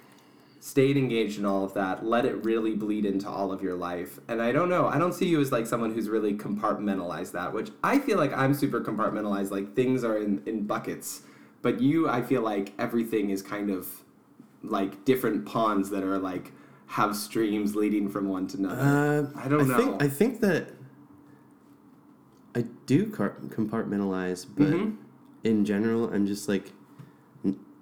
stayed 0.61 0.97
engaged 0.97 1.39
in 1.39 1.45
all 1.45 1.65
of 1.65 1.73
that, 1.75 2.05
let 2.05 2.25
it 2.25 2.45
really 2.45 2.75
bleed 2.75 3.05
into 3.05 3.29
all 3.29 3.53
of 3.53 3.63
your 3.63 3.77
life. 3.77 4.19
And 4.29 4.43
I 4.43 4.51
don't 4.53 4.69
know, 4.69 4.87
I 4.87 4.99
don't 4.99 5.13
see 5.13 5.27
you 5.27 5.41
as 5.41 5.53
like 5.53 5.67
someone 5.67 5.93
who's 5.95 6.09
really 6.09 6.35
compartmentalized 6.35 7.33
that, 7.33 7.53
which 7.53 7.71
I 7.85 7.99
feel 7.99 8.19
like 8.19 8.33
I'm 8.37 8.55
super 8.55 8.81
compartmentalized, 8.81 9.51
like 9.51 9.75
things 9.77 10.03
are 10.05 10.19
in, 10.19 10.43
in 10.47 10.67
buckets. 10.67 11.23
But 11.63 11.81
you, 11.81 12.09
I 12.09 12.23
feel 12.23 12.43
like 12.43 12.73
everything 12.79 13.31
is 13.31 13.43
kind 13.43 13.71
of 13.71 13.87
like 14.63 15.05
different 15.05 15.47
ponds 15.47 15.91
that 15.91 16.03
are 16.03 16.19
like 16.19 16.53
have 16.87 17.15
streams 17.17 17.77
leading 17.77 18.09
from 18.09 18.29
one 18.29 18.47
to 18.49 18.57
another. 18.57 19.31
Uh, 19.37 19.41
I 19.41 19.49
don't 19.49 19.69
know. 19.69 19.77
Think, 19.77 20.03
I 20.03 20.09
think 20.09 20.41
that 20.41 20.69
I 22.55 22.65
do 22.87 23.07
compartmentalize, 23.07 24.47
but 24.57 24.69
Mhm. 24.69 24.97
in 25.45 25.65
general, 25.65 26.13
I'm 26.13 26.27
just 26.27 26.49
like 26.49 26.73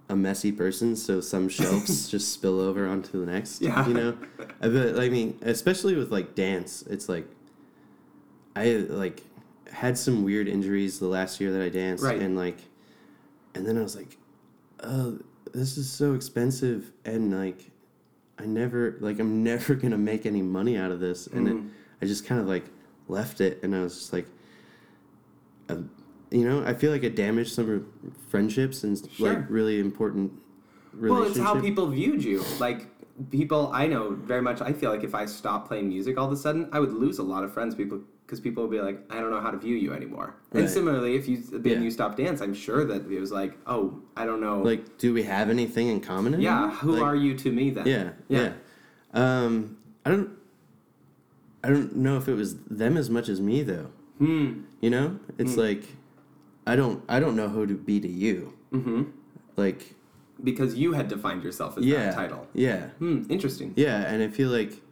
a 0.09 0.17
messy 0.17 0.53
person. 0.53 0.95
So 0.97 1.21
some 1.21 1.49
shelves 1.49 2.09
just 2.11 2.33
spill 2.33 2.61
over 2.61 2.87
onto 2.87 3.25
the 3.25 3.31
next. 3.31 3.61
Yeah. 3.61 3.87
You 3.89 3.95
know, 3.95 4.19
but, 4.61 4.99
I 4.99 5.09
mean, 5.09 5.39
especially 5.43 5.95
with 5.97 6.11
like 6.11 6.35
dance, 6.35 6.83
it's 6.83 7.09
like 7.09 7.27
I 8.55 8.73
like 8.89 9.23
had 9.73 9.99
some 9.99 10.25
weird 10.25 10.49
injuries 10.49 10.99
the 10.99 11.07
last 11.09 11.41
year 11.41 11.53
that 11.53 11.63
I 11.63 11.69
danced, 11.69 12.05
Right. 12.05 12.21
and 12.21 12.37
like, 12.37 12.59
and 13.55 13.67
then 13.67 13.77
I 13.77 13.83
was 13.83 13.97
like, 13.97 14.17
oh, 14.83 15.19
this 15.53 15.77
is 15.77 15.91
so 15.91 16.15
expensive, 16.15 16.93
and 17.05 17.37
like, 17.39 17.71
I 18.39 18.47
never 18.47 18.97
like 19.01 19.19
I'm 19.19 19.43
never 19.43 19.75
gonna 19.83 19.99
make 19.99 20.25
any 20.27 20.43
money 20.43 20.77
out 20.77 20.91
of 20.93 21.01
this, 21.01 21.27
and 21.27 21.47
Mhm. 21.49 21.67
it, 21.67 21.73
I 22.03 22.07
just 22.07 22.25
kind 22.27 22.41
of 22.41 22.47
like 22.47 22.65
left 23.09 23.41
it, 23.41 23.61
and 23.63 23.75
I 23.75 23.83
was 23.83 23.95
just 23.95 24.13
like, 24.13 24.27
uh, 25.69 25.77
you 26.31 26.45
know, 26.49 26.63
I 26.65 26.75
feel 26.75 26.91
like 26.93 27.05
it 27.05 27.15
damaged 27.17 27.53
some 27.55 27.87
friendships 28.29 28.85
and 28.85 29.01
Sure. 29.13 29.35
like 29.35 29.49
really 29.51 29.79
important 29.81 30.33
Well, 30.99 31.23
it's 31.25 31.39
how 31.39 31.61
people 31.61 31.87
viewed 31.89 32.23
you. 32.25 32.43
Like 32.59 32.87
people 33.31 33.71
I 33.73 33.87
know 33.87 34.11
very 34.11 34.43
much. 34.43 34.61
I 34.61 34.73
feel 34.73 34.91
like 34.91 35.05
if 35.05 35.15
I 35.15 35.27
stopped 35.27 35.69
playing 35.69 35.89
music 35.89 36.19
all 36.19 36.27
of 36.27 36.33
a 36.33 36.37
sudden, 36.37 36.69
I 36.73 36.81
would 36.81 36.93
lose 36.93 37.19
a 37.19 37.23
lot 37.23 37.45
of 37.45 37.53
friends. 37.53 37.75
People 37.75 38.01
because 38.27 38.41
people 38.41 38.65
would 38.65 38.73
be 38.73 38.81
like, 38.81 38.99
I 39.09 39.21
don't 39.21 39.31
know 39.31 39.41
how 39.41 39.53
to 39.53 39.57
view 39.57 39.77
you 39.77 39.93
anymore. 39.93 40.35
And 40.53 40.69
similarly, 40.69 41.15
if 41.15 41.29
you 41.29 41.37
then 41.37 41.65
Yeah. 41.65 41.81
you 41.81 41.91
stop 41.93 42.17
dance, 42.17 42.41
I'm 42.41 42.55
sure 42.55 42.85
that 42.85 43.09
it 43.11 43.21
was 43.21 43.31
like, 43.31 43.57
oh, 43.69 44.01
I 44.17 44.27
don't 44.27 44.41
know. 44.41 44.63
like, 44.63 44.99
do 44.99 45.15
we 45.15 45.23
have 45.23 45.49
anything 45.49 45.87
in 45.89 46.01
common? 46.01 46.35
Anymore? 46.35 46.53
yeah, 46.53 46.71
who 46.77 46.93
Like, 46.93 47.03
are 47.03 47.15
you 47.15 47.35
to 47.39 47.53
me 47.53 47.71
then? 47.71 47.87
Yeah, 47.87 48.11
Yeah. 48.29 48.53
yeah. 49.15 49.45
Um, 49.45 49.77
I 50.05 50.11
don't. 50.11 50.31
I 51.63 51.69
don't 51.71 51.97
know 51.97 52.17
if 52.17 52.27
it 52.29 52.35
was 52.35 52.57
them 52.71 52.97
as 52.97 53.11
much 53.11 53.29
as 53.29 53.41
me 53.41 53.63
though. 53.63 53.89
Hmm. 54.19 54.63
You 54.81 54.91
know, 54.91 55.19
it's 55.39 55.55
Hmm. 55.55 55.61
like, 55.61 55.85
I 56.67 56.75
don't. 56.77 57.03
I 57.09 57.21
don't 57.21 57.37
know 57.37 57.49
who 57.49 57.67
to 57.67 57.75
be 57.75 58.01
to 58.01 58.09
you. 58.09 58.55
Mm-hmm. 58.73 59.05
Like, 59.57 59.95
Because 60.43 60.75
you 60.75 60.93
had 60.93 61.09
defined 61.09 61.43
yourself 61.45 61.79
as 61.79 61.85
yeah, 61.85 62.07
that 62.07 62.15
title. 62.15 62.47
yeah, 62.53 62.89
Hmm. 62.99 63.23
Interesting. 63.31 63.73
yeah, 63.77 64.03
and 64.13 64.23
I 64.23 64.29
feel 64.29 64.51
like 64.51 64.83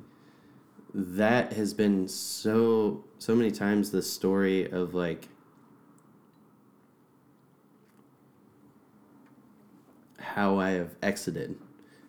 that 0.95 1.53
has 1.55 1.75
been 1.75 2.07
so 2.09 3.05
so 3.19 3.35
many 3.35 3.51
times 3.51 3.91
the 3.91 4.01
story 4.03 4.71
of 4.71 4.95
like 4.95 5.29
how 10.19 10.59
I 10.59 10.71
have 10.71 10.95
exited. 11.03 11.57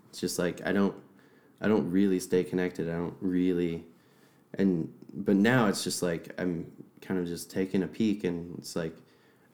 It's 0.10 0.20
just 0.20 0.40
like 0.40 0.66
I 0.66 0.72
don't 0.72 0.96
I 1.62 1.68
don't 1.68 1.90
really 1.92 2.20
stay 2.20 2.44
connected. 2.44 2.90
I 2.90 2.94
don't 2.94 3.16
really 3.22 3.86
and 4.54 4.94
but 5.14 5.36
now 5.36 5.68
it's 5.68 5.84
just 5.84 6.02
like 6.02 6.30
I'm 6.40 6.72
kind 7.02 7.20
of 7.20 7.26
just 7.28 7.50
taking 7.52 7.84
a 7.84 7.88
peek 7.88 8.24
and 8.24 8.56
it's 8.60 8.76
like 8.76 8.96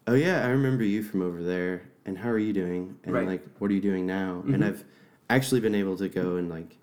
oh 0.08 0.14
yeah, 0.16 0.46
I 0.46 0.50
remember 0.50 0.84
you 0.84 1.04
from 1.04 1.22
over 1.22 1.42
there 1.44 1.84
and 2.06 2.18
how 2.18 2.30
are 2.30 2.40
you 2.40 2.54
doing? 2.54 2.98
And 3.04 3.14
Right. 3.14 3.28
like 3.28 3.44
what 3.60 3.70
are 3.72 3.74
you 3.74 3.82
doing 3.82 4.06
now? 4.06 4.44
And 4.46 4.64
Mhm. 4.64 4.68
I've 4.68 4.84
actually 5.30 5.62
been 5.62 5.76
able 5.76 5.96
to 5.98 6.10
go 6.10 6.36
and 6.38 6.50
like 6.50 6.78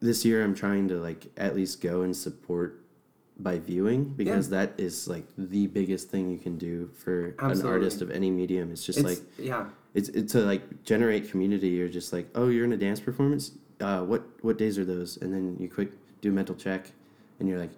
this 0.00 0.24
year 0.24 0.44
I'm 0.44 0.54
trying 0.54 0.88
to 0.88 0.94
like 1.00 1.26
at 1.36 1.56
least 1.56 1.80
go 1.80 2.02
and 2.02 2.16
support 2.16 2.80
by 3.40 3.58
viewing 3.58 4.04
because 4.16 4.50
that 4.50 4.72
is 4.78 5.08
like 5.08 5.24
the 5.36 5.66
biggest 5.68 6.08
thing 6.08 6.30
you 6.30 6.38
can 6.38 6.56
do 6.58 6.88
for 6.94 7.34
an 7.40 7.62
artist 7.66 8.00
of 8.02 8.10
any 8.10 8.30
medium. 8.30 8.70
It's 8.70 8.84
just 8.84 8.98
It's, 9.00 9.08
like 9.08 9.18
yeah. 9.38 9.66
it's, 9.94 10.08
it's 10.10 10.32
to 10.32 10.40
like 10.42 10.82
generate 10.84 11.30
community. 11.30 11.68
You're 11.68 11.88
just 11.88 12.12
like, 12.12 12.28
oh, 12.34 12.48
you're 12.48 12.64
in 12.64 12.72
a 12.72 12.76
dance 12.76 13.00
performance. 13.00 13.52
Uh, 13.80 14.02
what 14.04 14.22
what 14.42 14.58
days 14.58 14.76
are 14.78 14.84
those? 14.84 15.18
And 15.18 15.32
then 15.32 15.56
you 15.60 15.68
quick 15.68 15.90
do 16.20 16.30
a 16.30 16.32
mental 16.32 16.54
check, 16.56 16.90
and 17.38 17.48
you're 17.48 17.58
like, 17.60 17.70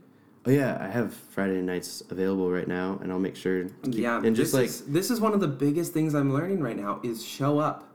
oh 0.46 0.50
yeah, 0.50 0.78
I 0.80 0.88
have 0.88 1.14
Friday 1.14 1.60
nights 1.62 2.02
available 2.10 2.50
right 2.50 2.68
now, 2.68 2.98
and 3.02 3.12
I'll 3.12 3.18
make 3.18 3.36
sure. 3.36 3.64
To 3.64 3.70
keep, 3.84 3.94
yeah, 3.96 4.22
and 4.22 4.34
just 4.34 4.54
like 4.54 4.66
is, 4.66 4.82
this 4.86 5.10
is 5.10 5.20
one 5.20 5.32
of 5.34 5.40
the 5.40 5.48
biggest 5.48 5.92
things 5.92 6.14
I'm 6.14 6.32
learning 6.32 6.60
right 6.60 6.76
now 6.76 7.00
is 7.02 7.24
show 7.24 7.58
up, 7.58 7.88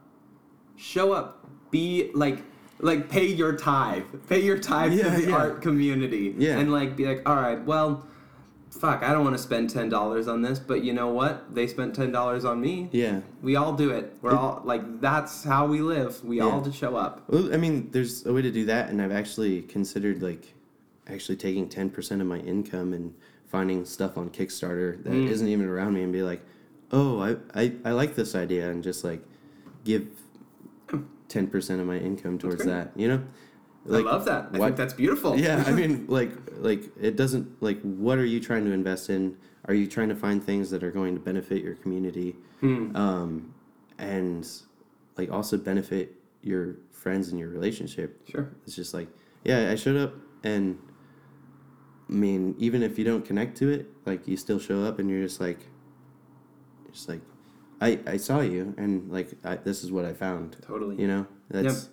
show 0.75 1.13
up, 1.13 1.45
be 1.71 2.11
like 2.13 2.39
like 2.79 3.09
pay 3.09 3.25
your 3.25 3.55
tithe, 3.55 4.03
pay 4.27 4.41
your 4.41 4.57
tithe 4.59 4.93
Yeah, 4.93 5.03
to 5.15 5.21
the 5.21 5.29
yeah. 5.29 5.35
art 5.35 5.61
community, 5.61 6.35
Yeah. 6.37 6.57
and 6.59 6.71
like 6.71 6.95
be 6.95 7.05
like, 7.05 7.27
all 7.27 7.35
right, 7.37 7.63
well, 7.63 8.05
fuck, 8.69 9.01
I 9.01 9.13
don't 9.13 9.23
want 9.23 9.35
to 9.37 9.41
spend 9.41 9.69
ten 9.69 9.87
dollars 9.89 10.27
on 10.27 10.41
this, 10.41 10.59
but 10.59 10.83
you 10.83 10.91
know 10.91 11.07
what? 11.07 11.55
They 11.55 11.67
spent 11.67 11.95
ten 11.95 12.11
dollars 12.11 12.43
on 12.43 12.59
me. 12.59 12.89
Yeah. 12.91 13.21
We 13.41 13.55
all 13.55 13.73
do 13.73 13.91
it. 13.91 14.17
We're 14.21 14.35
all 14.35 14.61
like 14.65 14.99
that's 15.01 15.43
how 15.45 15.65
we 15.67 15.79
live. 15.81 16.21
We 16.23 16.41
all 16.41 16.57
Yeah. 16.59 16.63
just 16.65 16.77
show 16.77 16.95
up. 16.97 17.23
Well, 17.27 17.53
I 17.53 17.57
mean, 17.57 17.89
there's 17.91 18.25
a 18.25 18.33
way 18.33 18.41
to 18.41 18.51
do 18.51 18.65
that, 18.65 18.89
and 18.89 19.01
I've 19.01 19.11
actually 19.13 19.61
considered 19.63 20.21
like 20.21 20.53
actually 21.07 21.35
taking 21.37 21.69
ten 21.69 21.89
percent 21.89 22.21
of 22.21 22.27
my 22.27 22.39
income 22.39 22.93
and 22.93 23.13
finding 23.47 23.85
stuff 23.85 24.17
on 24.17 24.29
Kickstarter 24.29 25.01
that 25.03 25.11
Mm. 25.11 25.29
not 25.39 25.47
even 25.47 25.65
around 25.67 25.93
me, 25.93 26.03
and 26.03 26.11
be 26.11 26.23
like, 26.23 26.41
oh, 26.91 27.19
I, 27.21 27.35
I 27.53 27.73
I 27.85 27.91
like 27.91 28.15
this 28.15 28.35
idea, 28.35 28.69
and 28.69 28.83
just 28.83 29.03
like 29.03 29.21
give 29.83 30.07
ten 31.27 31.47
percent 31.47 31.81
of 31.81 31.87
my 31.87 31.97
income 31.97 32.37
towards 32.37 32.65
that. 32.65 32.91
You 32.95 33.07
know, 33.07 33.23
I 33.91 33.99
love 33.99 34.25
that. 34.25 34.49
I 34.53 34.57
think 34.57 34.75
that's 34.77 34.93
beautiful. 34.93 35.37
yeah, 35.39 35.63
I 35.67 35.71
mean, 35.71 36.05
like, 36.09 36.31
like 36.57 36.83
it 36.99 37.15
doesn't 37.15 37.61
like. 37.61 37.81
What 37.81 38.17
are 38.17 38.25
you 38.25 38.39
trying 38.39 38.65
to 38.65 38.71
invest 38.71 39.09
in? 39.09 39.37
Are 39.67 39.73
you 39.73 39.87
trying 39.87 40.09
to 40.09 40.15
find 40.15 40.43
things 40.43 40.69
that 40.71 40.83
are 40.83 40.91
going 40.91 41.15
to 41.15 41.19
benefit 41.21 41.63
your 41.63 41.75
community, 41.75 42.35
Hmm. 42.61 42.95
um, 42.95 43.53
and 43.97 44.47
like 45.17 45.31
also 45.31 45.57
benefit 45.57 46.13
your 46.41 46.75
friends 46.91 47.29
and 47.29 47.39
your 47.39 47.49
relationship? 47.49 48.19
Sure. 48.29 48.49
It's 48.65 48.75
just 48.75 48.93
like, 48.93 49.07
yeah, 49.43 49.71
I 49.71 49.75
showed 49.75 49.97
up, 49.97 50.13
and 50.43 50.77
I 52.09 52.13
mean, 52.13 52.55
even 52.59 52.83
if 52.83 52.99
you 52.99 53.05
don't 53.05 53.25
connect 53.25 53.57
to 53.57 53.69
it, 53.69 53.87
like 54.05 54.27
you 54.27 54.37
still 54.37 54.59
show 54.59 54.83
up, 54.83 54.99
and 54.99 55.09
you're 55.09 55.23
just 55.23 55.39
like, 55.41 55.59
just 56.91 57.09
like, 57.09 57.21
I 57.81 57.99
I 58.05 58.17
saw 58.17 58.41
you, 58.41 58.73
and 58.77 59.11
like 59.11 59.29
I, 59.43 59.55
this 59.55 59.83
is 59.83 59.91
what 59.91 60.05
I 60.05 60.13
found. 60.13 60.57
Totally. 60.61 60.95
You 61.01 61.07
know, 61.07 61.27
that's 61.49 61.89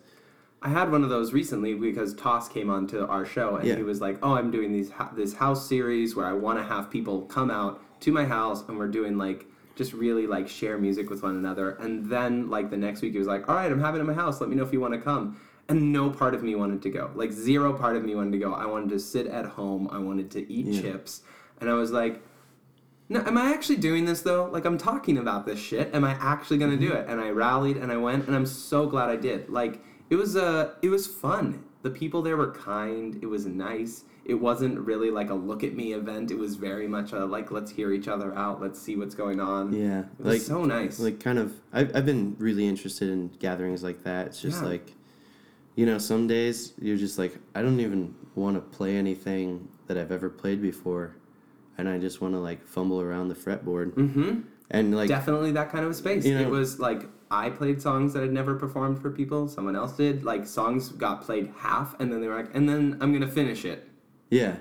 I 0.65 0.69
had 0.69 0.93
one 0.93 1.03
of 1.03 1.11
those 1.11 1.33
recently 1.33 1.75
because 1.75 2.15
Toss 2.15 2.49
came 2.49 2.71
on 2.71 2.87
to 2.89 3.05
our 3.09 3.25
show 3.25 3.57
and 3.57 3.67
Yeah. 3.67 3.77
he 3.77 3.83
was 3.83 4.01
like, 4.01 4.19
"Oh, 4.23 4.35
I'm 4.35 4.51
doing 4.53 4.71
these 4.73 4.93
this 5.17 5.35
house 5.35 5.67
series 5.69 6.15
where 6.15 6.27
I 6.27 6.35
want 6.35 6.59
to 6.59 6.65
have 6.65 6.89
people 6.91 7.23
come 7.23 7.51
out 7.51 7.81
to 8.03 8.13
my 8.13 8.25
house 8.25 8.63
and 8.69 8.79
we're 8.79 8.89
doing 8.89 9.19
like 9.19 9.47
just 9.75 9.93
really 9.93 10.27
like 10.29 10.47
share 10.47 10.79
music 10.79 11.11
with 11.11 11.23
one 11.25 11.37
another." 11.37 11.71
And 11.81 12.07
then 12.09 12.49
like 12.49 12.71
the 12.71 12.77
next 12.77 13.03
week 13.03 13.13
he 13.13 13.19
was 13.19 13.27
like, 13.27 13.49
"All 13.49 13.57
right, 13.57 13.73
I'm 13.73 13.81
having 13.81 14.01
it 14.01 14.05
at 14.05 14.07
my 14.07 14.15
house. 14.15 14.41
Let 14.41 14.51
me 14.51 14.57
know 14.57 14.63
if 14.63 14.73
you 14.73 14.81
want 14.81 14.95
to 14.95 15.01
come." 15.01 15.41
And 15.73 15.93
no 15.93 16.11
part 16.11 16.35
of 16.35 16.43
me 16.43 16.55
wanted 16.55 16.83
to 16.83 16.91
go. 16.91 17.11
Like 17.15 17.33
zero 17.33 17.73
part 17.73 17.97
of 17.97 18.05
me 18.05 18.15
wanted 18.15 18.33
to 18.33 18.39
go. 18.39 18.53
I 18.55 18.67
wanted 18.67 18.91
to 18.91 18.99
sit 18.99 19.27
at 19.27 19.45
home. 19.47 19.89
I 19.91 19.99
wanted 19.99 20.31
to 20.33 20.53
eat 20.53 20.67
Yeah. 20.67 20.81
chips. 20.83 21.23
And 21.61 21.71
I 21.71 21.75
was 21.75 21.91
like, 21.91 22.23
no, 23.09 23.21
am 23.21 23.37
I 23.37 23.53
actually 23.53 23.77
doing 23.77 24.05
this 24.05 24.23
though? 24.23 24.49
Like 24.53 24.65
I'm 24.65 24.79
talking 24.79 25.19
about 25.19 25.47
this 25.47 25.59
shit. 25.59 25.95
Am 25.95 26.05
I 26.05 26.13
actually 26.21 26.59
gonna 26.59 26.77
do 26.77 26.93
it? 26.93 27.07
And 27.09 27.21
I 27.21 27.31
rallied 27.31 27.77
and 27.77 27.91
I 27.93 27.97
went, 27.97 28.27
and 28.27 28.35
I'm 28.37 28.47
so 28.47 28.87
glad 28.87 29.09
I 29.11 29.17
did. 29.17 29.49
Like 29.49 29.83
it 30.11 30.17
was 30.17 30.37
uh, 30.37 30.75
it 30.83 30.89
was 30.89 31.07
fun. 31.07 31.65
The 31.83 31.91
people 31.91 32.23
there 32.23 32.37
were 32.37 32.53
kind. 32.53 33.19
It 33.23 33.27
was 33.27 33.45
nice. 33.47 34.05
It 34.25 34.35
wasn't 34.35 34.79
really 34.79 35.11
like 35.11 35.31
a 35.31 35.35
look 35.35 35.65
at 35.65 35.75
me 35.75 35.95
event. 35.95 36.31
It 36.31 36.39
was 36.39 36.55
very 36.55 36.87
much 36.87 37.13
a 37.13 37.25
like 37.25 37.51
let's 37.51 37.71
hear 37.73 37.93
each 37.93 38.07
other 38.09 38.33
out. 38.35 38.61
Let's 38.61 38.81
see 38.81 38.95
what's 38.97 39.15
going 39.17 39.41
on. 39.41 39.73
yeah, 39.73 40.05
It 40.21 40.25
was 40.25 40.47
so 40.47 40.65
nice. 40.65 41.01
like 41.01 41.19
kind 41.19 41.39
of 41.41 41.53
I've, 41.73 41.95
I've 41.97 42.07
been 42.07 42.37
really 42.39 42.67
interested 42.69 43.09
in 43.09 43.29
gatherings 43.41 43.83
like 43.83 44.05
that 44.05 44.27
it's 44.29 44.41
just 44.41 44.63
Yeah. 44.63 44.69
like 44.69 44.93
you 45.75 45.87
know 45.87 45.99
some 45.99 46.27
days 46.27 46.73
you're 46.81 46.97
just 46.97 47.19
like 47.19 47.35
i 47.55 47.63
don't 47.63 47.81
even 47.81 48.15
want 48.35 48.55
to 48.57 48.61
play 48.77 48.97
anything 48.97 49.69
that 49.87 49.97
i've 49.97 50.13
ever 50.13 50.29
played 50.29 50.61
before 50.61 51.17
and 51.79 51.89
i 51.89 51.99
just 51.99 52.21
want 52.21 52.35
to 52.35 52.39
like 52.39 52.65
fumble 52.67 53.01
around 53.01 53.29
the 53.29 53.35
fretboard 53.35 53.93
mm-hmm. 53.95 54.41
and 54.71 54.95
like 54.97 55.09
Definitely 55.09 55.53
that 55.53 55.71
kind 55.73 55.85
of 55.85 55.91
a 55.91 55.95
space. 55.95 56.25
You 56.27 56.35
know- 56.35 56.43
it 56.43 56.51
was 56.51 56.79
like 56.79 57.03
I 57.31 57.49
played 57.49 57.81
songs 57.81 58.13
that 58.13 58.23
I'd 58.23 58.31
never 58.33 58.55
performed 58.57 59.01
for 59.01 59.11
people. 59.11 59.49
Someone 59.49 59.75
else 59.75 59.97
did. 59.97 60.23
Like 60.23 60.47
songs 60.47 60.91
got 60.91 61.23
played 61.23 61.51
half, 61.57 61.99
and 61.99 62.13
then 62.13 62.21
they 62.21 62.29
were 62.29 62.37
like, 62.37 62.55
and 62.55 62.69
then 62.69 62.99
I'm 63.01 63.11
gonna 63.15 63.27
finish 63.27 63.65
it. 63.65 63.89
yeah 64.29 64.57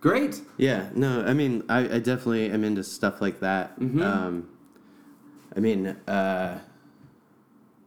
Great. 0.00 0.40
yeah 0.56 0.88
no 0.94 1.24
i 1.24 1.32
mean 1.32 1.62
i, 1.68 1.78
I 1.96 1.98
definitely 2.00 2.50
am 2.50 2.62
into 2.64 2.82
stuff 2.84 3.20
like 3.20 3.38
that 3.40 3.78
Mhm. 3.80 4.02
um 4.02 4.48
i 5.56 5.60
mean 5.60 5.86
uh 6.06 6.58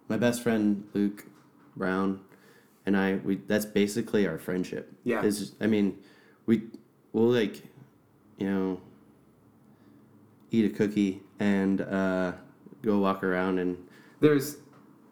my 0.09 0.17
best 0.17 0.41
friend 0.43 0.85
luke 0.93 1.25
brown 1.77 2.19
and 2.89 2.97
i 2.97 3.13
we 3.23 3.35
that's 3.47 3.65
basically 3.65 4.25
our 4.27 4.39
friendship 4.39 4.91
Yeah. 5.03 5.21
Is 5.23 5.53
I 5.61 5.67
mean, 5.67 5.97
we 6.47 6.63
we'll 7.13 7.29
like, 7.41 7.61
you 8.39 8.47
know, 8.49 8.81
eat 10.49 10.65
a 10.65 10.75
cookie 10.75 11.21
and 11.39 11.81
uh, 11.81 12.31
go 12.81 12.97
walk 12.97 13.23
around 13.23 13.59
and 13.59 13.77
There's 14.21 14.57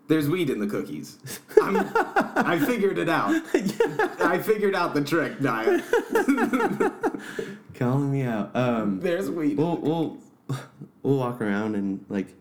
there's 0.08 0.28
weed 0.28 0.50
in 0.50 0.60
the 0.60 0.68
cookies. 0.68 1.20
I 1.62 2.58
figured 2.66 2.98
it 2.98 3.10
out. 3.10 3.30
I 4.34 4.40
figured 4.42 4.74
out 4.74 4.94
the 4.96 5.04
trick, 5.04 5.40
diet. 5.42 5.84
calling 7.76 8.12
me 8.12 8.24
out. 8.24 8.56
Um, 8.56 9.00
There's 9.02 9.30
weed. 9.30 9.58
we'll 9.58 9.78
we'll 9.78 10.18
we'll 11.04 11.18
walk 11.18 11.42
around 11.42 11.76
and 11.76 12.04
like 12.10 12.34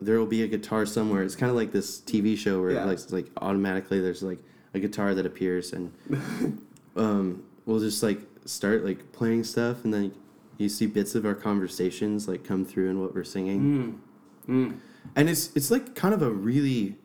there 0.00 0.18
will 0.18 0.26
be 0.26 0.42
a 0.42 0.46
guitar 0.48 0.84
somewhere. 0.86 1.22
It's 1.22 1.34
kind 1.36 1.50
of 1.50 1.56
like 1.56 1.72
this 1.72 2.00
TV 2.00 2.36
show 2.36 2.60
where 2.60 2.72
Yeah. 2.72 2.84
like 2.84 2.98
it's 2.98 3.10
like 3.12 3.26
automatically 3.38 4.00
there's 4.00 4.22
like 4.22 4.38
a 4.74 4.78
guitar 4.80 5.14
that 5.14 5.26
appears 5.26 5.72
and 5.72 5.92
um, 6.96 7.42
we'll 7.66 7.80
just 7.80 8.02
like 8.02 8.20
start 8.44 8.84
like 8.84 9.12
playing 9.12 9.44
stuff 9.44 9.84
and 9.84 9.92
then 9.92 10.12
you 10.58 10.68
see 10.68 10.86
bits 10.86 11.14
of 11.14 11.24
our 11.24 11.34
conversations 11.34 12.28
like 12.28 12.44
come 12.44 12.64
through 12.64 12.90
in 12.90 13.00
what 13.00 13.14
we're 13.14 13.24
singing. 13.24 14.00
Mm. 14.48 14.54
Mm. 14.54 14.78
and 15.16 15.28
it's 15.28 15.50
it's 15.54 15.70
like 15.70 15.94
kind 15.94 16.14
of 16.14 16.22
a 16.22 16.30
really 16.30 16.96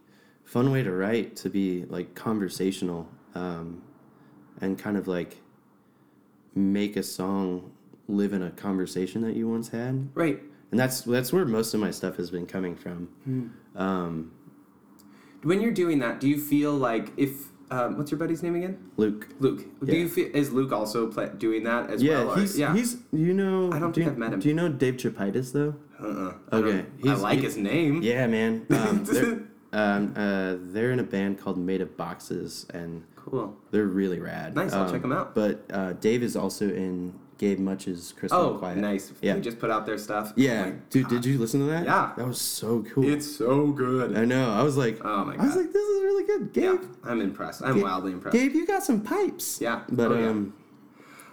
fun 0.45 0.71
way 0.71 0.83
to 0.83 0.91
write 0.91 1.35
to 1.37 1.49
be 1.49 1.85
like 1.89 2.15
conversational 2.15 3.07
um, 3.35 3.81
and 4.61 4.77
kind 4.77 4.95
of 4.97 5.07
like 5.07 5.37
make 6.55 6.95
a 6.95 7.03
song 7.03 7.71
live 8.07 8.31
in 8.33 8.41
a 8.41 8.51
conversation 8.51 9.21
that 9.21 9.35
you 9.35 9.49
once 9.49 9.69
had 9.69 10.09
Right. 10.13 10.41
and 10.71 10.79
that's 10.79 11.01
that's 11.01 11.33
where 11.33 11.45
most 11.45 11.73
of 11.73 11.79
my 11.79 11.91
stuff 11.91 12.15
has 12.17 12.29
been 12.29 12.45
coming 12.45 12.75
from 12.75 13.09
Hmm. 13.25 13.47
um, 13.77 14.31
When 15.43 15.61
you're 15.61 15.71
doing 15.73 15.99
that, 15.99 16.19
do 16.19 16.27
you 16.29 16.39
feel 16.39 16.73
like 16.73 17.11
if 17.17 17.51
um, 17.71 17.97
what's 17.97 18.11
your 18.11 18.17
buddy's 18.19 18.43
name 18.43 18.55
again? 18.55 18.77
luke 18.97 19.27
Luke. 19.39 19.63
Do 19.83 19.95
you 19.95 20.07
feel 20.09 20.29
is 20.35 20.51
Luke 20.51 20.71
also 20.71 21.07
play, 21.07 21.29
doing 21.37 21.63
that 21.63 21.89
as 21.89 22.01
yeah 22.03 22.23
well? 22.23 22.35
he's 22.35 22.57
yeah. 22.57 22.73
he's 22.73 22.97
you 23.11 23.33
know 23.33 23.71
I 23.71 23.79
don't 23.79 23.91
do 23.91 24.01
think 24.01 24.05
you, 24.05 24.11
I've 24.11 24.17
met 24.17 24.33
him. 24.33 24.39
do 24.39 24.47
you 24.47 24.53
know 24.53 24.69
dave 24.69 24.97
chapitis 24.97 25.51
though 25.51 25.75
uh-uh. 25.99 26.33
Okay, 26.57 26.85
I, 27.05 27.09
I 27.11 27.15
like 27.15 27.39
he- 27.39 27.45
his 27.45 27.57
name. 27.57 28.01
yeah 28.01 28.27
man 28.27 28.65
um, 28.69 29.03
they're, 29.05 29.39
um, 29.73 30.13
uh, 30.15 30.55
they're 30.73 30.91
in 30.91 30.99
a 30.99 31.03
band 31.03 31.39
called 31.39 31.57
made 31.57 31.81
of 31.81 31.95
boxes 31.97 32.65
and 32.73 33.03
Cool. 33.15 33.57
They're 33.71 33.85
really 33.85 34.19
rad. 34.19 34.55
Nice, 34.55 34.71
I'll 34.73 34.87
check 34.91 35.01
them 35.01 35.11
out. 35.11 35.33
But 35.33 35.65
uh, 35.73 35.93
Dave 35.93 36.21
is 36.21 36.35
also 36.35 36.65
in 36.69 37.11
Gabe 37.37 37.59
Much's 37.59 38.13
Crystal 38.17 38.39
Oh, 38.39 38.57
Quiet. 38.57 38.77
nice. 38.77 39.11
Yeah. 39.21 39.33
They 39.35 39.41
just 39.41 39.59
put 39.59 39.69
out 39.69 39.85
their 39.85 39.97
stuff. 39.97 40.31
Yeah, 40.35 40.71
Oh 40.73 40.79
dude, 40.89 41.07
did 41.09 41.25
you 41.25 41.37
listen 41.37 41.59
to 41.61 41.65
that? 41.67 41.83
Yeah. 41.85 42.13
that 42.17 42.25
was 42.27 42.39
so 42.39 42.83
cool. 42.93 43.07
It's 43.07 43.29
so 43.37 43.67
good. 43.67 44.17
I 44.17 44.23
know. 44.25 44.51
I 44.51 44.63
was 44.63 44.77
like, 44.77 45.03
Oh 45.03 45.25
my 45.25 45.35
God. 45.35 45.43
I 45.43 45.45
was 45.47 45.55
like, 45.57 45.73
this 45.73 45.83
is 45.85 46.01
really 46.03 46.23
good, 46.25 46.53
Gabe. 46.53 46.79
yeah, 46.81 46.87
I'm 47.03 47.19
impressed. 47.21 47.61
I'm 47.63 47.75
Gabe- 47.75 47.83
wildly 47.83 48.11
impressed. 48.13 48.37
Gabe, 48.37 48.53
you 48.53 48.65
got 48.65 48.83
some 48.83 49.01
pipes. 49.01 49.59
Yeah. 49.61 49.81
But 49.89 50.11
Oh, 50.11 50.19
yeah. 50.19 50.29
um, 50.29 50.53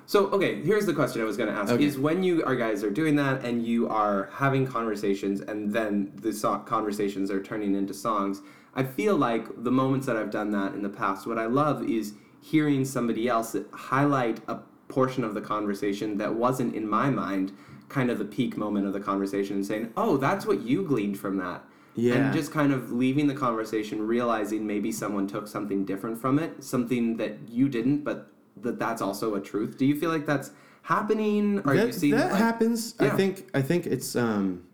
So, 0.06 0.26
okay, 0.30 0.60
here's 0.62 0.86
the 0.86 0.92
question 0.92 1.22
I 1.22 1.24
was 1.24 1.36
going 1.36 1.48
to 1.48 1.54
ask: 1.58 1.70
Okay. 1.72 1.84
Is 1.84 1.96
when 1.98 2.22
you 2.24 2.44
are 2.44 2.56
guys 2.56 2.82
are 2.82 2.90
doing 2.90 3.14
that 3.16 3.44
and 3.44 3.64
you 3.64 3.88
are 3.88 4.28
having 4.32 4.66
conversations, 4.66 5.40
and 5.40 5.72
then 5.72 6.12
the 6.16 6.32
so- 6.32 6.58
conversations 6.58 7.30
are 7.30 7.40
turning 7.42 7.74
into 7.76 7.94
songs. 7.94 8.42
I 8.74 8.82
feel 8.82 9.16
like 9.16 9.44
the 9.62 9.70
moments 9.70 10.06
that 10.06 10.16
I've 10.16 10.30
done 10.30 10.50
that 10.50 10.74
in 10.74 10.82
the 10.82 10.88
past, 10.88 11.26
what 11.26 11.38
I 11.38 11.46
love 11.46 11.88
is 11.88 12.14
hearing 12.40 12.84
somebody 12.84 13.28
else 13.28 13.54
highlight 13.72 14.40
a 14.48 14.58
portion 14.92 15.24
of 15.24 15.34
the 15.34 15.40
conversation 15.40 16.18
that 16.18 16.34
wasn't 16.34 16.74
in 16.74 16.88
my 16.88 17.10
mind, 17.10 17.52
kind 17.88 18.10
of 18.10 18.18
the 18.18 18.24
peak 18.24 18.56
moment 18.56 18.86
of 18.86 18.92
the 18.92 19.00
conversation, 19.00 19.56
and 19.56 19.66
saying, 19.66 19.92
"Oh, 19.96 20.16
that's 20.16 20.46
what 20.46 20.62
you 20.62 20.82
gleaned 20.82 21.18
from 21.18 21.36
that." 21.38 21.64
Yeah. 21.94 22.14
And 22.14 22.32
just 22.32 22.52
kind 22.52 22.72
of 22.72 22.92
leaving 22.92 23.26
the 23.26 23.34
conversation, 23.34 24.06
realizing 24.06 24.66
maybe 24.66 24.92
someone 24.92 25.26
took 25.26 25.46
something 25.46 25.84
different 25.84 26.18
from 26.18 26.38
it, 26.38 26.64
something 26.64 27.16
that 27.18 27.48
you 27.48 27.68
didn't, 27.68 28.02
but 28.02 28.30
that 28.58 28.78
that's 28.78 29.02
also 29.02 29.34
a 29.34 29.40
truth. 29.40 29.76
Do 29.76 29.84
you 29.84 29.98
feel 29.98 30.10
like 30.10 30.26
that's 30.26 30.50
happening? 30.82 31.60
Are 31.66 31.76
that, 31.76 31.86
you 31.86 31.92
seeing 31.92 32.16
that 32.16 32.32
like- 32.32 32.40
happens. 32.40 32.94
I 32.98 33.10
think. 33.10 33.48
I 33.54 33.62
think 33.62 33.86
it's 33.86 34.16
um. 34.16 34.64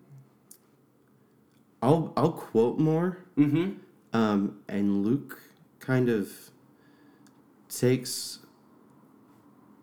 I'll 1.83 2.13
I'll 2.17 2.33
quote 2.33 2.79
more. 2.79 3.19
Mm-hmm. 3.37 3.79
Um, 4.13 4.61
and 4.69 5.05
Luke 5.05 5.41
kind 5.81 6.09
of 6.09 6.31
takes 7.69 8.38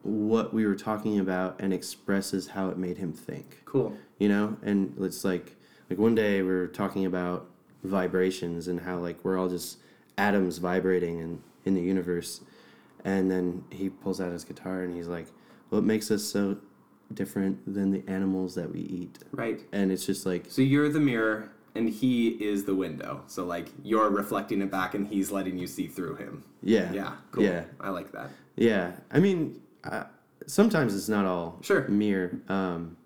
what 0.05 0.53
we 0.53 0.65
were 0.65 0.75
talking 0.75 1.19
about 1.19 1.55
and 1.59 1.73
expresses 1.73 2.47
how 2.49 2.69
it 2.69 2.77
made 2.77 2.97
him 2.97 3.11
think. 3.11 3.61
Cool. 3.65 3.97
you 4.19 4.29
know 4.29 4.55
and 4.63 4.95
it's 5.01 5.25
like 5.25 5.55
like 5.89 5.99
one 5.99 6.15
day 6.15 6.41
we 6.41 6.47
were 6.49 6.67
talking 6.67 7.05
about 7.05 7.49
vibrations 7.83 8.67
and 8.67 8.79
how 8.81 8.97
like 8.97 9.17
we're 9.23 9.37
all 9.37 9.49
just 9.49 9.77
atoms 10.17 10.57
vibrating 10.59 11.19
in 11.19 11.41
in 11.65 11.73
the 11.75 11.81
universe 11.81 12.41
and 13.03 13.29
then 13.29 13.63
he 13.69 13.89
pulls 13.89 14.19
out 14.21 14.31
his 14.31 14.43
guitar 14.43 14.83
and 14.83 14.95
he's 14.95 15.07
like 15.07 15.27
what 15.69 15.83
makes 15.83 16.09
us 16.11 16.23
so 16.23 16.57
different 17.13 17.57
than 17.71 17.91
the 17.91 18.03
animals 18.07 18.55
that 18.55 18.71
we 18.71 18.79
eat 18.81 19.19
Right. 19.31 19.61
and 19.71 19.91
it's 19.91 20.05
just 20.05 20.25
like 20.25 20.45
So 20.49 20.61
you're 20.61 20.89
the 20.89 20.99
mirror 20.99 21.51
and 21.75 21.89
he 21.89 22.29
is 22.29 22.63
the 22.63 22.73
window. 22.73 23.21
So 23.27 23.43
like 23.45 23.67
you're 23.83 24.09
reflecting 24.09 24.61
it 24.61 24.71
back 24.71 24.93
and 24.95 25.05
he's 25.07 25.29
letting 25.31 25.57
you 25.57 25.67
see 25.67 25.87
through 25.87 26.15
him. 26.15 26.43
yeah 26.63 26.91
Yeah. 26.93 27.11
Cool. 27.31 27.43
yeah 27.43 27.63
I 27.79 27.89
like 27.89 28.11
that. 28.13 28.29
yeah 28.55 28.93
i 29.11 29.19
mean 29.19 29.59
Sometimes 30.47 30.95
it's 30.95 31.09
not 31.09 31.25
all 31.25 31.57
Sure. 31.61 31.87
mirror. 31.87 32.39
Um, 32.49 32.97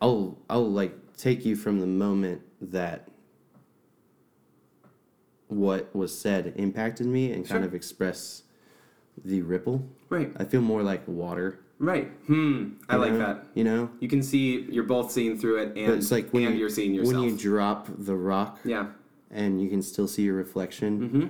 I'll 0.00 0.38
I'll 0.48 0.70
like 0.70 0.94
take 1.16 1.44
you 1.44 1.56
from 1.56 1.80
the 1.80 1.86
moment 1.86 2.42
that 2.60 3.08
what 5.48 5.94
was 5.94 6.16
said 6.16 6.52
impacted 6.56 7.06
me 7.06 7.32
and 7.32 7.46
kind 7.48 7.64
of 7.64 7.74
express 7.74 8.42
the 9.24 9.42
ripple. 9.42 9.84
Right. 10.08 10.30
I 10.36 10.44
feel 10.44 10.60
more 10.60 10.82
like 10.82 11.02
water. 11.08 11.58
Right. 11.80 12.08
Hmm. 12.26 12.70
I 12.88 12.94
you 12.96 13.00
like 13.00 13.12
know? 13.12 13.18
that. 13.18 13.46
You 13.54 13.64
know, 13.64 13.90
You 14.00 14.08
can 14.08 14.22
see 14.22 14.62
you're 14.70 14.84
both 14.84 15.10
seeing 15.10 15.38
through 15.38 15.58
it, 15.62 15.76
and 15.76 15.86
but 15.86 15.96
it's 15.98 16.10
like 16.10 16.30
when 16.30 16.44
and 16.44 16.54
you, 16.54 16.60
you're 16.60 16.68
seeing 16.70 16.94
yourself. 16.94 17.16
when 17.16 17.24
you 17.24 17.36
drop 17.36 17.88
the 17.98 18.16
rock 18.16 18.58
yeah. 18.64 18.88
and 19.30 19.60
you 19.62 19.68
can 19.68 19.82
still 19.82 20.06
see 20.08 20.22
your 20.22 20.34
reflection 20.34 21.00
Mm-hmm. 21.00 21.26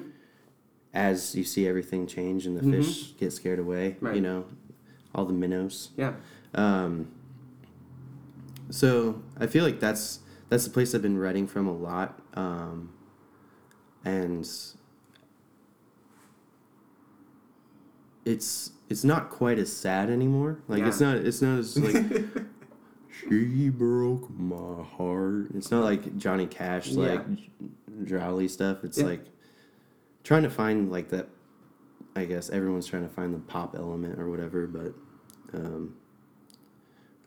As 0.94 1.34
you 1.34 1.44
see 1.44 1.66
everything 1.68 2.06
change 2.06 2.46
and 2.46 2.56
the 2.56 2.62
fish 2.62 3.12
get 3.18 3.32
scared 3.32 3.58
away. 3.58 3.96
Right. 4.00 4.14
You 4.16 4.20
know, 4.20 4.44
all 5.14 5.24
the 5.24 5.32
minnows. 5.32 5.90
Yeah. 5.96 6.14
Um, 6.54 7.08
so 8.70 9.22
I 9.38 9.46
feel 9.46 9.64
like 9.64 9.80
that's 9.80 10.20
that's 10.48 10.64
the 10.64 10.70
place 10.70 10.94
I've 10.94 11.02
been 11.02 11.18
writing 11.18 11.46
from 11.46 11.66
a 11.66 11.72
lot, 11.72 12.20
um, 12.34 12.90
and 14.04 14.48
it's 18.24 18.72
it's 18.88 19.04
not 19.04 19.30
quite 19.30 19.58
as 19.58 19.72
sad 19.74 20.10
anymore. 20.10 20.58
Like 20.68 20.82
it's 20.84 21.00
not 21.00 21.16
it's 21.16 21.42
not 21.42 21.58
as 21.58 21.78
like 21.78 22.04
she 23.30 23.68
broke 23.68 24.28
my 24.30 24.82
heart. 24.82 25.48
It's 25.54 25.70
not 25.70 25.84
like 25.84 26.16
Johnny 26.16 26.46
Cash 26.46 26.88
Yeah. 26.88 27.14
like 27.14 27.26
jolly 28.06 28.48
stuff. 28.48 28.84
It's 28.84 28.98
Yeah. 28.98 29.04
like 29.06 29.24
trying 30.28 30.42
to 30.42 30.50
find 30.50 30.92
like 30.92 31.08
that. 31.08 31.26
I 32.14 32.26
guess 32.26 32.50
everyone's 32.50 32.86
trying 32.86 33.02
to 33.02 33.08
find 33.08 33.32
the 33.32 33.38
pop 33.38 33.74
element 33.74 34.20
or 34.20 34.28
whatever, 34.28 34.66
but 34.66 34.92
um, 35.54 35.94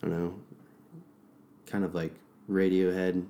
I 0.04 0.08
don't 0.08 0.20
know, 0.20 0.36
kind 1.66 1.84
of 1.84 1.96
like 1.96 2.14
Radiohead 2.48 3.26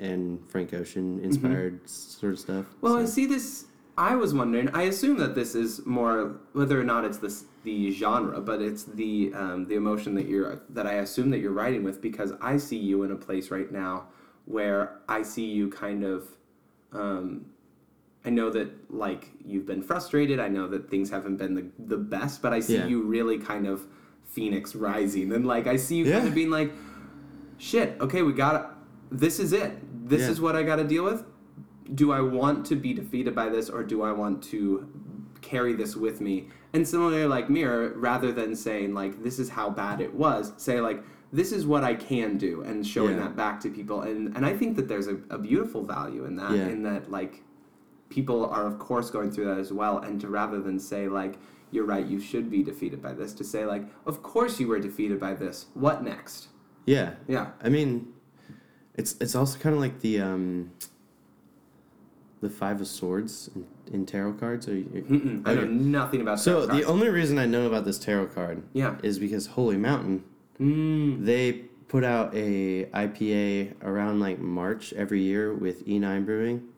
and 0.00 0.38
Frank 0.50 0.74
Ocean 0.74 1.18
inspired 1.20 1.88
sort 1.88 2.34
of 2.34 2.38
stuff. 2.38 2.66
Mm-hmm. 2.66 2.80
Well, 2.82 2.96
I 2.98 3.06
see 3.06 3.24
this. 3.24 3.66
I 3.96 4.16
was 4.16 4.34
wondering. 4.34 4.68
I 4.74 4.82
assume 4.82 5.16
that 5.18 5.34
this 5.34 5.54
is 5.54 5.86
more 5.86 6.38
whether 6.52 6.78
or 6.78 6.84
not 6.84 7.06
it's 7.06 7.18
this 7.18 7.44
the 7.64 7.90
genre, 7.92 8.38
but 8.42 8.60
it's 8.60 8.84
the 8.84 9.32
um, 9.34 9.66
the 9.66 9.76
emotion 9.76 10.14
that 10.16 10.26
you're 10.26 10.60
that 10.68 10.86
I 10.86 10.94
assume 10.94 11.30
that 11.30 11.38
you're 11.38 11.52
writing 11.52 11.84
with 11.84 12.02
because 12.02 12.32
I 12.42 12.58
see 12.58 12.76
you 12.76 13.02
in 13.04 13.12
a 13.12 13.16
place 13.16 13.50
right 13.50 13.72
now 13.72 14.08
where 14.44 14.98
I 15.08 15.22
see 15.22 15.46
you 15.46 15.70
kind 15.70 16.04
of. 16.04 16.28
Um, 16.92 17.46
I 18.24 18.30
know 18.30 18.50
that 18.50 18.70
like 18.92 19.30
you've 19.44 19.66
been 19.66 19.82
frustrated. 19.82 20.38
I 20.40 20.48
know 20.48 20.68
that 20.68 20.90
things 20.90 21.10
haven't 21.10 21.36
been 21.36 21.54
the 21.54 21.66
the 21.78 21.96
best, 21.96 22.42
but 22.42 22.52
I 22.52 22.60
see 22.60 22.76
Yeah. 22.76 22.86
you 22.86 23.02
really 23.02 23.38
kind 23.38 23.66
of 23.66 23.86
phoenix 24.24 24.74
rising 24.74 25.32
and 25.32 25.46
like 25.46 25.66
I 25.66 25.76
see 25.76 25.96
you 25.96 26.10
kind 26.12 26.28
of 26.28 26.34
being 26.34 26.50
like, 26.50 26.70
shit. 27.58 27.96
Okay, 28.00 28.22
we 28.22 28.32
got 28.32 28.76
this 29.10 29.38
is 29.40 29.52
it. 29.52 29.72
This 30.08 30.22
Yeah. 30.22 30.30
is 30.30 30.40
what 30.40 30.54
I 30.56 30.62
got 30.62 30.76
to 30.76 30.84
deal 30.84 31.04
with 31.04 31.24
do 31.94 32.12
I 32.12 32.20
want 32.20 32.64
to 32.66 32.76
be 32.76 32.94
defeated 32.94 33.34
by 33.34 33.48
this 33.48 33.68
or 33.68 33.82
do 33.82 34.02
I 34.02 34.12
want 34.12 34.44
to 34.44 34.86
carry 35.40 35.72
this 35.72 35.96
with 35.96 36.20
me? 36.20 36.48
And 36.72 36.86
similarly, 36.86 37.24
like 37.26 37.50
Mirror, 37.50 37.94
rather 37.96 38.30
than 38.30 38.54
saying, 38.54 38.94
like, 38.94 39.24
this 39.24 39.40
is 39.40 39.48
how 39.48 39.70
bad 39.70 40.00
it 40.00 40.14
was, 40.14 40.52
say, 40.56 40.80
like, 40.80 41.02
this 41.32 41.50
is 41.50 41.66
what 41.66 41.82
I 41.82 41.94
can 41.94 42.38
do 42.38 42.62
and 42.62 42.86
showing 42.86 43.16
Yeah. 43.16 43.22
that 43.24 43.36
back 43.36 43.58
to 43.62 43.70
people. 43.70 44.02
And, 44.02 44.36
and 44.36 44.46
I 44.46 44.52
think 44.56 44.76
that 44.76 44.86
there's 44.86 45.08
a, 45.08 45.16
a 45.30 45.38
beautiful 45.38 45.82
value 45.82 46.26
in 46.26 46.36
that, 46.36 46.52
Yeah. 46.52 46.68
in 46.68 46.84
that, 46.84 47.10
like, 47.10 47.42
people 48.10 48.44
are, 48.44 48.66
of 48.66 48.78
course, 48.78 49.08
going 49.10 49.30
through 49.30 49.46
that 49.46 49.58
as 49.58 49.72
well. 49.72 49.98
And 49.98 50.20
to 50.20 50.28
rather 50.28 50.60
than 50.60 50.78
say, 50.78 51.08
like, 51.08 51.38
you're 51.70 51.84
right, 51.86 52.04
you 52.04 52.20
should 52.20 52.50
be 52.50 52.62
defeated 52.62 53.00
by 53.00 53.12
this, 53.14 53.32
to 53.34 53.44
say, 53.44 53.64
like, 53.64 53.84
of 54.04 54.22
course 54.22 54.60
you 54.60 54.66
were 54.68 54.80
defeated 54.80 55.18
by 55.18 55.32
this. 55.34 55.66
What 55.74 56.02
next? 56.04 56.48
yeah, 56.84 57.14
Yeah. 57.28 57.52
I 57.62 57.68
mean, 57.68 58.12
it's 58.96 59.14
it's 59.20 59.34
also 59.36 59.58
kind 59.58 59.74
of 59.74 59.80
like 59.80 60.00
the 60.00 60.20
um, 60.20 60.72
the 62.40 62.50
Five 62.50 62.80
of 62.80 62.86
Swords 62.88 63.50
in, 63.54 63.66
in 63.92 64.06
tarot 64.06 64.32
cards. 64.34 64.66
Are 64.68 64.74
you, 64.74 64.84
Mm-mm, 64.84 65.46
I 65.46 65.54
know 65.54 65.64
nothing 65.64 66.20
about 66.22 66.40
So 66.40 66.66
the 66.66 66.84
only 66.84 67.08
reason 67.08 67.38
I 67.38 67.46
know 67.46 67.66
about 67.66 67.84
this 67.84 67.98
tarot 67.98 68.26
card 68.28 68.62
Yeah. 68.72 68.96
is 69.02 69.18
because 69.18 69.46
Holy 69.46 69.76
Mountain 69.76 70.24
Mm. 70.58 71.24
they 71.24 71.52
put 71.88 72.04
out 72.04 72.34
a 72.34 72.84
IPA 72.92 73.72
around 73.82 74.20
like 74.20 74.38
March 74.38 74.92
every 74.92 75.22
year 75.22 75.54
with 75.54 75.86
E9 75.86 76.26
Brewing, 76.26 76.68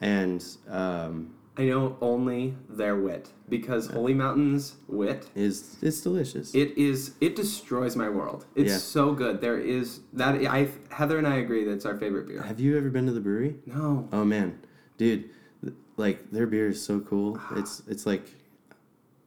and 0.00 0.44
um, 0.68 1.34
I 1.56 1.64
know 1.64 1.96
only 2.00 2.54
their 2.68 2.96
wit 2.96 3.30
because 3.48 3.86
Holy 3.88 4.12
Mountain's 4.14 4.74
wit. 4.88 5.28
is 5.34 5.76
it's 5.80 6.00
delicious. 6.00 6.54
It 6.54 6.76
is. 6.76 7.12
It 7.20 7.34
destroys 7.36 7.96
my 7.96 8.08
world. 8.08 8.44
It's 8.54 8.70
Yeah. 8.72 8.76
so 8.78 9.12
good. 9.14 9.40
There 9.40 9.58
is 9.58 10.00
that. 10.12 10.34
I 10.46 10.68
Heather 10.90 11.18
and 11.18 11.26
I 11.26 11.36
agree 11.36 11.64
that 11.64 11.72
it's 11.72 11.86
our 11.86 11.96
favorite 11.96 12.26
beer. 12.28 12.42
Have 12.42 12.60
you 12.60 12.76
ever 12.76 12.90
been 12.90 13.06
to 13.06 13.12
the 13.12 13.20
brewery? 13.20 13.56
No. 13.66 14.08
Oh 14.12 14.24
man, 14.24 14.58
dude, 14.98 15.30
like 15.96 16.30
their 16.30 16.46
beer 16.46 16.68
is 16.68 16.82
so 16.82 17.00
cool. 17.00 17.40
It's 17.56 17.82
it's 17.88 18.04
like, 18.06 18.26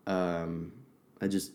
um, 0.07 0.71
I 1.21 1.27
just 1.27 1.51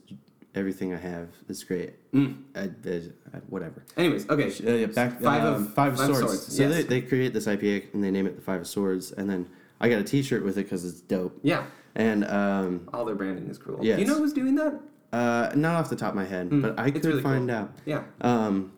everything 0.55 0.93
I 0.95 0.99
have 0.99 1.29
is 1.49 1.65
great. 1.65 1.95
Mm. 2.13 2.43
I, 2.55 2.61
I, 2.89 3.37
I- 3.37 3.41
whatever. 3.49 3.83
Anyways, 3.97 4.29
okay. 4.29 4.49
Uh, 4.67 4.77
yeah, 4.77 4.87
back 4.87 5.21
Five 5.21 5.43
of- 5.45 5.55
um, 5.57 5.67
five, 5.69 5.97
Five 5.97 6.09
of 6.11 6.17
swords. 6.17 6.21
Swords, 6.41 6.57
So 6.57 6.63
yes. 6.63 6.75
they, 6.75 6.83
they 6.83 7.01
create 7.03 7.33
this 7.33 7.47
IPA 7.47 7.93
and 7.95 8.03
they 8.05 8.11
name 8.11 8.27
it 8.27 8.37
the 8.37 8.43
Five 8.43 8.61
of 8.63 8.67
Swords, 8.67 9.13
and 9.13 9.29
then 9.29 9.49
I 9.81 9.89
got 9.89 9.99
a 10.01 10.05
T-shirt 10.05 10.45
with 10.45 10.57
it 10.59 10.63
because 10.65 10.85
it's 10.85 11.01
dope. 11.01 11.39
Yeah. 11.43 11.65
And 11.97 12.25
um, 12.27 12.89
All 12.93 13.05
their 13.05 13.15
branding 13.15 13.49
is 13.49 13.59
cool. 13.59 13.79
Yes. 13.83 13.97
Do 13.97 14.03
you 14.03 14.09
know 14.09 14.19
who's 14.19 14.33
doing 14.33 14.55
that? 14.57 14.81
uh, 15.13 15.53
not 15.55 15.77
off 15.77 15.89
the 15.91 15.95
top 15.97 16.09
of 16.11 16.17
my 16.17 16.25
head, 16.25 16.49
but 16.51 16.77
I 16.79 16.87
it's 16.87 16.93
could 16.95 17.05
really 17.05 17.23
find 17.23 17.49
cool. 17.49 17.57
out. 17.59 17.73
Yeah. 17.87 18.03
Um, 18.21 18.73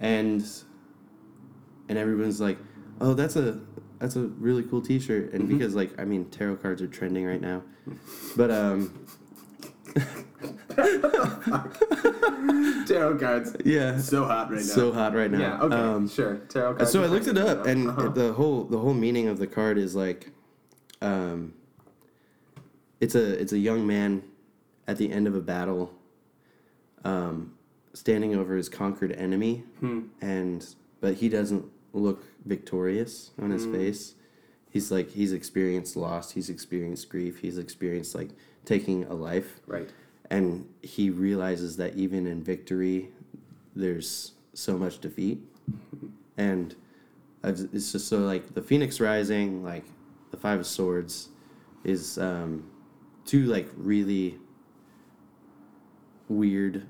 and 0.00 0.42
and 1.88 1.98
everyone's 1.98 2.40
like, 2.40 2.56
"Oh, 3.00 3.12
that's 3.14 3.36
a 3.36 3.60
that's 3.98 4.16
a 4.16 4.20
really 4.22 4.62
cool 4.62 4.80
T-shirt," 4.80 5.32
and 5.34 5.42
Mm-hmm. 5.44 5.58
because 5.58 5.74
like 5.74 5.98
I 6.00 6.04
mean, 6.06 6.30
tarot 6.30 6.56
cards 6.56 6.80
are 6.80 6.86
trending 6.86 7.26
right 7.26 7.40
now, 7.42 7.62
but 8.36 8.50
um, 8.50 9.06
Tarot 12.86 13.18
cards. 13.18 13.56
yeah, 13.64 13.98
So 13.98 14.24
hot 14.24 14.50
right 14.50 14.60
now. 14.60 14.66
so 14.66 14.92
hot 14.92 15.14
right 15.14 15.30
now. 15.30 15.38
Yeah. 15.40 15.60
Okay. 15.62 15.74
Um, 15.76 16.08
sure. 16.08 16.36
Tarot 16.48 16.74
cards. 16.74 16.92
so 16.92 17.02
I 17.02 17.06
looked 17.06 17.26
it 17.26 17.38
up, 17.38 17.66
and. 17.66 17.88
Uh-huh. 17.88 18.08
the 18.08 18.32
whole 18.32 18.64
the 18.64 18.78
whole 18.78 18.94
meaning 18.94 19.28
of 19.28 19.38
the 19.38 19.46
card 19.46 19.78
is 19.78 19.94
like, 19.94 20.30
um, 21.02 21.54
it's 23.00 23.14
a 23.14 23.40
it's 23.40 23.52
a 23.52 23.58
young 23.58 23.86
man 23.86 24.22
at 24.86 24.96
the 24.98 25.10
end 25.12 25.26
of 25.26 25.34
a 25.34 25.40
battle, 25.40 25.92
um, 27.04 27.54
standing 27.94 28.34
over 28.36 28.56
his 28.56 28.68
conquered 28.68 29.12
enemy, 29.12 29.64
Hmm. 29.80 30.00
and 30.20 30.66
but 31.00 31.14
he 31.14 31.28
doesn't 31.28 31.64
look 31.92 32.24
victorious 32.44 33.30
on 33.38 33.46
Hmm. 33.46 33.52
his 33.52 33.66
face. 33.66 34.14
He's 34.70 34.90
like 34.92 35.10
he's 35.10 35.32
experienced 35.32 35.96
loss, 35.96 36.32
he's 36.32 36.50
experienced 36.50 37.08
grief, 37.08 37.38
he's 37.38 37.58
experienced 37.58 38.14
like 38.14 38.30
taking 38.66 39.04
a 39.04 39.14
life, 39.14 39.60
Right. 39.66 39.88
and 40.30 40.68
he 40.82 41.08
realizes 41.08 41.76
that 41.78 41.94
even 41.96 42.26
in 42.26 42.42
victory, 42.42 43.08
there's 43.74 44.32
so 44.52 44.76
much 44.76 44.98
defeat, 45.00 45.40
and 46.36 46.74
it's 47.44 47.92
just 47.92 48.08
so 48.08 48.18
like 48.18 48.52
the 48.54 48.60
Phoenix 48.62 49.00
Rising, 49.00 49.62
like 49.64 49.84
the 50.32 50.36
Five 50.36 50.60
of 50.60 50.66
Swords, 50.66 51.28
is 51.84 52.18
um, 52.18 52.68
two 53.24 53.44
like 53.46 53.68
really 53.76 54.38
weird 56.28 56.82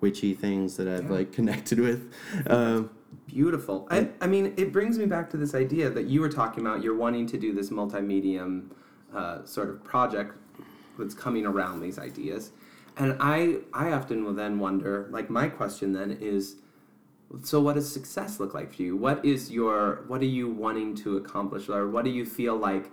witchy 0.00 0.34
things 0.34 0.76
that 0.76 0.86
I've 0.86 1.04
Yeah. 1.04 1.10
like 1.12 1.32
connected 1.38 1.80
with. 1.80 2.12
Um, 2.46 2.90
Beautiful. 3.26 3.86
I, 3.90 4.08
I 4.20 4.26
mean, 4.26 4.52
it 4.56 4.72
brings 4.72 4.98
me 4.98 5.06
back 5.06 5.30
to 5.30 5.36
this 5.36 5.54
idea 5.54 5.88
that 5.90 6.06
you 6.06 6.20
were 6.20 6.28
talking 6.28 6.66
about. 6.66 6.82
You're 6.82 6.96
wanting 6.96 7.26
to 7.28 7.38
do 7.38 7.54
this 7.54 7.70
multimedia 7.70 8.68
uh, 9.14 9.44
sort 9.44 9.68
of 9.70 9.82
project 9.84 10.36
that's 10.98 11.14
coming 11.14 11.46
around 11.46 11.80
these 11.80 11.98
ideas, 11.98 12.52
and 12.96 13.16
I 13.20 13.58
I 13.72 13.92
often 13.92 14.24
will 14.24 14.34
then 14.34 14.58
wonder. 14.58 15.08
Like 15.10 15.30
my 15.30 15.48
question 15.48 15.92
then 15.92 16.18
is, 16.20 16.56
so 17.42 17.60
what 17.60 17.74
does 17.74 17.90
success 17.90 18.40
look 18.40 18.54
like 18.54 18.72
for 18.74 18.82
you? 18.82 18.96
What 18.96 19.24
is 19.24 19.50
your 19.50 20.04
what 20.08 20.20
are 20.20 20.26
you 20.26 20.48
wanting 20.50 20.94
to 20.96 21.16
accomplish, 21.16 21.68
or 21.68 21.88
what 21.88 22.04
do 22.04 22.10
you 22.10 22.24
feel 22.24 22.56
like? 22.56 22.90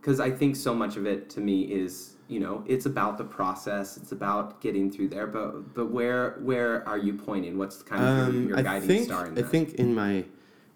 Because 0.00 0.18
I 0.20 0.30
think 0.30 0.56
so 0.56 0.74
much 0.74 0.96
of 0.96 1.06
it 1.06 1.30
to 1.30 1.40
me 1.40 1.62
is 1.62 2.16
you 2.28 2.40
know 2.40 2.64
it's 2.66 2.86
about 2.86 3.18
the 3.18 3.24
process. 3.24 3.96
It's 3.96 4.12
about 4.12 4.60
getting 4.60 4.90
through 4.90 5.08
there. 5.08 5.26
But 5.26 5.74
but 5.74 5.90
where 5.90 6.38
where 6.42 6.86
are 6.88 6.98
you 6.98 7.14
pointing? 7.14 7.58
What's 7.58 7.82
kind 7.82 8.02
of 8.02 8.08
your, 8.16 8.26
Um, 8.26 8.48
your 8.48 8.58
I 8.58 8.62
guiding 8.62 8.88
think 8.88 9.04
star 9.04 9.26
in 9.26 9.38
I 9.38 9.42
think 9.42 9.74
in 9.74 9.94
my 9.94 10.24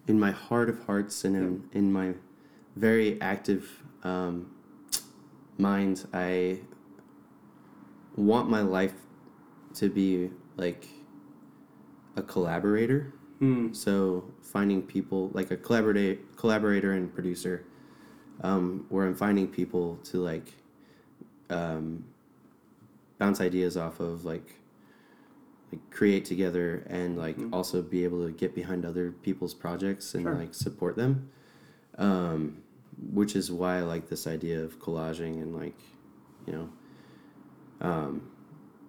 in 0.07 0.19
my 0.19 0.31
heart 0.31 0.69
of 0.69 0.79
hearts 0.85 1.25
and 1.25 1.35
in, 1.35 1.69
in 1.73 1.91
my 1.91 2.13
very 2.75 3.19
active 3.21 3.83
um, 4.03 4.51
mind, 5.57 6.07
I 6.13 6.59
want 8.15 8.49
my 8.49 8.61
life 8.61 8.93
to 9.75 9.89
be 9.89 10.29
like 10.55 10.87
a 12.15 12.21
collaborator. 12.21 13.13
Hmm. 13.39 13.71
So 13.73 14.31
finding 14.41 14.81
people 14.81 15.29
like 15.33 15.51
a 15.51 15.57
collaborator, 15.57 16.19
collaborator 16.35 16.93
and 16.93 17.13
producer, 17.13 17.63
um, 18.41 18.85
where 18.89 19.05
I'm 19.05 19.15
finding 19.15 19.47
people 19.47 19.97
to 20.05 20.17
like 20.21 20.53
um, 21.49 22.03
bounce 23.19 23.39
ideas 23.41 23.77
off 23.77 23.99
of 23.99 24.25
like 24.25 24.53
like 25.71 25.89
create 25.91 26.23
together 26.23 26.83
and 26.87 27.17
like 27.17 27.37
Mhm. 27.37 27.53
also 27.53 27.81
be 27.81 28.03
able 28.05 28.25
to 28.25 28.31
get 28.31 28.55
behind 28.55 28.85
other 28.85 29.11
people's 29.11 29.53
projects 29.53 30.13
and 30.15 30.23
Sure. 30.23 30.35
like 30.35 30.53
support 30.53 30.95
them 30.95 31.29
um, 31.97 32.57
which 33.13 33.35
is 33.35 33.51
why 33.51 33.77
i 33.77 33.81
like 33.81 34.09
this 34.09 34.25
idea 34.27 34.61
of 34.63 34.79
collaging 34.79 35.41
and 35.41 35.55
like 35.55 35.77
you 36.45 36.53
know 36.53 36.69
um, 37.81 38.27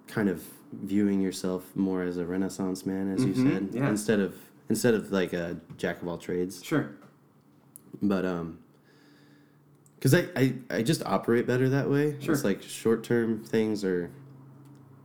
kind 0.07 0.29
of 0.29 0.43
viewing 0.73 1.21
yourself 1.21 1.75
more 1.77 2.03
as 2.03 2.17
a 2.17 2.25
renaissance 2.27 2.87
man 2.87 3.13
as 3.13 3.21
Mhm, 3.25 3.27
you 3.27 3.35
said 3.51 3.69
yeah. 3.73 3.89
instead 3.89 4.21
of 4.21 4.35
instead 4.69 4.95
of 4.95 5.11
like 5.13 5.33
a 5.33 5.57
jack 5.77 6.01
of 6.03 6.09
all 6.09 6.19
trades 6.19 6.63
Sure. 6.65 6.91
but 8.03 8.25
um 8.25 8.59
because 9.97 10.15
I, 10.15 10.29
I 10.37 10.55
i 10.71 10.83
just 10.83 11.05
operate 11.05 11.47
better 11.47 11.69
that 11.71 11.91
way 11.91 12.17
Sure. 12.21 12.35
it's 12.35 12.45
like 12.45 12.63
short-term 12.63 13.45
things 13.45 13.85
are 13.85 14.11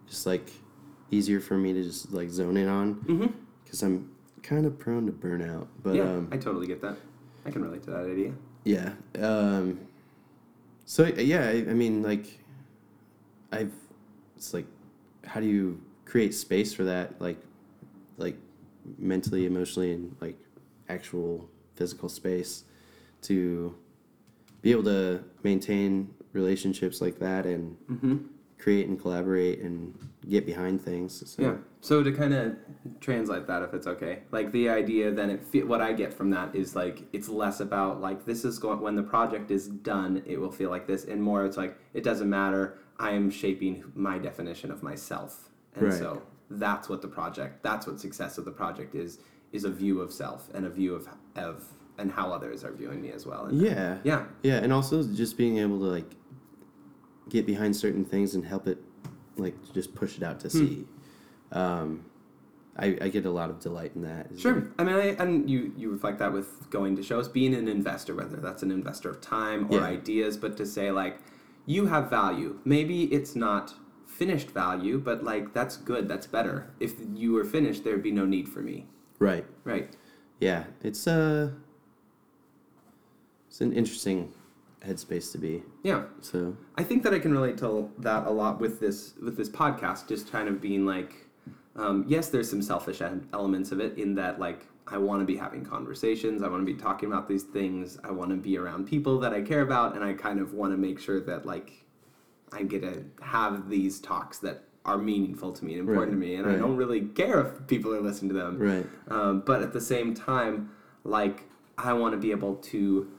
just 0.08 0.26
like 0.26 0.50
easier 1.12 1.40
for 1.40 1.58
me 1.58 1.74
to 1.74 1.84
just 1.84 2.12
like 2.14 2.30
zone 2.30 2.58
in 2.58 2.68
on 2.68 2.96
Mm-hmm. 2.96 3.28
because 3.64 3.82
i'm 3.84 4.12
kind 4.44 4.66
of 4.66 4.78
prone 4.80 5.06
to 5.06 5.12
burnout 5.14 5.68
but 5.82 5.96
yeah, 5.96 6.04
um 6.04 6.28
I 6.32 6.38
totally 6.38 6.68
get 6.68 6.82
that. 6.82 6.98
I 7.46 7.52
can 7.52 7.62
relate 7.64 7.84
to 7.84 7.92
that 7.92 8.06
idea. 8.06 8.34
Yeah 8.64 8.92
um 9.20 9.80
so 10.86 11.06
yeah 11.06 11.48
I, 11.48 11.52
I 11.52 11.74
mean 11.74 12.02
like 12.02 12.40
i've 13.52 13.74
it's 14.36 14.54
like 14.54 14.66
how 15.26 15.40
do 15.40 15.46
you 15.48 15.82
create 16.06 16.34
space 16.34 16.74
for 16.74 16.84
that 16.84 17.20
like 17.22 17.38
like 18.18 18.38
mentally 18.98 19.46
emotionally 19.46 19.92
and 19.94 20.16
like 20.22 20.38
actual 20.90 21.50
physical 21.76 22.10
space 22.10 22.64
to 23.24 23.76
be 24.62 24.72
able 24.72 24.84
to 24.84 25.24
maintain 25.44 26.14
relationships 26.34 27.02
like 27.02 27.20
that 27.20 27.46
and 27.46 27.78
Mm-hmm. 27.90 28.18
Create 28.58 28.88
and 28.88 29.00
collaborate 29.00 29.60
and 29.60 29.98
get 30.30 30.46
behind 30.46 30.82
things 30.82 31.22
so 31.30 31.42
Yeah. 31.42 31.56
So 31.82 32.02
to 32.02 32.12
kind 32.14 32.34
of 32.34 32.56
translate 33.02 33.46
that, 33.48 33.62
if 33.62 33.74
it's 33.74 33.88
okay, 33.88 34.20
like 34.32 34.52
the 34.54 34.70
idea, 34.70 35.12
then 35.12 35.30
it 35.30 35.44
fe- 35.44 35.64
what 35.64 35.82
I 35.82 35.92
get 35.92 36.14
from 36.14 36.30
that 36.30 36.56
is 36.56 36.76
like 36.76 37.04
it's 37.12 37.28
less 37.28 37.60
about 37.60 38.00
like 38.00 38.26
this 38.26 38.46
is 38.46 38.58
going 38.60 38.80
when 38.80 38.96
the 38.96 39.04
project 39.04 39.52
is 39.52 39.68
done, 39.68 40.24
it 40.26 40.40
will 40.40 40.52
feel 40.52 40.70
like 40.70 40.88
this, 40.88 41.04
and 41.06 41.22
more 41.22 41.46
it's 41.46 41.58
like 41.58 41.78
it 41.94 42.04
doesn't 42.04 42.30
matter. 42.30 42.78
I 43.00 43.12
am 43.12 43.30
shaping 43.30 43.84
my 43.96 44.18
definition 44.18 44.72
of 44.72 44.82
myself, 44.82 45.50
and 45.76 45.84
Right. 45.88 45.94
so 45.94 46.22
that's 46.50 46.88
what 46.88 47.02
the 47.02 47.08
project, 47.08 47.64
that's 47.64 47.86
what 47.88 48.00
success 48.00 48.38
of 48.38 48.46
the 48.46 48.52
project 48.52 48.96
is, 48.96 49.20
is 49.52 49.66
a 49.66 49.72
view 49.72 50.00
of 50.00 50.14
self 50.14 50.50
and 50.54 50.66
a 50.66 50.70
view 50.70 50.96
of 50.96 51.08
of 51.36 51.66
and 51.98 52.12
how 52.12 52.32
others 52.32 52.64
are 52.64 52.72
viewing 52.72 53.02
me 53.02 53.12
as 53.12 53.26
well. 53.26 53.46
And 53.48 53.62
yeah 53.62 53.98
yeah, 54.06 54.26
Yeah, 54.42 54.58
and 54.64 54.72
also 54.72 55.04
just 55.04 55.38
being 55.38 55.58
able 55.58 55.80
to 55.80 55.86
like 55.86 56.10
get 57.30 57.46
behind 57.46 57.76
certain 57.76 58.06
things 58.06 58.36
and 58.36 58.46
help 58.46 58.68
it 58.68 58.78
like 59.38 59.56
just 59.74 59.96
push 59.96 60.18
it 60.18 60.24
out 60.24 60.40
to 60.42 60.50
Hmm. 60.50 60.58
sea. 60.58 60.88
Um, 61.52 62.06
I, 62.76 62.98
I 63.02 63.10
get 63.10 63.26
a 63.26 63.30
lot 63.30 63.50
of 63.52 63.60
delight 63.60 63.92
in 63.96 64.02
that. 64.02 64.28
Sure. 64.38 64.56
like- 64.56 64.64
I 64.80 64.84
mean, 64.84 64.96
I, 64.96 65.06
and 65.24 65.50
you 65.50 65.72
you 65.78 65.92
reflect 65.92 66.18
that 66.20 66.34
with 66.34 66.70
going 66.72 66.96
to 66.96 67.04
shows, 67.04 67.28
being 67.28 67.54
an 67.54 67.68
investor, 67.68 68.16
whether 68.16 68.38
that's 68.38 68.64
an 68.64 68.72
investor 68.72 69.10
of 69.10 69.22
time 69.22 69.68
or 69.72 69.78
Yeah. 69.78 69.84
ideas, 69.86 70.38
but 70.38 70.58
to 70.58 70.66
say 70.66 70.92
like, 70.92 71.20
you 71.66 71.86
have 71.88 72.10
value. 72.10 72.60
Maybe 72.66 73.04
it's 73.06 73.36
not 73.36 73.74
finished 74.08 74.50
value, 74.52 74.98
but 75.00 75.24
like 75.24 75.54
that's 75.54 75.78
good. 75.78 76.08
That's 76.08 76.28
better. 76.28 76.72
If 76.80 76.94
you 77.16 77.34
were 77.34 77.46
finished, 77.46 77.84
there'd 77.84 78.04
be 78.04 78.12
no 78.12 78.26
need 78.26 78.50
for 78.50 78.62
me. 78.62 78.88
Right. 79.20 79.46
Right. 79.64 79.96
Yeah. 80.40 80.66
It's 80.84 81.08
uh 81.08 81.52
it's 83.48 83.62
an 83.62 83.72
interesting 83.74 84.34
headspace 84.86 85.32
to 85.32 85.38
be. 85.38 85.64
Yeah. 85.84 86.04
So 86.22 86.56
I 86.78 86.84
think 86.84 87.04
that 87.04 87.14
I 87.14 87.20
can 87.20 87.32
relate 87.32 87.58
to 87.60 87.90
that 88.00 88.28
a 88.28 88.30
lot 88.32 88.60
with 88.60 88.80
this 88.80 89.14
with 89.22 89.38
this 89.38 89.50
podcast. 89.50 90.08
Just 90.08 90.32
kind 90.32 90.48
of 90.48 90.60
being 90.62 90.86
like, 90.86 91.14
um, 91.76 92.06
yes, 92.08 92.30
there's 92.30 92.50
some 92.50 92.62
selfish 92.62 93.02
elements 93.34 93.72
of 93.72 93.80
it 93.80 93.98
in 93.98 94.16
that 94.16 94.40
like 94.40 94.66
I 94.88 94.98
want 94.98 95.22
to 95.22 95.26
be 95.26 95.38
having 95.38 95.66
conversations. 95.66 96.44
I 96.44 96.50
want 96.50 96.66
to 96.66 96.74
be 96.74 96.78
talking 96.80 97.10
about 97.12 97.28
these 97.28 97.44
things. 97.44 97.98
I 98.04 98.12
want 98.12 98.32
to 98.32 98.36
be 98.38 98.58
around 98.58 98.86
people 98.88 99.20
that 99.20 99.34
I 99.34 99.42
care 99.42 99.62
about, 99.62 99.96
and 99.96 100.04
I 100.04 100.14
kind 100.14 100.40
of 100.40 100.54
want 100.54 100.74
to 100.74 100.78
make 100.78 101.00
sure 101.00 101.22
that 101.22 101.46
like 101.46 101.72
I 102.52 102.64
get 102.64 102.82
to 102.82 103.04
have 103.24 103.70
these 103.70 104.00
talks 104.00 104.40
that 104.40 104.64
are 104.86 104.98
meaningful 104.98 105.54
to 105.54 105.64
me 105.64 105.76
and 105.76 105.88
important 105.88 106.18
Right, 106.20 106.28
to 106.28 106.34
me, 106.34 106.36
and 106.36 106.46
I 106.52 106.58
don't 106.58 106.76
really 106.76 107.02
care 107.02 107.40
if 107.40 107.68
people 107.68 107.96
are 107.96 108.02
listening 108.02 108.28
to 108.34 108.36
them. 108.36 108.60
right. 108.60 108.86
Um, 109.08 109.42
but 109.46 109.62
at 109.62 109.72
the 109.72 109.80
same 109.80 110.14
time, 110.14 110.70
like 111.06 111.44
I 111.78 111.94
want 111.94 112.12
to 112.14 112.18
be 112.20 112.32
able 112.32 112.56
to 112.56 113.10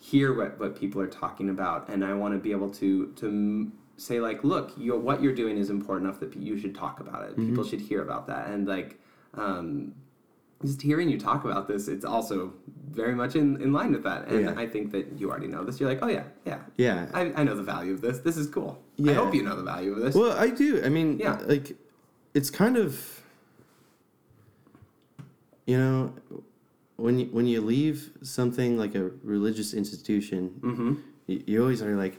hear 0.00 0.32
what, 0.34 0.58
what 0.58 0.74
people 0.80 1.00
are 1.00 1.06
talking 1.06 1.50
about, 1.50 1.88
and 1.88 2.04
I 2.04 2.14
want 2.14 2.34
to 2.34 2.38
be 2.40 2.50
able 2.52 2.70
to 2.70 3.06
to 3.16 3.26
m- 3.26 3.72
say 3.96 4.18
like, 4.20 4.42
look, 4.42 4.72
you 4.76 4.96
what 4.96 5.22
you're 5.22 5.34
doing 5.34 5.56
is 5.58 5.70
important 5.70 6.08
enough 6.08 6.20
that 6.20 6.34
you 6.36 6.58
should 6.58 6.74
talk 6.74 7.00
about 7.00 7.24
it. 7.28 7.36
People 7.36 7.64
should 7.64 7.80
hear 7.80 8.02
about 8.02 8.26
that, 8.28 8.48
and 8.48 8.66
like. 8.66 8.98
Um, 9.34 9.94
just 10.62 10.82
hearing 10.82 11.08
you 11.08 11.18
talk 11.18 11.46
about 11.46 11.66
this, 11.68 11.88
it's 11.88 12.04
also 12.04 12.52
very 12.90 13.14
much 13.14 13.34
in, 13.34 13.58
in 13.62 13.72
line 13.72 13.92
with 13.92 14.02
that. 14.02 14.28
And 14.28 14.40
Yeah. 14.44 14.54
I 14.58 14.66
think 14.66 14.92
that 14.92 15.18
you 15.18 15.30
already 15.30 15.46
know 15.46 15.64
this. 15.64 15.80
You're 15.80 15.88
like, 15.88 16.00
oh, 16.02 16.08
yeah, 16.08 16.24
yeah. 16.44 16.58
Yeah. 16.76 17.08
I, 17.14 17.32
I 17.34 17.44
know 17.44 17.54
the 17.56 17.62
value 17.62 17.94
of 17.94 18.02
this. 18.02 18.18
This 18.18 18.36
is 18.36 18.46
cool. 18.46 18.78
I 19.08 19.14
hope 19.14 19.34
you 19.34 19.42
know 19.42 19.56
the 19.56 19.62
value 19.62 19.92
of 19.94 20.00
this. 20.00 20.14
Well, 20.14 20.32
I 20.36 20.50
do. 20.50 20.82
I 20.84 20.90
mean, 20.90 21.18
Yeah. 21.18 21.38
like, 21.46 21.78
it's 22.34 22.50
kind 22.50 22.76
of, 22.76 23.22
you 25.66 25.78
know, 25.78 26.12
when 27.00 27.18
you 27.18 27.26
when 27.26 27.46
you 27.46 27.60
leave 27.60 28.10
something 28.22 28.76
like 28.76 28.94
a 28.94 29.10
religious 29.22 29.72
institution, 29.74 30.50
mm-hmm. 30.60 30.94
you, 31.26 31.42
you 31.46 31.62
always 31.62 31.82
are 31.82 31.96
like, 31.96 32.18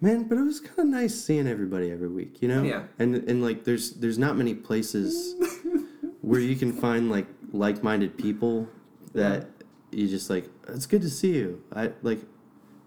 man, 0.00 0.24
but 0.24 0.36
it 0.36 0.42
was 0.42 0.60
kind 0.60 0.78
of 0.78 0.86
nice 0.86 1.14
seeing 1.14 1.46
everybody 1.46 1.90
every 1.90 2.08
week, 2.08 2.42
you 2.42 2.48
know? 2.48 2.62
Yeah. 2.62 2.84
And 2.98 3.16
and 3.16 3.42
like, 3.42 3.64
there's 3.64 3.92
there's 3.92 4.18
not 4.18 4.36
many 4.36 4.54
places 4.54 5.34
where 6.20 6.40
you 6.40 6.56
can 6.56 6.72
find 6.72 7.10
like 7.10 7.26
like-minded 7.52 8.16
people 8.18 8.68
that 9.14 9.48
you 9.90 10.06
just 10.06 10.30
like. 10.30 10.48
It's 10.68 10.86
good 10.86 11.02
to 11.02 11.10
see 11.10 11.34
you. 11.34 11.64
I 11.74 11.92
like, 12.02 12.20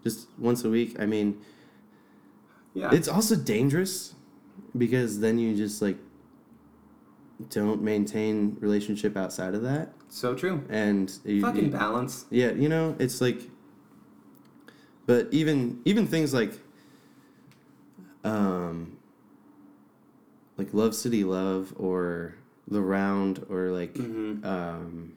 just 0.02 0.28
once 0.38 0.64
a 0.64 0.70
week. 0.70 0.96
I 0.98 1.06
mean. 1.06 1.40
Yeah. 2.74 2.90
It's 2.92 3.06
also 3.06 3.36
dangerous 3.36 4.14
because 4.76 5.20
then 5.20 5.38
you 5.38 5.54
just 5.54 5.80
like 5.80 5.96
don't 7.50 7.82
maintain 7.82 8.56
relationship 8.60 9.16
outside 9.16 9.54
of 9.54 9.62
that, 9.62 9.92
so 10.08 10.34
true. 10.34 10.62
and 10.68 11.12
you, 11.24 11.40
Fucking 11.42 11.66
you- 11.66 11.70
balance. 11.70 12.24
yeah, 12.30 12.52
you 12.52 12.68
know, 12.68 12.94
it's 12.98 13.20
like. 13.20 13.40
But 15.06 15.28
even 15.32 15.80
even 15.84 16.06
things 16.06 16.32
like, 16.32 16.52
um, 18.22 18.96
like 20.56 20.72
Love 20.72 20.94
City 20.94 21.24
Love 21.24 21.74
or 21.76 22.34
The 22.68 22.80
Round 22.80 23.44
or 23.50 23.70
like 23.70 23.94
Mm-hmm. 23.94 24.44
um. 24.46 25.12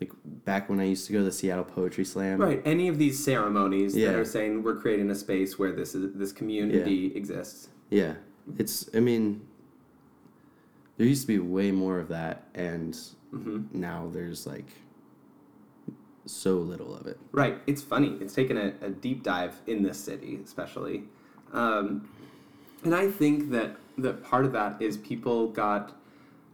Like 0.00 0.10
back 0.44 0.68
when 0.68 0.80
I 0.80 0.84
used 0.84 1.06
to 1.06 1.12
go 1.12 1.20
to 1.20 1.24
the 1.24 1.32
Seattle 1.32 1.64
Poetry 1.64 2.04
Slam, 2.04 2.40
Right. 2.40 2.60
Any 2.64 2.88
of 2.88 2.98
these 2.98 3.24
ceremonies 3.24 3.94
that 3.94 4.00
Yeah. 4.00 4.10
are 4.10 4.24
saying 4.24 4.62
we're 4.64 4.74
creating 4.76 5.08
a 5.10 5.14
space 5.14 5.56
where 5.58 5.72
this 5.72 5.94
is 5.94 6.12
this 6.14 6.32
community 6.32 7.12
exists. 7.16 7.68
Yeah, 7.90 8.14
it's. 8.58 8.90
I 8.94 9.00
mean, 9.00 9.46
there 10.96 11.06
used 11.06 11.22
to 11.22 11.26
be 11.26 11.38
way 11.38 11.70
more 11.70 11.98
of 11.98 12.08
that, 12.08 12.48
and 12.54 12.96
hmm 13.30 13.62
now 13.72 14.08
there's 14.12 14.46
like 14.46 14.66
so 16.26 16.54
little 16.54 16.94
of 16.96 17.06
it. 17.06 17.18
Right. 17.32 17.58
It's 17.66 17.82
funny. 17.82 18.16
It's 18.20 18.34
taken 18.34 18.56
a, 18.56 18.72
a 18.80 18.90
deep 18.90 19.22
dive 19.22 19.60
in 19.66 19.82
this 19.82 19.98
city, 19.98 20.40
especially, 20.42 21.04
um, 21.52 22.08
and 22.82 22.94
I 22.94 23.10
think 23.10 23.50
that 23.50 23.76
that 23.98 24.22
part 24.24 24.44
of 24.44 24.52
that 24.52 24.80
is 24.80 24.96
people 24.96 25.48
got. 25.48 25.96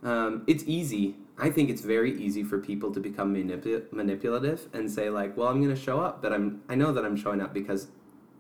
Um, 0.03 0.45
it's 0.47 0.65
easy. 0.67 1.17
I 1.39 1.51
think 1.51 1.71
it's 1.71 1.83
very 1.83 2.19
easy 2.21 2.43
for 2.43 2.59
people 2.59 2.93
to 2.93 3.01
become 3.01 3.35
manipu- 3.35 3.91
manipulative 3.93 4.69
and 4.73 4.91
say 4.91 5.11
like, 5.11 5.37
"Well, 5.37 5.49
I'm 5.49 5.63
going 5.63 5.75
to 5.75 5.81
show 5.81 6.01
up, 6.01 6.23
but 6.23 6.33
I'm. 6.33 6.63
I 6.69 6.75
know 6.75 6.93
that 6.93 7.05
I'm 7.05 7.17
showing 7.17 7.41
up 7.41 7.53
because 7.53 7.89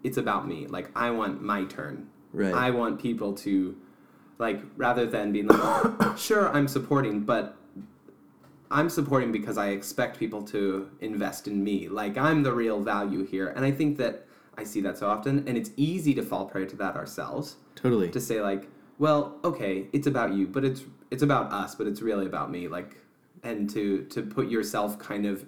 it's 0.02 0.16
about 0.16 0.48
me. 0.48 0.66
Like, 0.66 0.90
I 0.96 1.10
want 1.10 1.42
my 1.42 1.64
turn. 1.64 2.08
Right. 2.32 2.54
I 2.54 2.70
want 2.70 3.00
people 3.00 3.32
to, 3.34 3.76
like, 4.40 4.60
rather 4.76 5.06
than 5.06 5.32
being 5.32 5.48
like, 5.48 6.16
sure, 6.16 6.48
I'm 6.48 6.66
supporting, 6.66 7.20
but 7.20 7.56
I'm 8.70 8.88
supporting 8.88 9.30
because 9.32 9.58
I 9.58 9.68
expect 9.68 10.18
people 10.18 10.42
to 10.44 10.90
invest 11.00 11.46
in 11.46 11.62
me. 11.62 11.88
Like, 11.88 12.16
I'm 12.16 12.42
the 12.42 12.52
real 12.52 12.82
value 12.82 13.24
here. 13.24 13.48
And 13.48 13.64
I 13.64 13.70
think 13.70 13.98
that 13.98 14.26
I 14.56 14.64
see 14.64 14.80
that 14.80 14.96
so 14.96 15.08
often, 15.08 15.46
and 15.46 15.58
it's 15.58 15.70
easy 15.76 16.14
to 16.14 16.22
fall 16.22 16.46
prey 16.46 16.64
to 16.66 16.76
that 16.76 16.96
ourselves. 16.96 17.56
Totally. 17.74 18.08
To 18.10 18.20
say, 18.20 18.40
like, 18.40 18.66
well, 18.98 19.38
okay, 19.44 19.86
it's 19.92 20.06
about 20.06 20.32
you, 20.32 20.46
but 20.46 20.64
it's 20.64 20.82
it's 21.10 21.22
about 21.22 21.52
us, 21.52 21.74
but 21.74 21.86
it's 21.86 22.02
really 22.02 22.26
about 22.26 22.50
me. 22.50 22.68
Like, 22.68 22.96
and 23.42 23.68
to 23.70 24.04
to 24.04 24.22
put 24.22 24.48
yourself 24.48 24.98
kind 24.98 25.26
of 25.26 25.44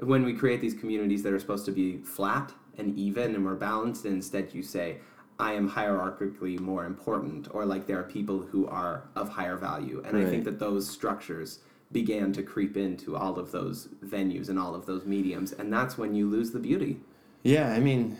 when 0.00 0.24
we 0.24 0.32
create 0.34 0.60
these 0.60 0.74
communities 0.74 1.22
that 1.22 1.32
are 1.32 1.38
supposed 1.38 1.64
to 1.66 1.72
be 1.72 1.98
flat 1.98 2.52
and 2.76 2.96
even 2.98 3.34
and 3.34 3.44
we're 3.44 3.54
balanced, 3.54 4.04
and 4.04 4.14
instead 4.14 4.54
you 4.54 4.62
say, 4.62 4.98
I 5.40 5.52
am 5.52 5.70
hierarchically 5.70 6.58
more 6.58 6.84
important, 6.84 7.48
or 7.52 7.64
like 7.64 7.86
there 7.86 7.98
are 7.98 8.04
people 8.04 8.40
who 8.40 8.66
are 8.66 9.04
of 9.14 9.28
higher 9.28 9.56
value. 9.56 10.02
And 10.04 10.16
I 10.16 10.24
think 10.24 10.44
that 10.44 10.58
those 10.58 10.88
structures 10.88 11.60
began 11.92 12.32
to 12.32 12.42
creep 12.42 12.76
into 12.76 13.16
all 13.16 13.38
of 13.38 13.52
those 13.52 13.88
venues 14.04 14.48
and 14.48 14.58
all 14.58 14.74
of 14.74 14.84
those 14.86 15.04
mediums, 15.04 15.52
and 15.52 15.72
that's 15.72 15.96
when 15.96 16.14
you 16.14 16.28
lose 16.28 16.50
the 16.50 16.58
beauty. 16.58 17.00
yeah, 17.44 17.72
I 17.72 17.78
mean, 17.78 18.18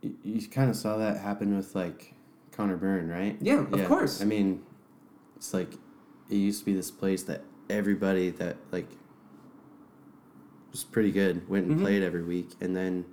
you, 0.00 0.14
you 0.24 0.48
kind 0.48 0.70
of 0.70 0.76
saw 0.76 0.96
that 0.96 1.18
happen 1.18 1.54
with 1.56 1.74
like 1.74 2.14
Conor 2.52 2.76
Byrne, 2.78 3.08
right? 3.08 3.36
Yeah, 3.40 3.66
of 3.70 3.84
course. 3.86 4.20
I 4.22 4.24
mean, 4.24 4.62
it's 5.36 5.52
like 5.52 5.74
it 6.30 6.36
used 6.36 6.60
to 6.60 6.64
be 6.64 6.72
this 6.74 6.90
place 6.90 7.22
that 7.24 7.42
everybody 7.68 8.30
that 8.30 8.56
like 8.72 8.88
was 10.72 10.84
pretty 10.84 11.12
good 11.12 11.46
went 11.48 11.66
and 11.66 11.76
Mhm. 11.78 11.82
played 11.82 12.02
every 12.02 12.22
week, 12.22 12.52
and 12.62 12.74
then 12.74 13.04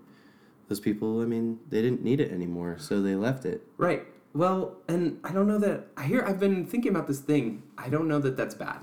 those 0.71 0.79
people, 0.79 1.21
I 1.21 1.25
mean, 1.25 1.59
they 1.67 1.81
didn't 1.81 2.01
need 2.01 2.21
it 2.21 2.31
anymore, 2.31 2.77
so 2.79 3.01
they 3.01 3.15
left 3.15 3.43
it. 3.43 3.61
Right. 3.77 4.07
Well, 4.33 4.77
and 4.87 5.19
I 5.21 5.33
don't 5.33 5.45
know 5.45 5.59
that 5.59 5.87
I 5.97 6.03
hear 6.03 6.23
I've 6.25 6.39
been 6.39 6.65
thinking 6.65 6.91
about 6.91 7.07
this 7.07 7.19
thing. 7.19 7.63
I 7.77 7.89
don't 7.89 8.07
know 8.07 8.19
that 8.19 8.37
that's 8.37 8.55
bad. 8.55 8.79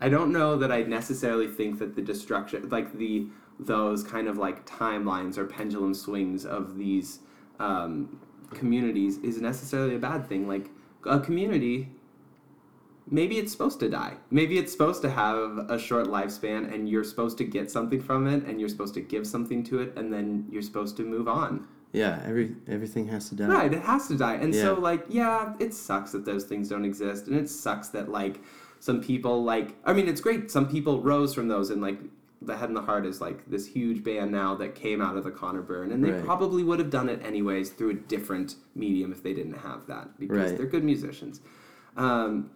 I 0.00 0.08
don't 0.08 0.30
know 0.32 0.56
that 0.56 0.70
I 0.70 0.82
necessarily 0.82 1.48
think 1.48 1.80
that 1.80 1.96
the 1.96 2.02
destruction 2.02 2.68
like 2.68 2.96
the 2.96 3.26
those 3.58 4.04
kind 4.04 4.28
of 4.28 4.38
like 4.38 4.64
timelines 4.64 5.36
or 5.36 5.44
pendulum 5.44 5.92
swings 5.92 6.46
of 6.46 6.78
these 6.78 7.18
um, 7.58 8.20
communities 8.54 9.18
is 9.18 9.40
necessarily 9.40 9.96
a 9.96 9.98
bad 9.98 10.28
thing. 10.28 10.46
Like 10.46 10.70
a 11.04 11.18
community 11.18 11.88
maybe 13.10 13.38
it's 13.38 13.52
supposed 13.52 13.80
to 13.80 13.88
die. 13.88 14.14
Maybe 14.30 14.58
it's 14.58 14.72
supposed 14.72 15.02
to 15.02 15.10
have 15.10 15.58
a 15.70 15.78
short 15.78 16.06
lifespan 16.06 16.72
and 16.72 16.88
you're 16.88 17.04
supposed 17.04 17.38
to 17.38 17.44
get 17.44 17.70
something 17.70 18.00
from 18.00 18.26
it 18.26 18.44
and 18.44 18.60
you're 18.60 18.68
supposed 18.68 18.94
to 18.94 19.00
give 19.00 19.26
something 19.26 19.62
to 19.64 19.80
it 19.80 19.92
and 19.96 20.12
then 20.12 20.46
you're 20.50 20.62
supposed 20.62 20.96
to 20.98 21.02
move 21.04 21.28
on. 21.28 21.66
Yeah, 21.92 22.22
every 22.26 22.54
everything 22.68 23.08
has 23.08 23.30
to 23.30 23.34
die. 23.34 23.46
Right, 23.46 23.72
it 23.72 23.82
has 23.82 24.08
to 24.08 24.16
die. 24.16 24.34
And 24.34 24.54
so 24.54 24.74
like, 24.74 25.04
yeah, 25.08 25.54
it 25.58 25.72
sucks 25.72 26.12
that 26.12 26.24
those 26.24 26.44
things 26.44 26.68
don't 26.68 26.84
exist 26.84 27.26
and 27.28 27.36
it 27.36 27.48
sucks 27.48 27.88
that 27.88 28.10
like 28.10 28.40
some 28.80 29.00
people 29.00 29.42
like 29.42 29.74
I 29.84 29.92
mean, 29.94 30.06
it's 30.08 30.20
great 30.20 30.50
some 30.50 30.68
people 30.68 31.00
rose 31.00 31.34
from 31.34 31.48
those 31.48 31.70
and 31.70 31.80
like 31.80 31.98
the 32.42 32.56
Head 32.56 32.68
and 32.68 32.76
the 32.76 32.82
Heart 32.82 33.04
is 33.06 33.20
like 33.20 33.50
this 33.50 33.66
huge 33.66 34.04
band 34.04 34.30
now 34.30 34.54
that 34.56 34.74
came 34.76 35.00
out 35.02 35.16
of 35.16 35.24
the 35.24 35.30
Conor 35.30 35.62
Byrne 35.62 35.90
and 35.90 36.04
they 36.04 36.12
Right. 36.12 36.24
probably 36.24 36.62
would 36.62 36.78
have 36.78 36.90
done 36.90 37.08
it 37.08 37.20
anyways 37.24 37.70
through 37.70 37.90
a 37.90 37.94
different 37.94 38.54
medium 38.76 39.10
if 39.10 39.22
they 39.24 39.32
didn't 39.34 39.54
have 39.58 39.86
that 39.86 40.20
because 40.20 40.36
Right. 40.50 40.56
they're 40.56 40.66
good 40.66 40.84
musicians. 40.84 41.40
Um, 41.96 42.50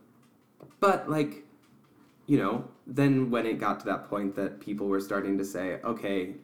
but 0.80 1.10
like 1.10 1.44
you 2.26 2.38
know, 2.38 2.64
then 2.86 3.30
when 3.30 3.46
it 3.46 3.58
got 3.58 3.80
to 3.80 3.86
that 3.86 4.08
point 4.08 4.34
that 4.36 4.60
people 4.60 4.86
were 4.86 5.00
starting 5.00 5.36
to 5.38 5.44
say, 5.44 5.80
okay, 5.84 6.34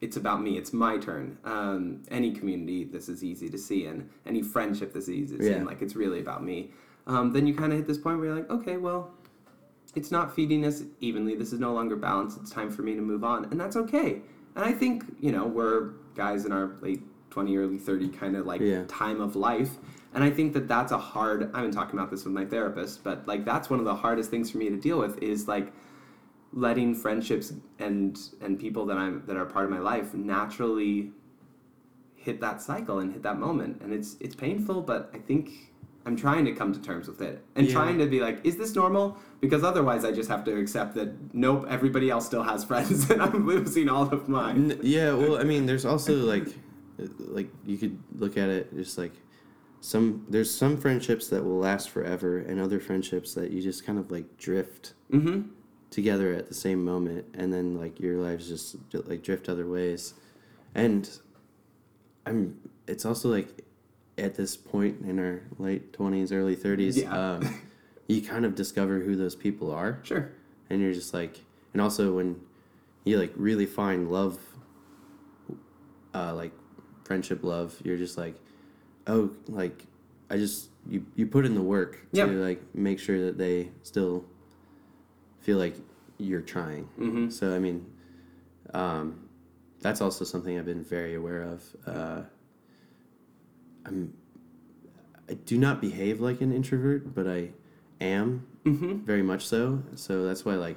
it's 0.00 0.16
about 0.16 0.42
me, 0.42 0.58
it's 0.58 0.72
my 0.72 0.98
turn. 0.98 1.38
Um, 1.44 2.02
any 2.10 2.32
community, 2.32 2.84
this 2.84 3.08
is 3.08 3.24
easy 3.24 3.48
to 3.48 3.58
see, 3.58 3.86
and 3.86 4.10
any 4.26 4.42
friendship, 4.42 4.92
this 4.92 5.04
is 5.04 5.10
easy 5.10 5.38
to 5.38 5.42
see, 5.42 5.52
and 5.52 5.66
like 5.66 5.80
it's 5.80 5.94
really 5.96 6.20
about 6.20 6.44
me. 6.44 6.70
Um, 7.06 7.32
then 7.32 7.46
you 7.46 7.54
kind 7.54 7.72
of 7.72 7.78
hit 7.78 7.86
this 7.86 7.98
point 7.98 8.18
where 8.18 8.28
you're 8.28 8.36
like, 8.36 8.50
okay, 8.50 8.76
well, 8.76 9.10
it's 9.94 10.10
not 10.10 10.34
feeding 10.34 10.64
us 10.66 10.82
evenly. 11.00 11.34
This 11.34 11.52
is 11.52 11.60
no 11.60 11.72
longer 11.72 11.96
balanced. 11.96 12.38
It's 12.40 12.50
time 12.50 12.70
for 12.70 12.82
me 12.82 12.94
to 12.94 13.00
move 13.00 13.24
on, 13.24 13.46
and 13.46 13.60
that's 13.60 13.76
okay. 13.76 14.20
And 14.54 14.64
I 14.64 14.72
think 14.72 15.04
you 15.20 15.32
know 15.32 15.46
we're 15.46 15.90
guys 16.14 16.44
in 16.44 16.52
our 16.52 16.76
late 16.80 17.02
twenty, 17.32 17.56
early 17.56 17.78
thirty 17.78 18.08
kind 18.08 18.36
of 18.36 18.46
like 18.46 18.60
Yeah. 18.60 18.84
time 18.88 19.20
of 19.20 19.34
life, 19.34 19.78
and 20.14 20.22
I 20.22 20.30
think 20.30 20.52
that 20.52 20.68
that's 20.68 20.92
a 20.92 20.98
hard. 20.98 21.44
I've 21.54 21.62
been 21.62 21.72
talking 21.72 21.98
about 21.98 22.10
this 22.10 22.24
with 22.24 22.34
my 22.34 22.44
therapist, 22.44 23.02
but 23.02 23.26
like 23.26 23.44
that's 23.44 23.68
one 23.70 23.78
of 23.78 23.84
the 23.86 23.94
hardest 23.94 24.30
things 24.30 24.50
for 24.50 24.58
me 24.58 24.68
to 24.68 24.76
deal 24.76 24.98
with 24.98 25.20
is 25.22 25.48
like 25.48 25.72
letting 26.52 26.94
friendships 26.94 27.54
and 27.78 28.18
and 28.42 28.58
people 28.58 28.84
that 28.86 28.98
I'm 28.98 29.22
that 29.26 29.36
are 29.36 29.46
part 29.46 29.64
of 29.64 29.70
my 29.70 29.78
life 29.78 30.12
naturally 30.14 31.10
hit 32.14 32.40
that 32.40 32.62
cycle 32.62 32.98
and 33.00 33.12
hit 33.12 33.22
that 33.22 33.38
moment, 33.40 33.80
and 33.82 33.92
it's 33.92 34.16
it's 34.20 34.34
painful, 34.34 34.82
but 34.82 35.10
I 35.14 35.18
think. 35.18 35.50
I'm 36.04 36.16
trying 36.16 36.44
to 36.46 36.52
come 36.52 36.72
to 36.72 36.80
terms 36.82 37.06
with 37.06 37.22
it 37.22 37.44
and 37.54 37.64
Yeah. 37.68 37.74
trying 37.74 37.96
to 37.98 38.06
be 38.06 38.18
like, 38.18 38.40
is 38.42 38.56
this 38.56 38.74
normal? 38.74 39.16
Because 39.40 39.62
otherwise, 39.62 40.04
I 40.04 40.10
just 40.10 40.28
have 40.28 40.42
to 40.46 40.52
accept 40.58 40.96
that 40.96 41.10
nope, 41.32 41.64
everybody 41.68 42.10
else 42.10 42.26
still 42.26 42.42
has 42.42 42.64
friends, 42.70 43.08
and 43.08 43.22
I'm 43.22 43.46
losing 43.46 43.88
all 43.88 44.12
of 44.12 44.28
mine. 44.28 44.80
Yeah, 44.82 45.14
well, 45.14 45.36
I 45.38 45.44
mean, 45.44 45.64
there's 45.66 45.84
also 45.84 46.16
like, 46.16 46.48
like 47.18 47.48
you 47.66 47.76
could 47.78 47.98
look 48.16 48.36
at 48.36 48.48
it 48.48 48.74
just 48.74 48.98
like 48.98 49.12
some. 49.80 50.24
There's 50.28 50.52
some 50.54 50.76
friendships 50.76 51.28
that 51.28 51.44
will 51.44 51.58
last 51.58 51.90
forever, 51.90 52.38
and 52.38 52.60
other 52.60 52.80
friendships 52.80 53.34
that 53.34 53.50
you 53.50 53.60
just 53.62 53.84
kind 53.86 53.98
of 53.98 54.10
like 54.10 54.36
drift 54.38 54.94
Mm-hmm. 55.10 55.48
together 55.90 56.32
at 56.32 56.48
the 56.48 56.54
same 56.54 56.84
moment, 56.84 57.24
and 57.34 57.52
then 57.52 57.76
like 57.78 58.00
your 58.00 58.16
lives 58.18 58.48
just 58.48 58.76
like 58.92 59.22
drift 59.22 59.48
other 59.48 59.66
ways, 59.66 60.14
and 60.74 61.08
I'm. 62.26 62.58
It's 62.86 63.04
also 63.04 63.28
like 63.28 63.48
at 64.18 64.34
this 64.34 64.56
point 64.56 65.00
in 65.04 65.18
our 65.18 65.42
late 65.58 65.92
twenties, 65.92 66.32
early 66.32 66.54
thirties, 66.56 66.98
Yeah. 66.98 67.12
um, 67.36 67.60
you 68.08 68.20
kind 68.22 68.44
of 68.44 68.54
discover 68.54 69.00
who 69.00 69.16
those 69.16 69.34
people 69.34 69.70
are 69.72 69.98
Sure. 70.02 70.30
and 70.68 70.80
you're 70.82 70.92
just 70.92 71.14
like 71.14 71.40
and 71.72 71.80
also 71.80 72.12
when 72.16 72.38
you 73.04 73.18
like 73.18 73.32
really 73.36 73.64
find 73.64 74.10
love 74.12 74.38
uh 76.14 76.34
like 76.34 76.52
friendship 77.04 77.42
love 77.42 77.74
you're 77.84 77.96
just 77.96 78.16
like 78.16 78.34
oh 79.06 79.30
like 79.48 79.84
i 80.30 80.36
just 80.36 80.68
you 80.88 81.04
you 81.16 81.26
put 81.26 81.44
in 81.44 81.54
the 81.54 81.60
work 81.62 81.98
Yep. 82.12 82.28
to 82.28 82.34
like 82.44 82.74
make 82.74 82.98
sure 82.98 83.24
that 83.26 83.38
they 83.38 83.70
still 83.82 84.24
feel 85.40 85.58
like 85.58 85.74
you're 86.18 86.40
trying 86.40 86.84
Mm-hmm. 86.98 87.30
so 87.30 87.54
i 87.54 87.58
mean 87.58 87.84
um 88.74 89.18
that's 89.80 90.00
also 90.00 90.24
something 90.24 90.56
i've 90.58 90.64
been 90.66 90.84
very 90.84 91.14
aware 91.14 91.42
of 91.42 91.64
uh 91.86 92.22
i'm 93.86 94.12
i 95.28 95.34
do 95.34 95.58
not 95.58 95.80
behave 95.80 96.20
like 96.20 96.40
an 96.40 96.52
introvert 96.52 97.14
but 97.14 97.26
i 97.26 97.50
am 98.00 98.46
Mm-hmm. 98.64 98.98
very 98.98 99.24
much 99.24 99.44
so. 99.48 99.82
So 99.96 100.24
that's 100.24 100.44
why 100.44 100.54
like 100.54 100.76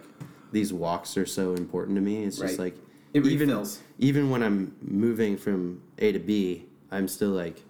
these 0.51 0.73
walks 0.73 1.17
are 1.17 1.25
so 1.27 1.53
important 1.53 1.95
to 1.97 2.01
me. 2.01 2.23
It's 2.23 2.39
just 2.39 2.57
like 2.57 2.75
It 3.15 3.25
even 3.27 3.47
refills. 3.47 3.79
even 3.97 4.29
when 4.29 4.43
I'm 4.43 4.75
moving 4.81 5.37
from 5.37 5.81
A 5.99 6.11
to 6.11 6.19
B, 6.19 6.65
I'm 6.91 7.07
still 7.07 7.29
like 7.29 7.63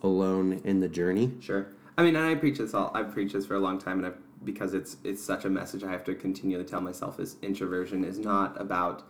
alone 0.00 0.60
in 0.64 0.78
the 0.78 0.88
journey. 0.88 1.32
Sure. 1.40 1.66
I 1.98 2.04
mean, 2.04 2.14
and 2.14 2.24
I 2.24 2.36
preach 2.36 2.58
this 2.58 2.72
all. 2.72 2.92
I've 2.94 3.12
preached 3.12 3.34
this 3.34 3.44
for 3.44 3.54
a 3.56 3.58
long 3.58 3.80
time, 3.80 3.98
and 3.98 4.06
I've, 4.06 4.18
because 4.44 4.74
it's 4.74 4.98
it's 5.02 5.20
such 5.20 5.44
a 5.44 5.50
message 5.50 5.82
I 5.82 5.90
have 5.90 6.04
to 6.04 6.14
continually 6.14 6.64
tell 6.64 6.80
myself 6.80 7.18
is 7.18 7.36
introversion 7.42 8.04
is 8.04 8.18
not 8.18 8.58
about 8.60 9.02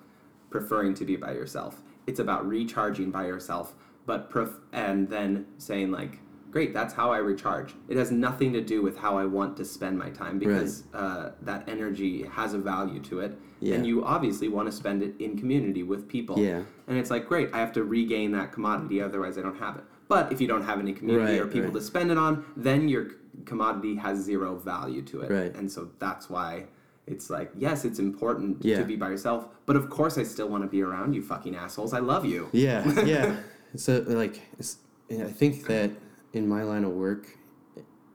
preferring 0.49 0.95
to 0.95 1.05
be 1.05 1.17
by 1.17 1.33
yourself. 1.33 1.83
It's 2.07 2.21
about 2.21 2.49
recharging 2.49 3.11
by 3.11 3.27
yourself, 3.27 3.75
but 4.07 4.31
pref- 4.31 4.61
and 4.73 5.09
then 5.11 5.47
saying 5.59 5.93
like, 5.93 6.19
great, 6.53 6.73
that's 6.75 6.93
how 6.95 7.11
I 7.11 7.17
recharge. 7.17 7.75
It 7.89 7.97
has 7.97 8.11
nothing 8.13 8.53
to 8.53 8.61
do 8.61 8.83
with 8.83 8.97
how 8.99 9.17
I 9.19 9.25
want 9.25 9.57
to 9.57 9.65
spend 9.65 9.99
my 9.99 10.11
time 10.11 10.39
because 10.39 10.85
uh, 10.95 11.31
that 11.41 11.67
energy 11.69 12.25
has 12.25 12.53
a 12.55 12.59
value 12.59 13.01
to 13.01 13.21
it, 13.21 13.37
Yeah. 13.61 13.75
and 13.77 13.87
you 13.87 14.05
obviously 14.05 14.49
want 14.49 14.67
to 14.71 14.73
spend 14.73 15.03
it 15.03 15.15
in 15.19 15.37
community 15.39 15.83
with 15.83 16.07
people. 16.09 16.39
Yeah. 16.39 16.63
And 16.87 16.99
it's 16.99 17.11
like, 17.11 17.27
great, 17.27 17.49
I 17.55 17.59
have 17.59 17.73
to 17.73 17.85
regain 17.85 18.33
that 18.33 18.53
commodity, 18.53 19.01
otherwise 19.01 19.39
I 19.39 19.43
don't 19.43 19.59
have 19.59 19.77
it. 19.77 19.85
But 20.09 20.31
if 20.31 20.41
you 20.43 20.47
don't 20.47 20.63
have 20.63 20.79
any 20.79 20.93
community 20.93 21.33
Right, 21.33 21.41
or 21.41 21.47
people 21.47 21.71
right. 21.71 21.75
to 21.75 21.81
spend 21.81 22.11
it 22.11 22.19
on, 22.19 22.45
then 22.55 22.87
your 22.87 23.13
commodity 23.47 23.97
has 23.97 24.19
zero 24.19 24.57
value 24.57 25.01
to 25.03 25.23
it. 25.23 25.31
Right. 25.31 25.55
And 25.57 25.73
so 25.73 25.89
that's 25.99 26.29
why 26.29 26.67
it's 27.07 27.31
like, 27.31 27.51
yes, 27.57 27.87
it's 27.87 27.99
important 27.99 28.63
Yeah. 28.63 28.77
to 28.79 28.85
be 28.85 28.95
by 28.97 29.09
yourself, 29.09 29.49
but 29.65 29.75
of 29.75 29.89
course 29.89 30.19
I 30.19 30.23
still 30.25 30.49
want 30.51 30.65
to 30.65 30.69
be 30.69 30.83
around 30.83 31.15
you 31.15 31.23
fucking 31.23 31.57
assholes. 31.57 31.95
I 31.95 32.01
love 32.01 32.27
you. 32.27 32.51
Yeah, 32.53 32.87
yeah. 33.05 33.37
so 33.75 34.05
like, 34.07 34.43
it's, 34.59 34.77
I 35.11 35.25
think 35.25 35.65
that 35.67 35.91
in 36.33 36.49
my 36.49 36.63
line 36.63 36.85
of 36.85 36.93
work, 36.93 37.27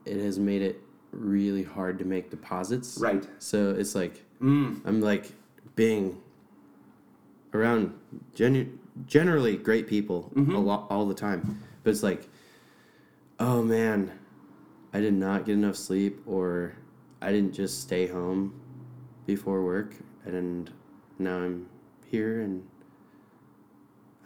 it 0.04 0.16
has 0.18 0.38
made 0.38 0.62
it 0.62 0.80
really 1.12 1.62
hard 1.62 1.98
to 1.98 2.04
make 2.04 2.30
deposits. 2.30 2.98
Right. 2.98 3.26
So 3.38 3.70
it's 3.70 3.94
like 3.94 4.24
Mm. 4.40 4.80
I'm 4.84 5.00
like 5.00 5.32
being 5.74 6.22
around 7.52 7.92
genu- 8.34 8.78
generally 9.06 9.56
great 9.56 9.86
people 9.88 10.30
Mm-hmm. 10.34 10.54
a 10.54 10.60
lot 10.60 10.86
all 10.90 11.06
the 11.06 11.14
time, 11.14 11.60
but 11.82 11.90
it's 11.90 12.02
like, 12.04 12.28
oh 13.40 13.62
man, 13.62 14.12
I 14.92 15.00
did 15.00 15.14
not 15.14 15.44
get 15.44 15.54
enough 15.54 15.76
sleep, 15.76 16.20
or 16.26 16.74
I 17.20 17.32
didn't 17.32 17.52
just 17.52 17.80
stay 17.82 18.06
home 18.06 18.60
before 19.26 19.64
work, 19.64 19.94
and 20.24 20.70
now 21.18 21.38
I'm 21.38 21.68
here 22.06 22.40
and 22.42 22.62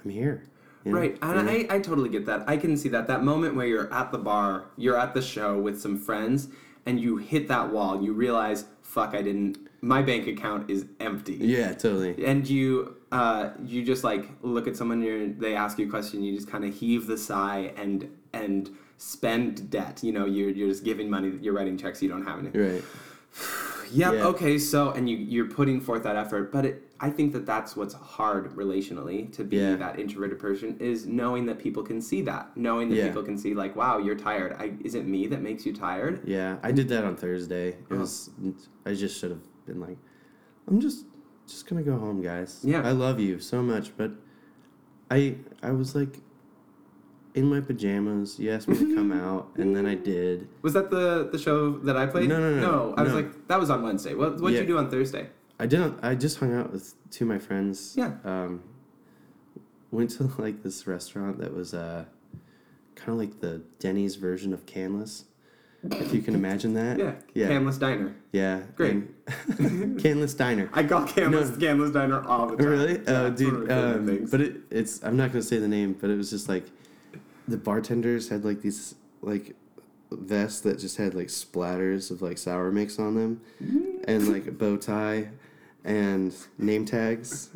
I'm 0.05 0.11
here. 0.11 0.45
You 0.85 0.93
know? 0.93 0.99
Right, 0.99 1.17
and 1.23 1.49
I, 1.49 1.67
I 1.71 1.79
totally 1.81 2.09
get 2.09 2.27
that. 2.27 2.45
I 2.49 2.57
can 2.57 2.77
see 2.77 2.89
that. 2.91 3.07
That 3.07 3.23
moment 3.23 3.55
where 3.55 3.67
you're 3.67 3.93
at 3.93 4.13
the 4.13 4.19
bar, 4.19 4.67
you're 4.77 4.99
at 4.99 5.15
the 5.15 5.23
show 5.23 5.59
with 5.59 5.81
some 5.81 5.99
friends, 5.99 6.49
and 6.87 7.01
you 7.01 7.17
hit 7.17 7.49
that 7.49 7.71
wall, 7.73 8.03
you 8.03 8.13
realize, 8.13 8.65
fuck, 8.83 9.15
I 9.15 9.23
didn't, 9.23 9.59
my 9.81 10.03
bank 10.03 10.27
account 10.27 10.71
is 10.71 10.87
empty. 11.01 11.35
Yeah, 11.41 11.73
totally. 11.75 12.25
and 12.25 12.49
you 12.49 12.97
uh, 13.13 13.51
you 13.65 13.85
just 13.85 14.05
like 14.05 14.29
look 14.43 14.67
at 14.67 14.77
someone 14.77 15.03
you're, 15.03 15.27
they 15.29 15.55
ask 15.55 15.79
you 15.79 15.87
a 15.87 15.91
question 15.91 16.23
you 16.23 16.35
just 16.35 16.49
kind 16.51 16.65
of 16.65 16.73
heave 16.75 17.07
the 17.07 17.19
sigh 17.19 17.73
and 17.77 18.09
and 18.33 18.71
spend 18.97 19.69
debt 19.69 20.01
you 20.03 20.13
know 20.13 20.25
you're, 20.25 20.49
you're 20.49 20.69
just 20.69 20.83
giving 20.85 21.11
money 21.11 21.37
you're 21.43 21.53
writing 21.53 21.77
checks 21.77 22.01
you 22.01 22.09
don't 22.09 22.25
have 22.25 22.39
any 22.39 22.49
Right. 22.59 22.83
yep 23.93 24.15
Yeah. 24.15 24.27
okay 24.29 24.57
so 24.59 24.91
and 24.93 25.11
you 25.11 25.17
you're 25.19 25.49
putting 25.49 25.81
forth 25.81 26.05
that 26.05 26.17
effort 26.17 26.51
but 26.53 26.65
it 26.65 26.83
i 27.03 27.11
think 27.11 27.33
that 27.33 27.45
that's 27.45 27.77
what's 27.77 27.95
hard 27.95 28.45
relationally 28.65 29.31
to 29.37 29.43
be 29.45 29.57
Yeah. 29.57 29.77
that 29.77 29.99
introverted 29.99 30.39
person 30.39 30.77
is 30.79 30.99
knowing 31.07 31.45
that 31.47 31.59
people 31.59 31.83
can 31.83 32.01
see 32.01 32.23
that 32.23 32.45
knowing 32.57 32.89
that 32.91 32.97
Yeah. 32.97 33.09
people 33.09 33.25
can 33.25 33.37
see 33.37 33.53
like 33.63 33.73
wow 33.77 33.99
you're 33.99 34.15
tired 34.31 34.53
I, 34.59 34.73
is 34.87 34.95
it 34.95 35.05
me 35.07 35.27
that 35.33 35.43
makes 35.43 35.67
you 35.67 35.73
tired 35.75 36.15
Yeah, 36.37 36.57
I 36.63 36.71
did 36.73 36.89
that 36.89 37.05
on 37.05 37.15
Thursday. 37.17 37.67
It 37.71 37.79
Oh. 37.91 37.99
was 37.99 38.31
I 38.87 38.95
just 38.95 39.15
should 39.19 39.31
have 39.37 39.45
been 39.67 39.81
like, 39.89 39.99
I'm 40.69 40.81
just 40.81 41.05
just 41.53 41.67
gonna 41.69 41.83
go 41.93 41.97
home, 41.99 42.23
guys. 42.23 42.51
Yeah. 42.73 42.83
I 42.91 42.93
love 42.93 43.19
you 43.27 43.39
so 43.41 43.59
much, 43.73 43.87
but 44.01 44.11
I 45.11 45.21
I 45.63 45.73
was 45.73 45.95
like, 46.01 46.15
in 47.35 47.47
my 47.55 47.61
pajamas. 47.61 48.39
You 48.39 48.51
asked 48.55 48.69
me 48.69 48.77
to 48.79 48.95
come 48.95 49.11
out, 49.27 49.45
and 49.57 49.75
then 49.75 49.87
I 49.87 49.95
did. 49.97 50.49
Was 50.63 50.73
that 50.75 50.91
the 50.91 51.29
the 51.33 51.39
show 51.47 51.59
that 51.89 51.97
I 51.97 52.07
played? 52.07 52.29
No, 52.29 52.39
no, 52.39 52.51
no, 52.55 52.61
No, 52.61 52.95
I 52.97 53.03
was 53.03 53.15
like, 53.15 53.49
that 53.49 53.59
was 53.59 53.71
on 53.71 53.83
Wednesday. 53.83 54.15
What 54.15 54.31
what'd 54.41 54.55
Yeah. 54.55 54.61
you 54.63 54.67
do 54.75 54.79
on 54.79 54.89
Thursday? 54.91 55.25
I 55.63 55.67
didn't. 55.67 55.99
I 56.03 56.17
just 56.17 56.39
hung 56.39 56.53
out 56.55 56.73
with 56.73 56.95
two 57.13 57.25
of 57.25 57.29
my 57.29 57.39
friends. 57.39 57.95
Yeah. 57.97 58.15
Um, 58.25 58.63
went 59.93 60.11
to 60.11 60.25
like 60.39 60.63
this 60.65 60.87
restaurant 60.89 61.39
that 61.39 61.55
was 61.55 61.73
uh, 61.73 62.05
kind 62.97 63.11
of 63.11 63.17
like 63.17 63.41
the 63.41 63.63
Denny's 63.79 64.17
version 64.17 64.53
of 64.53 64.67
Canlis, 64.67 65.25
if 65.85 66.13
you 66.13 66.21
can 66.21 66.35
imagine 66.35 66.75
that. 66.75 66.99
Yeah, 66.99 67.15
Yeah. 67.35 67.49
Canlis 67.49 67.79
Diner. 67.79 68.13
Yeah. 68.33 68.63
Great. 68.75 69.05
Canlis 69.27 70.37
Diner. 70.37 70.69
I 70.75 70.83
call 70.83 71.03
Canlis 71.07 71.51
No. 71.57 71.57
Canlis 71.67 71.93
Diner 71.93 72.25
all 72.27 72.47
the 72.49 72.57
time. 72.57 72.67
Really? 72.67 72.93
Yeah, 72.95 73.03
Oh, 73.07 73.27
it's 73.27 73.43
one 73.43 73.55
of 73.55 73.69
dude. 73.69 73.71
Um, 73.71 74.29
but 74.31 74.41
it, 74.41 74.57
it's. 74.71 75.03
I'm 75.05 75.17
not 75.17 75.31
gonna 75.31 75.43
say 75.43 75.59
the 75.59 75.69
name, 75.69 75.97
but 76.01 76.11
it 76.11 76.17
was 76.17 76.31
just 76.31 76.49
like, 76.49 76.65
the 77.47 77.57
bartenders 77.57 78.29
had 78.31 78.45
like 78.45 78.63
these 78.63 78.97
like 79.21 79.55
vests 80.11 80.61
that 80.63 80.79
just 80.81 80.97
had 80.97 81.15
like 81.15 81.29
splatters 81.29 82.11
of 82.11 82.21
like 82.21 82.37
sour 82.39 82.73
mix 82.73 82.99
on 82.99 83.15
them, 83.15 83.41
and 84.09 84.29
like 84.33 84.47
a 84.49 84.53
bow 84.53 84.77
tie, 84.77 85.29
and 85.85 86.35
name 86.59 86.85
tags, 86.85 87.51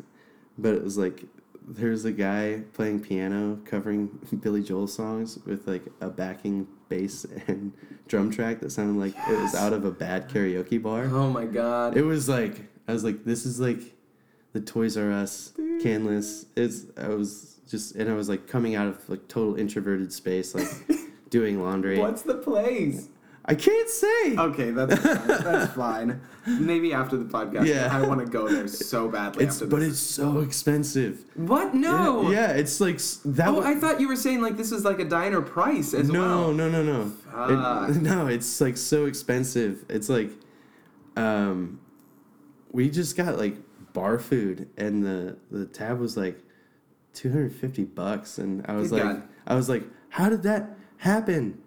but 0.57 0.73
it 0.73 0.83
was 0.83 0.97
like. 0.97 1.23
There's 1.69 2.05
a 2.05 2.13
guy 2.13 2.61
playing 2.71 3.01
piano 3.01 3.59
covering 3.65 4.07
Billy 4.41 4.63
Joel 4.63 4.87
songs 4.87 5.37
with 5.45 5.67
like 5.67 5.83
a 5.99 6.09
backing 6.09 6.65
bass 6.87 7.25
and 7.47 7.73
drum 8.07 8.31
track 8.31 8.61
that 8.61 8.71
sounded 8.71 8.97
like 8.97 9.13
it 9.29 9.37
was 9.41 9.53
out 9.53 9.73
of 9.73 9.83
a 9.83 9.91
bad 9.91 10.29
karaoke 10.29 10.81
bar. 10.81 11.09
oh 11.11 11.29
my 11.29 11.43
god. 11.43 11.97
It 11.97 12.03
was 12.03 12.29
like 12.29 12.61
I 12.87 12.93
was 12.93 13.03
like, 13.03 13.25
this 13.25 13.45
is 13.45 13.59
like 13.59 13.81
the 14.53 14.61
Toys 14.61 14.95
R 14.95 15.11
Us 15.11 15.51
Canlis. 15.81 16.45
It's 16.55 16.85
I 16.97 17.09
was 17.09 17.57
just 17.69 17.95
and 17.95 18.09
I 18.09 18.13
was 18.13 18.29
like 18.29 18.47
coming 18.47 18.75
out 18.75 18.87
of 18.87 19.09
like 19.09 19.27
total 19.27 19.55
introverted 19.55 20.13
space, 20.13 20.55
like 20.55 20.69
doing 21.29 21.61
laundry. 21.61 21.99
What's 21.99 22.21
the 22.21 22.35
place? 22.35 23.09
I 23.49 23.55
can't 23.55 23.89
say. 23.89 24.35
Okay, 24.37 24.71
that's 24.71 24.95
fine. 24.95 25.27
that's 25.27 25.73
fine. 25.73 26.21
Maybe 26.45 26.91
after 26.93 27.15
the 27.15 27.23
podcast. 27.25 27.65
Yeah. 27.65 27.87
I 27.91 28.05
want 28.05 28.19
to 28.19 28.25
go 28.25 28.47
there 28.49 28.67
so 28.67 29.07
badly. 29.07 29.45
it's 29.45 29.61
but 29.61 29.81
it's 29.81 29.99
so 29.99 30.39
expensive. 30.39 31.23
what? 31.35 31.73
No. 31.73 32.23
Yeah, 32.23 32.29
yeah, 32.29 32.51
it's 32.53 32.81
like 32.81 32.99
that. 33.25 33.47
Oh, 33.47 33.53
wa- 33.55 33.61
I 33.63 33.75
thought 33.75 34.01
you 34.01 34.09
were 34.09 34.17
saying 34.17 34.41
like 34.41 34.57
this 34.57 34.71
was 34.71 34.83
like 34.83 34.99
a 34.99 35.05
diner 35.05 35.41
price 35.41 35.93
as 35.93 36.09
no, 36.09 36.21
well. 36.21 36.53
no, 36.53 36.69
no, 36.69 36.83
no, 36.83 37.05
Fuck. 37.31 37.89
It- 37.89 38.01
no. 38.01 38.27
It's 38.27 38.59
like 38.59 38.75
so 38.75 39.05
expensive. 39.05 39.85
It's 39.89 40.09
like, 40.09 40.31
um, 41.15 41.79
we 42.71 42.89
just 42.89 43.15
got 43.15 43.37
like 43.37 43.55
bar 43.93 44.19
food, 44.19 44.69
and 44.77 45.03
the 45.05 45.37
the 45.51 45.65
tab 45.65 45.99
was 45.99 46.17
like 46.17 46.37
two 47.13 47.31
hundred 47.31 47.53
fifty 47.53 47.85
bucks, 47.85 48.37
and 48.39 48.65
I 48.67 48.73
was 48.75 48.89
Good 48.89 49.03
like, 49.05 49.15
God. 49.15 49.27
I 49.47 49.55
was 49.55 49.69
like, 49.69 49.83
how 50.09 50.27
did 50.29 50.43
that 50.43 50.77
happen? 50.97 51.61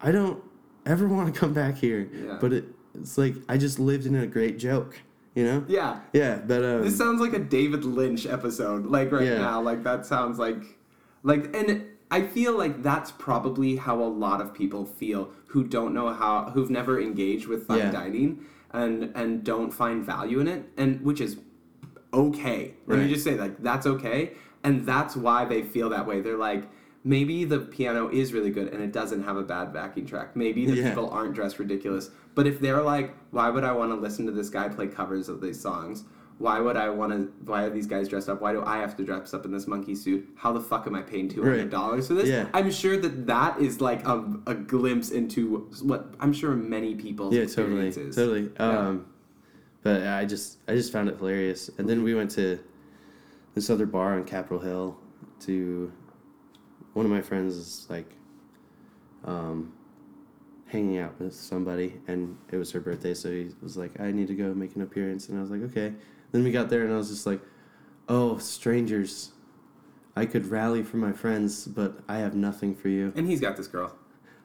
I 0.00 0.10
don't 0.12 0.42
ever 0.86 1.06
want 1.08 1.32
to 1.32 1.38
come 1.40 1.52
back 1.52 1.76
here, 1.78 2.08
Yeah. 2.12 2.38
but 2.40 2.52
it, 2.52 2.64
it's 2.94 3.16
like 3.18 3.34
I 3.48 3.56
just 3.56 3.78
lived 3.78 4.06
in 4.06 4.14
a 4.14 4.26
great 4.26 4.58
joke, 4.58 5.00
you 5.34 5.44
know? 5.44 5.64
Yeah. 5.68 6.00
Yeah, 6.12 6.38
but 6.46 6.64
um, 6.64 6.82
This 6.82 6.96
sounds 6.98 7.20
like 7.20 7.32
a 7.32 7.38
David 7.38 7.84
Lynch 7.84 8.26
episode, 8.26 8.86
like 8.86 9.12
right 9.12 9.26
Yeah. 9.26 9.38
now. 9.38 9.62
Like 9.62 9.82
that 9.84 10.04
sounds 10.06 10.38
like, 10.38 10.62
like, 11.22 11.54
and 11.56 11.84
I 12.10 12.22
feel 12.22 12.56
like 12.58 12.82
that's 12.82 13.10
probably 13.12 13.76
how 13.76 14.00
a 14.02 14.04
lot 14.08 14.40
of 14.40 14.52
people 14.52 14.84
feel 14.84 15.30
who 15.46 15.64
don't 15.64 15.94
know 15.94 16.12
how, 16.12 16.50
who've 16.52 16.70
never 16.70 17.00
engaged 17.00 17.46
with 17.46 17.66
fine 17.66 17.78
Yeah. 17.78 17.90
dining 17.92 18.44
and 18.74 19.12
and 19.14 19.44
don't 19.44 19.70
find 19.70 20.04
value 20.04 20.40
in 20.40 20.48
it, 20.48 20.64
and 20.78 21.00
which 21.02 21.20
is 21.20 21.36
okay. 22.12 22.74
Let 22.86 22.98
me 22.98 23.08
just 23.08 23.24
say 23.24 23.34
like 23.38 23.62
that's 23.62 23.86
okay, 23.86 24.32
and 24.64 24.84
that's 24.86 25.14
why 25.16 25.44
they 25.44 25.62
feel 25.62 25.90
that 25.90 26.06
way. 26.06 26.20
They're 26.20 26.36
like. 26.38 26.64
Maybe 27.04 27.44
the 27.44 27.58
piano 27.58 28.08
is 28.08 28.32
really 28.32 28.50
good 28.50 28.68
and 28.72 28.82
it 28.82 28.92
doesn't 28.92 29.24
have 29.24 29.36
a 29.36 29.42
bad 29.42 29.72
backing 29.72 30.06
track. 30.06 30.36
Maybe 30.36 30.66
the 30.66 30.74
Yeah. 30.76 30.88
people 30.90 31.10
aren't 31.10 31.34
dressed 31.34 31.58
ridiculous. 31.58 32.10
But 32.34 32.46
if 32.46 32.60
they're 32.60 32.82
like, 32.82 33.14
why 33.32 33.50
would 33.50 33.64
I 33.64 33.72
want 33.72 33.90
to 33.90 33.96
listen 33.96 34.24
to 34.26 34.32
this 34.32 34.48
guy 34.50 34.68
play 34.68 34.86
covers 34.86 35.28
of 35.28 35.40
these 35.40 35.60
songs? 35.60 36.04
Why 36.38 36.60
would 36.60 36.76
I 36.76 36.88
want 36.88 37.12
to? 37.12 37.32
Why 37.44 37.64
are 37.64 37.70
these 37.70 37.86
guys 37.86 38.08
dressed 38.08 38.28
up? 38.28 38.40
Why 38.40 38.52
do 38.52 38.62
I 38.64 38.78
have 38.78 38.96
to 38.96 39.04
dress 39.04 39.32
up 39.34 39.44
in 39.44 39.52
this 39.52 39.68
monkey 39.68 39.94
suit? 39.94 40.28
How 40.34 40.52
the 40.52 40.60
fuck 40.60 40.86
am 40.86 40.94
I 40.94 41.02
paying 41.02 41.28
two 41.28 41.42
hundred 41.42 41.70
dollars 41.70 42.08
for 42.08 42.14
this? 42.14 42.28
Yeah. 42.28 42.48
I'm 42.54 42.70
sure 42.70 42.96
that 42.96 43.26
that 43.26 43.60
is 43.60 43.80
like 43.80 44.04
a, 44.08 44.24
a 44.46 44.54
glimpse 44.54 45.10
into 45.10 45.68
what 45.82 46.14
I'm 46.18 46.32
sure 46.32 46.50
many 46.56 46.94
people's 46.94 47.34
yeah, 47.34 47.44
totally, 47.44 47.92
totally. 47.92 48.50
Yeah. 48.58 48.78
Um, 48.78 49.06
but 49.82 50.02
I 50.06 50.24
just, 50.24 50.58
I 50.66 50.74
just 50.74 50.92
found 50.92 51.08
it 51.10 51.18
hilarious. 51.18 51.70
And 51.78 51.88
then 51.88 52.02
we 52.02 52.14
went 52.14 52.30
to 52.32 52.58
this 53.54 53.68
other 53.70 53.86
bar 53.86 54.14
on 54.14 54.24
Capitol 54.24 54.58
Hill 54.60 54.98
to 55.40 55.92
one 56.94 57.04
of 57.06 57.10
my 57.12 57.22
friends 57.22 57.54
is 57.56 57.86
like, 57.90 58.10
um, 59.24 59.72
hanging 60.66 60.98
out 60.98 61.18
with 61.20 61.34
somebody, 61.34 62.00
and 62.08 62.36
it 62.50 62.56
was 62.56 62.72
her 62.72 62.80
birthday, 62.80 63.14
so 63.14 63.30
he 63.30 63.50
was 63.62 63.76
like, 63.76 64.00
"I 64.00 64.10
need 64.10 64.28
to 64.28 64.34
go 64.34 64.54
make 64.54 64.74
an 64.74 64.82
appearance," 64.82 65.28
and 65.28 65.38
I 65.38 65.42
was 65.42 65.50
like, 65.50 65.62
"Okay." 65.62 65.94
Then 66.32 66.42
we 66.44 66.50
got 66.50 66.70
there, 66.70 66.82
and 66.84 66.92
I 66.92 66.96
was 66.96 67.10
just 67.10 67.26
like, 67.26 67.40
"Oh, 68.08 68.38
strangers." 68.38 69.32
I 70.16 70.26
could 70.26 70.46
rally 70.46 70.82
for 70.82 70.98
my 70.98 71.12
friends, 71.12 71.66
but 71.66 72.00
I 72.08 72.18
have 72.18 72.34
nothing 72.34 72.74
for 72.74 72.88
you. 72.88 73.12
And 73.16 73.26
he's 73.26 73.40
got 73.40 73.56
this 73.56 73.66
girl. 73.66 73.94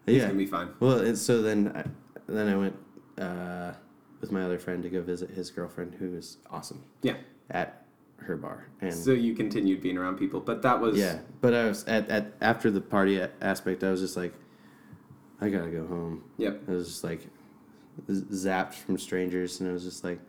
He's 0.05 0.17
Yeah. 0.17 0.27
gonna 0.27 0.37
be 0.37 0.45
fine. 0.45 0.69
Well, 0.79 0.99
and 0.99 1.17
so 1.17 1.41
then, 1.41 1.73
I, 1.75 1.83
then 2.27 2.47
I 2.47 2.55
went 2.55 2.75
uh, 3.17 3.73
with 4.21 4.31
my 4.31 4.43
other 4.43 4.59
friend 4.59 4.81
to 4.83 4.89
go 4.89 5.01
visit 5.01 5.29
his 5.31 5.49
girlfriend, 5.49 5.95
who 5.95 6.13
is 6.15 6.37
awesome 6.49 6.83
Yeah. 7.01 7.17
at 7.49 7.86
her 8.17 8.35
bar, 8.35 8.67
and 8.81 8.93
So 8.93 9.11
you 9.11 9.33
continued 9.33 9.81
being 9.81 9.97
around 9.97 10.17
people, 10.17 10.39
but 10.39 10.61
that 10.61 10.79
was 10.79 10.97
yeah. 10.97 11.19
But 11.41 11.53
I 11.53 11.65
was 11.65 11.83
at, 11.85 12.09
at 12.09 12.33
after 12.41 12.69
the 12.71 12.81
party 12.81 13.21
aspect, 13.41 13.83
I 13.83 13.91
was 13.91 14.01
just 14.01 14.17
like, 14.17 14.33
I 15.39 15.49
gotta 15.49 15.69
go 15.69 15.85
home. 15.87 16.23
Yep. 16.37 16.63
I 16.67 16.71
was 16.71 16.87
just 16.87 17.03
like 17.03 17.21
zapped 18.09 18.73
from 18.73 18.97
strangers, 18.97 19.59
and 19.59 19.69
I 19.69 19.73
was 19.73 19.83
just 19.83 20.03
like, 20.03 20.19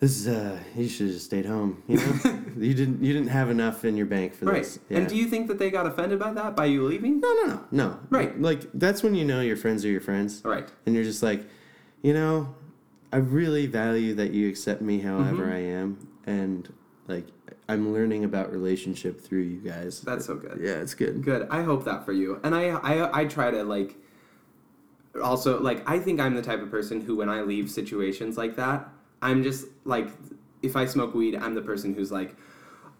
this 0.00 0.16
is 0.16 0.28
uh, 0.28 0.58
you 0.76 0.88
should 0.88 1.06
have 1.06 1.14
just 1.14 1.26
stayed 1.26 1.44
home. 1.46 1.82
You 1.88 1.96
know, 1.96 2.42
you 2.56 2.74
didn't 2.74 3.02
you 3.02 3.12
didn't 3.12 3.28
have 3.28 3.50
enough 3.50 3.84
in 3.84 3.96
your 3.96 4.06
bank 4.06 4.34
for 4.34 4.44
this. 4.44 4.52
Right. 4.52 4.62
this. 4.62 4.80
And 4.90 5.08
do 5.08 5.16
you 5.16 5.26
think 5.26 5.48
that 5.48 5.58
they 5.58 5.70
got 5.70 5.86
offended 5.86 6.18
by 6.18 6.32
that 6.32 6.54
by 6.54 6.66
you 6.66 6.86
leaving? 6.86 7.20
No, 7.20 7.32
no, 7.34 7.46
no, 7.46 7.64
no. 7.70 8.00
Right. 8.08 8.40
Like 8.40 8.62
that's 8.74 9.02
when 9.02 9.14
you 9.14 9.24
know 9.24 9.40
your 9.40 9.56
friends 9.56 9.84
are 9.84 9.88
your 9.88 10.00
friends. 10.00 10.42
Right. 10.44 10.68
and 10.86 10.94
you're 10.94 11.04
just 11.04 11.22
like, 11.22 11.44
you 12.02 12.14
know, 12.14 12.54
I 13.12 13.16
really 13.16 13.66
value 13.66 14.14
that 14.14 14.32
you 14.32 14.48
accept 14.48 14.82
me 14.82 15.00
however 15.00 15.44
Mm-hmm. 15.44 15.52
I 15.52 15.58
am, 15.58 16.08
and 16.26 16.72
like 17.06 17.26
I'm 17.68 17.92
learning 17.92 18.24
about 18.24 18.50
relationship 18.52 19.20
through 19.20 19.42
you 19.42 19.58
guys. 19.60 20.00
That's 20.02 20.26
so 20.26 20.36
good. 20.36 20.58
yeah, 20.62 20.80
it's 20.80 20.94
good. 20.94 21.22
Good. 21.22 21.48
I 21.50 21.62
hope 21.62 21.84
that 21.84 22.04
for 22.04 22.12
you. 22.12 22.40
And 22.42 22.54
I, 22.54 22.68
I, 22.68 23.20
I 23.20 23.24
try 23.24 23.50
to 23.50 23.62
like. 23.64 23.96
Also, 25.22 25.60
like 25.60 25.88
I 25.88 25.98
think 25.98 26.20
I'm 26.20 26.34
the 26.34 26.42
type 26.42 26.60
of 26.60 26.70
person 26.70 27.00
who, 27.00 27.16
when 27.16 27.28
I 27.28 27.40
leave 27.40 27.70
situations 27.70 28.36
like 28.36 28.56
that, 28.56 28.88
I'm 29.20 29.42
just 29.42 29.66
like, 29.84 30.08
if 30.62 30.76
I 30.76 30.86
smoke 30.86 31.14
weed, 31.14 31.34
I'm 31.34 31.54
the 31.54 31.62
person 31.62 31.94
who's 31.94 32.12
like, 32.12 32.36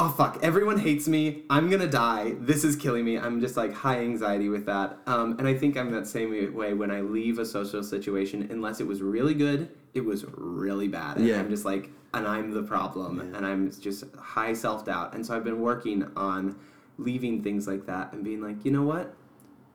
oh 0.00 0.08
fuck, 0.08 0.38
everyone 0.42 0.78
hates 0.78 1.06
me. 1.06 1.42
I'm 1.50 1.70
gonna 1.70 1.86
die. 1.86 2.34
This 2.40 2.64
is 2.64 2.76
killing 2.76 3.04
me. 3.04 3.18
I'm 3.18 3.40
just 3.40 3.56
like 3.56 3.72
high 3.72 4.00
anxiety 4.00 4.48
with 4.48 4.66
that. 4.66 4.98
Um, 5.06 5.38
and 5.38 5.46
I 5.46 5.54
think 5.54 5.76
I'm 5.76 5.92
that 5.92 6.06
same 6.06 6.54
way 6.54 6.72
when 6.72 6.90
I 6.90 7.02
leave 7.02 7.38
a 7.38 7.44
social 7.46 7.82
situation. 7.84 8.48
Unless 8.50 8.80
it 8.80 8.86
was 8.86 9.00
really 9.00 9.34
good, 9.34 9.68
it 9.94 10.04
was 10.04 10.24
really 10.36 10.88
bad. 10.88 11.16
And 11.18 11.26
Yeah. 11.26 11.40
I'm 11.40 11.50
just 11.50 11.64
like, 11.64 11.90
and 12.14 12.26
I'm 12.26 12.52
the 12.52 12.62
problem, 12.62 13.20
and 13.20 13.44
I'm 13.46 13.70
just 13.70 14.04
high 14.16 14.52
self 14.54 14.84
doubt. 14.84 15.14
And 15.14 15.24
so 15.24 15.36
I've 15.36 15.44
been 15.44 15.60
working 15.60 16.04
on 16.16 16.56
leaving 16.96 17.42
things 17.42 17.66
like 17.68 17.86
that 17.86 18.12
and 18.12 18.24
being 18.24 18.40
like, 18.40 18.64
you 18.64 18.70
know 18.70 18.82
what? 18.82 19.14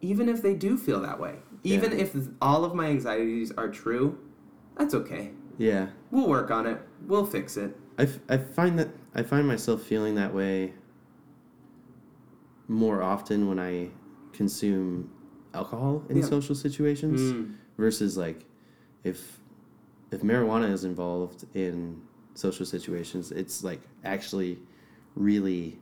Even 0.01 0.27
if 0.27 0.41
they 0.41 0.53
do 0.55 0.75
feel 0.77 0.99
that 1.01 1.19
way, 1.19 1.35
even 1.63 1.91
Yeah. 1.91 1.99
if 1.99 2.15
all 2.41 2.65
of 2.65 2.73
my 2.75 2.87
anxieties 2.87 3.51
are 3.51 3.69
true, 3.69 4.17
that's 4.77 4.93
okay. 4.93 5.31
Yeah, 5.57 5.89
We'll 6.11 6.27
work 6.27 6.49
on 6.51 6.65
it. 6.65 6.81
We'll 7.07 7.25
fix 7.27 7.55
it. 7.57 7.77
I, 7.99 8.03
f- 8.03 8.19
I 8.27 8.37
find 8.37 8.77
that 8.79 8.89
I 9.13 9.21
find 9.21 9.47
myself 9.47 9.83
feeling 9.83 10.15
that 10.15 10.33
way 10.33 10.73
more 12.67 13.01
often 13.03 13.47
when 13.47 13.59
I 13.59 13.89
consume 14.31 15.11
alcohol 15.53 16.03
in 16.09 16.17
Yeah. 16.17 16.23
social 16.23 16.55
situations 16.55 17.21
Mm. 17.21 17.53
versus 17.77 18.17
like 18.17 18.45
if 19.03 19.39
if 20.13 20.21
marijuana 20.21 20.71
is 20.71 20.83
involved 20.83 21.45
in 21.53 22.01
social 22.35 22.65
situations, 22.65 23.31
it's 23.31 23.63
like 23.63 23.81
actually 24.03 24.59
really 25.15 25.79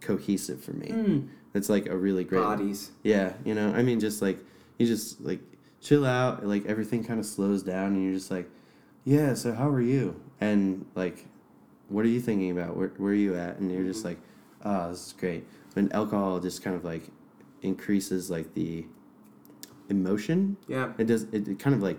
cohesive 0.00 0.62
for 0.62 0.72
me. 0.72 0.88
Mm. 0.88 1.28
It's 1.54 1.68
like 1.68 1.86
a 1.86 1.96
really 1.96 2.24
great 2.24 2.42
Bodies. 2.42 2.92
Yeah, 3.02 3.32
you 3.44 3.54
know, 3.54 3.72
I 3.72 3.82
mean, 3.82 4.00
just 4.00 4.22
like 4.22 4.38
you 4.78 4.86
just 4.86 5.20
like 5.20 5.40
chill 5.80 6.06
out, 6.06 6.44
like 6.46 6.66
everything 6.66 7.04
kind 7.04 7.18
of 7.18 7.26
slows 7.26 7.62
down, 7.62 7.94
and 7.94 8.04
you're 8.04 8.14
just 8.14 8.30
like, 8.30 8.48
yeah. 9.04 9.34
So 9.34 9.52
how 9.52 9.68
are 9.68 9.80
you? 9.80 10.20
And 10.40 10.86
like, 10.94 11.26
what 11.88 12.04
are 12.04 12.08
you 12.08 12.20
thinking 12.20 12.50
about? 12.50 12.76
Where 12.76 12.88
where 12.98 13.12
are 13.12 13.16
you 13.16 13.36
at? 13.36 13.58
And 13.58 13.70
you're 13.70 13.84
just 13.84 14.04
like, 14.04 14.18
oh, 14.64 14.90
this 14.90 15.08
is 15.08 15.12
great. 15.14 15.44
And 15.76 15.92
alcohol 15.92 16.38
just 16.40 16.62
kind 16.62 16.76
of 16.76 16.84
like 16.84 17.02
increases 17.62 18.30
like 18.30 18.54
the 18.54 18.86
emotion. 19.88 20.56
Yeah. 20.68 20.92
It 20.98 21.06
does. 21.06 21.24
It, 21.32 21.48
it 21.48 21.58
kind 21.58 21.74
of 21.74 21.82
like 21.82 21.98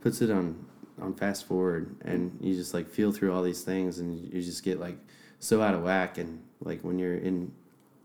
puts 0.00 0.20
it 0.22 0.30
on 0.30 0.64
on 1.00 1.14
fast 1.14 1.46
forward, 1.46 1.94
and 2.04 2.36
you 2.40 2.54
just 2.54 2.74
like 2.74 2.88
feel 2.88 3.12
through 3.12 3.32
all 3.32 3.42
these 3.42 3.62
things, 3.62 3.98
and 4.00 4.18
you 4.32 4.42
just 4.42 4.64
get 4.64 4.80
like 4.80 4.96
so 5.38 5.62
out 5.62 5.74
of 5.74 5.82
whack. 5.82 6.18
And 6.18 6.42
like 6.60 6.80
when 6.82 6.98
you're 6.98 7.16
in 7.16 7.52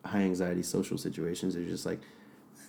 high 0.06 0.22
anxiety 0.22 0.62
social 0.64 0.98
situations, 0.98 1.56
you're 1.56 1.66
just 1.66 1.86
like, 1.86 2.00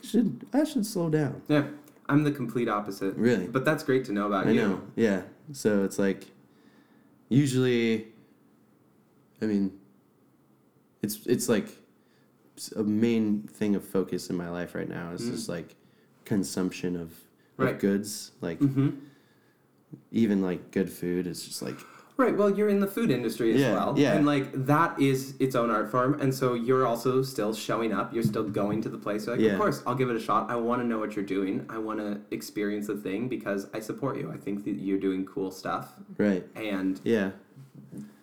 I 0.02 0.06
should 0.06 0.46
I 0.52 0.64
should 0.64 0.86
slow 0.86 1.10
down. 1.10 1.42
Yeah, 1.48 1.66
I'm 2.08 2.24
the 2.24 2.32
complete 2.32 2.68
opposite. 2.68 3.14
Really? 3.16 3.46
But 3.46 3.64
that's 3.64 3.82
great 3.82 4.04
to 4.06 4.12
know 4.12 4.26
about 4.26 4.46
I 4.46 4.50
you. 4.52 4.60
I 4.62 4.64
know. 4.66 4.82
Yeah. 4.96 5.22
So 5.52 5.84
it's 5.84 5.98
like 5.98 6.24
usually 7.28 8.06
I 9.42 9.46
mean 9.46 9.72
it's 11.02 11.26
it's 11.26 11.48
like 11.48 11.66
a 12.76 12.82
main 12.84 13.42
thing 13.42 13.74
of 13.74 13.84
focus 13.84 14.30
in 14.30 14.36
my 14.36 14.48
life 14.48 14.74
right 14.74 14.88
now 14.88 15.10
is 15.10 15.22
Mm. 15.22 15.30
just 15.32 15.48
like 15.48 15.74
consumption 16.24 16.96
of, 16.96 17.12
Right. 17.56 17.74
of 17.74 17.80
goods 17.80 18.30
like 18.40 18.58
hmm 18.58 18.90
even 20.10 20.42
like 20.42 20.70
good 20.70 20.90
food 20.90 21.26
is 21.26 21.44
just 21.44 21.62
like 21.62 21.76
Right. 22.16 22.36
Well, 22.36 22.48
you're 22.48 22.68
in 22.68 22.78
the 22.78 22.86
food 22.86 23.10
industry 23.10 23.52
as 23.56 23.60
Yeah, 23.60 23.72
well, 23.72 23.94
yeah. 23.98 24.12
and 24.12 24.24
like 24.24 24.66
that 24.66 25.00
is 25.00 25.34
its 25.40 25.56
own 25.56 25.68
art 25.68 25.90
form, 25.90 26.20
and 26.20 26.32
so 26.32 26.54
you're 26.54 26.86
also 26.86 27.22
still 27.24 27.52
showing 27.52 27.92
up. 27.92 28.14
You're 28.14 28.22
still 28.22 28.44
going 28.44 28.80
to 28.82 28.88
the 28.88 28.98
place. 28.98 29.26
You're 29.26 29.34
like, 29.34 29.44
Yeah. 29.44 29.54
of 29.54 29.58
course, 29.58 29.82
I'll 29.84 29.96
give 29.96 30.10
it 30.10 30.14
a 30.16 30.20
shot. 30.20 30.48
I 30.48 30.54
want 30.54 30.80
to 30.80 30.86
know 30.86 31.00
what 31.00 31.16
you're 31.16 31.24
doing. 31.24 31.66
I 31.68 31.78
want 31.78 31.98
to 31.98 32.20
experience 32.30 32.86
the 32.86 32.94
thing 32.96 33.26
because 33.28 33.66
I 33.74 33.80
support 33.80 34.16
you. 34.16 34.30
I 34.30 34.36
think 34.36 34.64
that 34.64 34.76
you're 34.76 35.00
doing 35.00 35.26
cool 35.26 35.50
stuff, 35.50 35.92
right. 36.16 36.46
and 36.54 37.00
Yeah. 37.02 37.32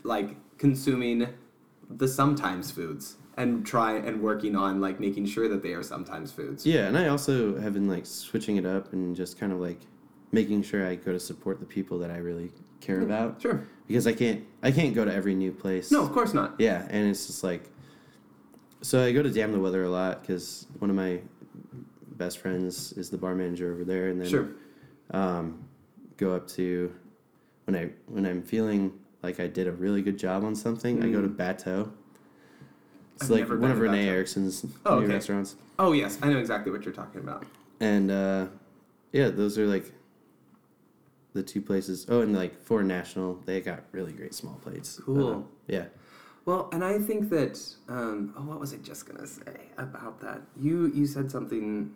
like 0.03 0.37
consuming 0.57 1.27
the 1.89 2.07
sometimes 2.07 2.71
foods 2.71 3.17
and 3.35 3.65
try 3.65 3.93
and 3.97 4.21
working 4.21 4.55
on 4.55 4.79
like 4.79 5.01
making 5.01 5.25
sure 5.25 5.49
that 5.49 5.61
they 5.63 5.73
are 5.73 5.83
sometimes 5.83 6.31
foods. 6.31 6.65
Yeah, 6.65 6.87
and 6.87 6.97
I 6.97 7.09
also 7.09 7.59
have 7.59 7.73
been 7.73 7.89
like 7.89 8.05
switching 8.05 8.55
it 8.55 8.65
up 8.65 8.93
and 8.93 9.15
just 9.17 9.37
kind 9.37 9.51
of 9.51 9.59
like 9.59 9.79
making 10.31 10.63
sure 10.63 10.85
I 10.87 10.95
go 10.95 11.11
to 11.11 11.19
support 11.19 11.59
the 11.59 11.65
people 11.65 11.99
that 11.99 12.11
I 12.11 12.17
really 12.17 12.51
care 12.79 13.01
about 13.01 13.41
Sure. 13.41 13.63
because 13.87 14.07
I 14.07 14.13
can't 14.13 14.43
I 14.63 14.71
can't 14.71 14.93
go 14.95 15.05
to 15.05 15.13
every 15.13 15.35
new 15.35 15.51
place. 15.51 15.91
No, 15.91 16.01
of 16.01 16.11
course 16.11 16.33
not. 16.33 16.55
Yeah, 16.57 16.87
and 16.89 17.09
it's 17.09 17.27
just 17.27 17.43
like 17.43 17.69
so 18.81 19.03
I 19.03 19.11
go 19.11 19.21
to 19.21 19.29
Damn 19.29 19.51
the 19.51 19.59
Weather 19.59 19.83
a 19.83 19.89
lot 19.89 20.21
because 20.21 20.65
one 20.79 20.89
of 20.89 20.95
my 20.95 21.19
best 22.17 22.39
friends 22.39 22.93
is 22.93 23.09
the 23.09 23.17
bar 23.17 23.35
manager 23.35 23.71
over 23.73 23.83
there, 23.83 24.07
and 24.09 24.19
then 24.19 24.27
Sure. 24.27 24.49
um, 25.11 25.63
go 26.17 26.35
up 26.35 26.47
to 26.49 26.91
when 27.65 27.75
I 27.75 27.89
when 28.07 28.25
I'm 28.25 28.41
feeling 28.41 28.93
like 29.21 29.39
I 29.39 29.47
did 29.47 29.67
a 29.67 29.71
really 29.71 30.01
good 30.01 30.17
job 30.17 30.43
on 30.43 30.55
something, 30.55 31.03
I 31.03 31.09
go 31.11 31.21
to 31.21 31.27
Bateau. 31.27 31.91
It's 33.15 33.25
I've 33.25 33.29
like 33.29 33.49
one 33.49 33.69
of 33.69 33.79
Renee 33.79 34.05
Bateau. 34.05 34.11
Erickson's 34.15 34.65
Oh, 34.85 34.97
new 34.99 35.05
okay. 35.05 35.13
restaurants. 35.13 35.55
Oh 35.77 35.91
yes, 35.91 36.17
I 36.23 36.29
know 36.29 36.39
exactly 36.39 36.71
what 36.71 36.83
you're 36.85 36.93
talking 36.93 37.21
about. 37.21 37.45
And 37.79 38.09
uh, 38.09 38.47
yeah, 39.11 39.29
those 39.29 39.59
are 39.59 39.67
like 39.67 39.91
the 41.33 41.43
two 41.43 41.61
places. 41.61 42.05
Oh, 42.09 42.21
and 42.21 42.35
like 42.35 42.59
Foreign 42.61 42.87
National, 42.87 43.39
they 43.45 43.61
got 43.61 43.83
really 43.91 44.11
great 44.11 44.33
small 44.33 44.59
plates. 44.63 44.99
Cool. 45.03 45.33
uh, 45.33 45.41
yeah. 45.67 45.85
Well, 46.45 46.69
and 46.71 46.83
I 46.83 46.97
think 46.97 47.29
that 47.29 47.59
um, 47.87 48.33
oh, 48.37 48.41
what 48.41 48.59
was 48.59 48.73
I 48.73 48.77
just 48.77 49.05
gonna 49.05 49.27
say 49.27 49.69
about 49.77 50.19
that? 50.21 50.41
You 50.57 50.87
you 50.87 51.05
said 51.05 51.31
something 51.31 51.93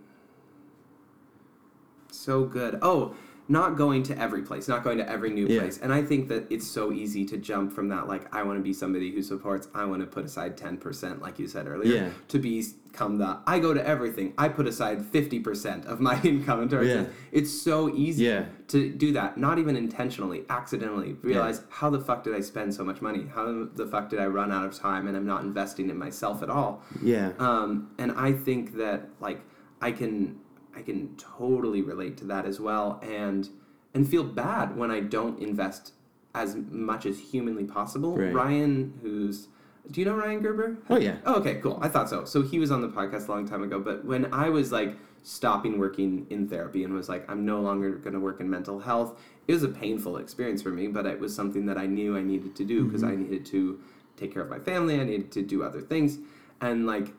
so 2.11 2.45
good. 2.45 2.79
Oh, 2.81 3.15
not 3.47 3.77
going 3.77 4.01
to 4.03 4.17
every 4.19 4.41
place, 4.41 4.67
not 4.67 4.83
going 4.83 4.97
to 4.97 5.07
every 5.09 5.29
new 5.29 5.45
Yeah. 5.47 5.61
place. 5.61 5.77
And 5.77 5.93
I 5.93 6.01
think 6.01 6.29
that 6.29 6.47
it's 6.49 6.67
so 6.67 6.91
easy 6.91 7.25
to 7.25 7.37
jump 7.37 7.71
from 7.71 7.89
that 7.89 8.07
like 8.07 8.33
I 8.35 8.41
want 8.43 8.57
to 8.57 8.63
be 8.63 8.73
somebody 8.73 9.11
who 9.11 9.21
supports, 9.21 9.67
I 9.75 9.85
want 9.85 10.01
to 10.01 10.07
put 10.07 10.25
aside 10.25 10.57
10% 10.57 11.21
like 11.21 11.37
you 11.37 11.47
said 11.47 11.67
earlier 11.67 11.93
Yeah. 11.95 12.09
to 12.29 12.39
become 12.39 13.17
the 13.19 13.37
I 13.45 13.59
go 13.59 13.73
to 13.73 13.85
everything. 13.87 14.33
I 14.37 14.47
put 14.49 14.65
aside 14.67 15.01
50% 15.03 15.85
of 15.85 15.99
my 15.99 16.19
income 16.23 16.67
towards 16.69 16.87
Yeah. 16.89 17.05
It's 17.31 17.51
so 17.51 17.93
easy 17.93 18.25
Yeah. 18.25 18.45
to 18.69 18.89
do 18.91 19.11
that, 19.13 19.37
not 19.37 19.59
even 19.59 19.75
intentionally, 19.75 20.43
accidentally 20.49 21.15
realize 21.21 21.61
how 21.69 21.91
the 21.91 21.99
fuck 21.99 22.23
did 22.23 22.33
I 22.33 22.39
spend 22.39 22.73
so 22.73 22.83
much 22.83 22.99
money? 23.01 23.27
How 23.33 23.67
the 23.75 23.85
fuck 23.85 24.09
did 24.09 24.19
I 24.19 24.25
run 24.25 24.51
out 24.51 24.65
of 24.65 24.73
time 24.73 25.07
and 25.07 25.15
I'm 25.15 25.25
not 25.25 25.43
investing 25.43 25.89
in 25.91 25.97
myself 25.99 26.41
at 26.41 26.49
all? 26.49 26.81
Yeah. 27.01 27.33
Um, 27.37 27.89
and 27.99 28.11
I 28.13 28.31
think 28.33 28.75
that 28.77 29.09
like 29.19 29.41
I 29.81 29.91
can 29.91 30.39
I 30.76 30.82
can 30.82 31.15
totally 31.15 31.82
relate 31.82 32.17
to 32.17 32.26
that 32.26 32.45
as 32.45 32.59
well 32.59 32.99
and 33.03 33.49
and 33.93 34.07
feel 34.07 34.23
bad 34.23 34.76
when 34.76 34.91
I 34.91 34.99
don't 34.99 35.39
invest 35.39 35.93
as 36.34 36.55
much 36.55 37.05
as 37.05 37.17
humanly 37.17 37.63
possible. 37.63 38.17
Right. 38.17 38.34
Ryan, 38.34 38.93
who's 39.01 39.47
do 39.91 40.01
you 40.01 40.05
know 40.05 40.15
Ryan 40.15 40.41
Gerber? 40.41 40.78
Oh 40.89 40.97
yeah. 40.97 41.17
Oh, 41.26 41.36
okay, 41.36 41.55
cool. 41.55 41.80
I 41.82 41.88
thought 41.88 42.09
so. 42.09 42.26
So 42.26 42.41
he 42.41 42.59
was 42.59 42.71
on 42.71 42.82
the 42.82 42.89
podcast 42.89 43.28
a 43.28 43.32
long 43.32 43.47
time 43.47 43.63
ago, 43.63 43.80
but 43.80 44.03
when 44.03 44.34
I 44.34 44.49
was 44.49 44.71
like 44.71 44.97
stopping 45.23 45.80
working 45.80 46.28
in 46.30 46.47
therapy 46.47 46.84
and 46.84 46.93
was 46.93 47.09
like, 47.09 47.30
I'm 47.30 47.45
no 47.45 47.61
longer 47.61 47.91
going 47.91 48.13
to 48.13 48.19
work 48.19 48.39
in 48.39 48.49
mental 48.49 48.80
health, 48.80 49.19
it 49.47 49.53
was 49.53 49.63
a 49.63 49.67
painful 49.69 50.17
experience 50.17 50.61
for 50.61 50.69
me, 50.69 50.88
but 50.88 51.05
it 51.05 51.19
was 51.19 51.36
something 51.36 51.65
that 51.67 51.78
I 51.78 51.86
knew 51.86 52.17
I 52.17 52.21
needed 52.21 52.55
to 52.55 52.65
do 52.65 52.86
because 52.86 53.01
mm-hmm. 53.01 53.11
I 53.11 53.23
needed 53.23 53.45
to 53.47 53.80
take 54.17 54.34
care 54.34 54.43
of 54.43 54.49
my 54.49 54.59
family, 54.59 54.99
I 54.99 55.03
needed 55.03 55.32
to 55.34 55.41
do 55.41 55.63
other 55.63 55.82
things. 55.82 56.19
And 56.61 56.86
like 56.86 57.13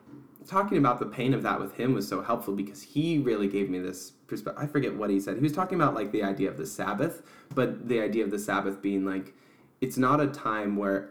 talking 0.46 0.78
about 0.78 0.98
the 0.98 1.06
pain 1.06 1.34
of 1.34 1.42
that 1.42 1.60
with 1.60 1.74
him 1.76 1.94
was 1.94 2.06
so 2.06 2.22
helpful 2.22 2.54
because 2.54 2.82
he 2.82 3.18
really 3.18 3.48
gave 3.48 3.68
me 3.68 3.78
this 3.78 4.10
perspective. 4.26 4.62
I 4.62 4.66
forget 4.66 4.94
what 4.94 5.10
he 5.10 5.20
said. 5.20 5.36
He 5.36 5.42
was 5.42 5.52
talking 5.52 5.80
about 5.80 5.94
like 5.94 6.12
the 6.12 6.22
idea 6.22 6.48
of 6.48 6.56
the 6.56 6.66
Sabbath, 6.66 7.22
but 7.54 7.88
the 7.88 8.00
idea 8.00 8.24
of 8.24 8.30
the 8.30 8.38
Sabbath 8.38 8.80
being 8.80 9.04
like, 9.04 9.34
it's 9.80 9.96
not 9.96 10.20
a 10.20 10.26
time 10.26 10.76
where 10.76 11.10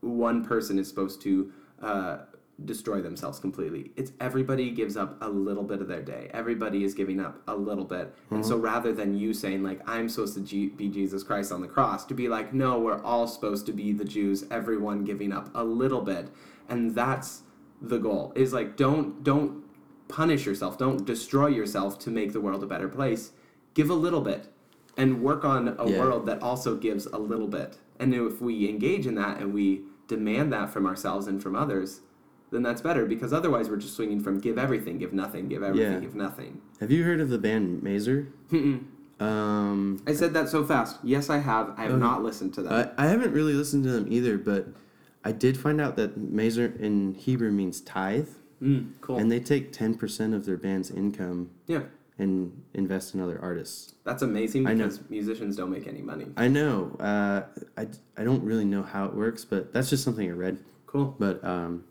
one 0.00 0.44
person 0.44 0.78
is 0.78 0.88
supposed 0.88 1.20
to 1.22 1.52
uh, 1.82 2.18
destroy 2.64 3.00
themselves 3.00 3.38
completely. 3.38 3.90
It's 3.96 4.12
everybody 4.20 4.70
gives 4.70 4.96
up 4.96 5.20
a 5.20 5.28
little 5.28 5.62
bit 5.62 5.80
of 5.80 5.88
their 5.88 6.02
day. 6.02 6.30
Everybody 6.32 6.84
is 6.84 6.94
giving 6.94 7.20
up 7.20 7.40
a 7.48 7.54
little 7.54 7.84
bit. 7.84 8.14
And 8.30 8.44
so 8.44 8.56
rather 8.56 8.92
than 8.92 9.16
you 9.16 9.34
saying 9.34 9.62
like 9.62 9.80
I'm 9.88 10.08
supposed 10.08 10.34
to 10.34 10.40
G- 10.40 10.68
be 10.68 10.88
Jesus 10.88 11.22
Christ 11.22 11.52
on 11.52 11.60
the 11.60 11.68
cross, 11.68 12.04
to 12.06 12.14
be 12.14 12.28
like 12.28 12.52
no, 12.52 12.78
we're 12.78 13.02
all 13.02 13.26
supposed 13.26 13.66
to 13.66 13.72
be 13.72 13.92
the 13.92 14.04
Jews. 14.04 14.44
Everyone 14.50 15.04
giving 15.04 15.32
up 15.32 15.50
a 15.54 15.64
little 15.64 16.02
bit, 16.02 16.28
and 16.68 16.94
that's 16.94 17.42
the 17.82 17.98
goal. 17.98 18.32
Is 18.36 18.52
like 18.52 18.76
don't 18.76 19.22
don't 19.24 19.62
punish 20.08 20.46
yourself. 20.46 20.78
Don't 20.78 21.04
destroy 21.04 21.48
yourself 21.48 21.98
to 22.00 22.10
make 22.10 22.32
the 22.32 22.40
world 22.40 22.62
a 22.62 22.66
better 22.66 22.88
place. 22.88 23.32
Give 23.74 23.90
a 23.90 23.94
little 23.94 24.20
bit 24.20 24.48
and 24.96 25.22
work 25.22 25.44
on 25.44 25.74
a 25.78 25.88
Yeah. 25.88 25.98
world 26.00 26.26
that 26.26 26.42
also 26.42 26.76
gives 26.76 27.06
a 27.06 27.18
little 27.18 27.48
bit. 27.48 27.78
And 27.98 28.14
if 28.14 28.40
we 28.40 28.68
engage 28.68 29.06
in 29.06 29.14
that 29.14 29.40
and 29.40 29.54
we 29.54 29.82
demand 30.08 30.52
that 30.52 30.70
from 30.70 30.86
ourselves 30.86 31.26
and 31.26 31.42
from 31.42 31.56
others, 31.56 32.00
then 32.50 32.62
that's 32.62 32.82
better 32.82 33.06
because 33.06 33.32
otherwise 33.32 33.70
we're 33.70 33.76
just 33.78 33.94
swinging 33.96 34.20
from 34.20 34.38
give 34.38 34.58
everything, 34.58 34.98
give 34.98 35.14
nothing, 35.14 35.48
give 35.48 35.62
everything, 35.62 35.92
Yeah. 35.94 36.00
give 36.00 36.14
nothing. 36.14 36.60
Have 36.80 36.90
you 36.90 37.04
heard 37.04 37.20
of 37.20 37.30
the 37.30 37.38
band 37.38 37.82
Mazer? 37.82 38.28
Um, 39.20 40.02
I 40.06 40.12
said 40.14 40.34
that 40.34 40.48
so 40.48 40.64
fast. 40.64 40.98
Yes, 41.02 41.30
I 41.30 41.38
have. 41.38 41.72
I 41.76 41.84
have 41.84 41.98
not 41.98 42.22
listened 42.22 42.52
to 42.54 42.62
that. 42.62 42.94
I, 42.98 43.04
I 43.04 43.08
haven't 43.08 43.32
really 43.32 43.54
listened 43.54 43.84
to 43.84 43.90
them 43.90 44.06
either, 44.10 44.36
but 44.36 44.66
I 45.24 45.32
did 45.32 45.56
find 45.56 45.80
out 45.80 45.96
that 45.96 46.16
Mazer 46.16 46.72
in 46.78 47.14
Hebrew 47.14 47.50
means 47.50 47.80
tithe, 47.80 48.28
Mm, 48.62 48.92
cool. 49.00 49.18
and 49.18 49.30
they 49.30 49.40
take 49.40 49.72
ten 49.72 49.94
percent 49.96 50.34
of 50.34 50.46
their 50.46 50.56
band's 50.56 50.90
income 50.90 51.50
yeah, 51.66 51.82
and 52.18 52.62
invest 52.74 53.12
in 53.14 53.20
other 53.20 53.38
artists. 53.42 53.94
that's 54.04 54.22
amazing 54.22 54.62
because 54.64 55.00
musicians 55.10 55.56
don't 55.56 55.70
make 55.70 55.86
any 55.88 56.00
money. 56.02 56.26
I 56.36 56.46
know. 56.48 56.96
Uh, 57.00 57.42
I, 57.76 57.88
I 58.16 58.22
don't 58.24 58.42
really 58.44 58.64
know 58.64 58.82
how 58.84 59.04
it 59.06 59.14
works, 59.14 59.44
but 59.44 59.72
that's 59.72 59.90
just 59.90 60.04
something 60.04 60.28
I 60.28 60.32
read. 60.32 60.58
Cool. 60.86 61.16
But 61.18 61.42
um, 61.44 61.84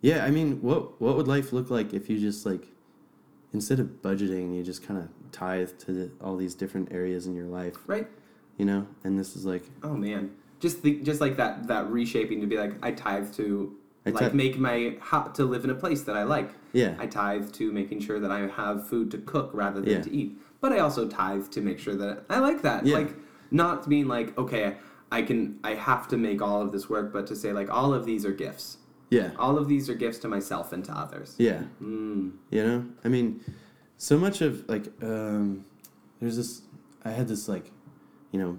yeah, 0.00 0.24
I 0.24 0.30
mean, 0.32 0.60
what 0.62 1.00
what 1.00 1.16
would 1.16 1.28
life 1.28 1.52
look 1.52 1.70
like 1.70 1.94
if 1.94 2.10
you 2.10 2.18
just 2.18 2.44
like 2.44 2.66
instead 3.52 3.78
of 3.78 3.86
budgeting, 4.02 4.56
you 4.56 4.62
just 4.64 4.82
kind 4.86 4.98
of 4.98 5.08
tithe 5.32 5.70
to 5.78 5.92
the, 5.92 6.10
all 6.20 6.36
these 6.36 6.54
different 6.54 6.90
areas 6.92 7.26
in 7.26 7.34
your 7.36 7.46
life, 7.46 7.76
Right? 7.86 8.08
you 8.58 8.64
know? 8.64 8.86
And 9.04 9.18
this 9.18 9.36
is 9.36 9.44
like, 9.46 9.62
Oh 9.82 9.94
man, 9.94 10.32
just 10.66 10.78
think, 10.82 11.02
just 11.10 11.20
like 11.20 11.36
that 11.42 11.52
that 11.72 11.84
reshaping 11.90 12.40
to 12.40 12.46
be 12.52 12.56
like 12.64 12.72
I 12.82 12.90
tithe 12.92 13.28
to 13.34 13.46
I 14.06 14.10
like 14.10 14.34
make 14.34 14.54
my 14.58 14.78
ho- 15.10 15.30
to 15.38 15.44
live 15.44 15.64
in 15.64 15.70
a 15.70 15.74
place 15.84 16.02
that 16.08 16.16
I 16.16 16.24
like. 16.36 16.50
yeah, 16.72 16.94
I 16.98 17.06
tithe 17.06 17.46
to 17.58 17.64
making 17.80 18.00
sure 18.06 18.18
that 18.24 18.30
I 18.38 18.40
have 18.60 18.76
food 18.90 19.10
to 19.14 19.18
cook 19.32 19.50
rather 19.62 19.80
than 19.80 19.90
Yeah. 19.94 20.02
to 20.08 20.12
eat. 20.20 20.30
But 20.62 20.70
I 20.72 20.78
also 20.86 21.02
tithe 21.08 21.46
to 21.56 21.60
make 21.68 21.78
sure 21.84 21.96
that 22.02 22.14
I 22.30 22.38
like 22.48 22.60
that. 22.68 22.80
Yeah. 22.86 22.98
Like 23.00 23.12
not 23.50 23.88
being 23.88 24.06
like, 24.16 24.28
okay, 24.42 24.76
I 25.18 25.22
can 25.28 25.40
I 25.70 25.72
have 25.74 26.04
to 26.12 26.16
make 26.16 26.38
all 26.46 26.60
of 26.64 26.70
this 26.74 26.84
work, 26.94 27.12
but 27.12 27.24
to 27.30 27.34
say 27.42 27.50
like 27.60 27.68
all 27.78 27.90
of 27.98 28.02
these 28.10 28.24
are 28.28 28.32
gifts. 28.46 28.66
yeah, 29.10 29.30
All 29.44 29.56
of 29.60 29.64
these 29.72 29.84
are 29.90 29.94
gifts 30.04 30.18
to 30.24 30.28
myself 30.36 30.66
and 30.74 30.82
to 30.88 30.92
others. 31.04 31.28
yeah. 31.48 31.62
Mm. 31.82 32.32
You 32.54 32.62
know, 32.66 32.78
I 33.04 33.08
mean, 33.14 33.28
so 34.08 34.14
much 34.26 34.40
of 34.46 34.52
like, 34.74 34.86
um, 35.02 35.64
there's 36.20 36.36
this. 36.40 36.52
I 37.04 37.10
had 37.18 37.26
this 37.32 37.44
like, 37.54 37.66
you 38.32 38.38
know, 38.42 38.52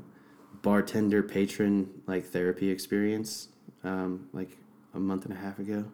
bartender 0.67 1.23
patron 1.23 1.89
like 2.07 2.25
therapy 2.25 2.69
experience, 2.69 3.47
um, 3.85 4.27
like 4.33 4.57
a 4.93 4.99
month 4.99 5.23
and 5.23 5.33
a 5.33 5.37
half 5.37 5.59
ago, 5.59 5.85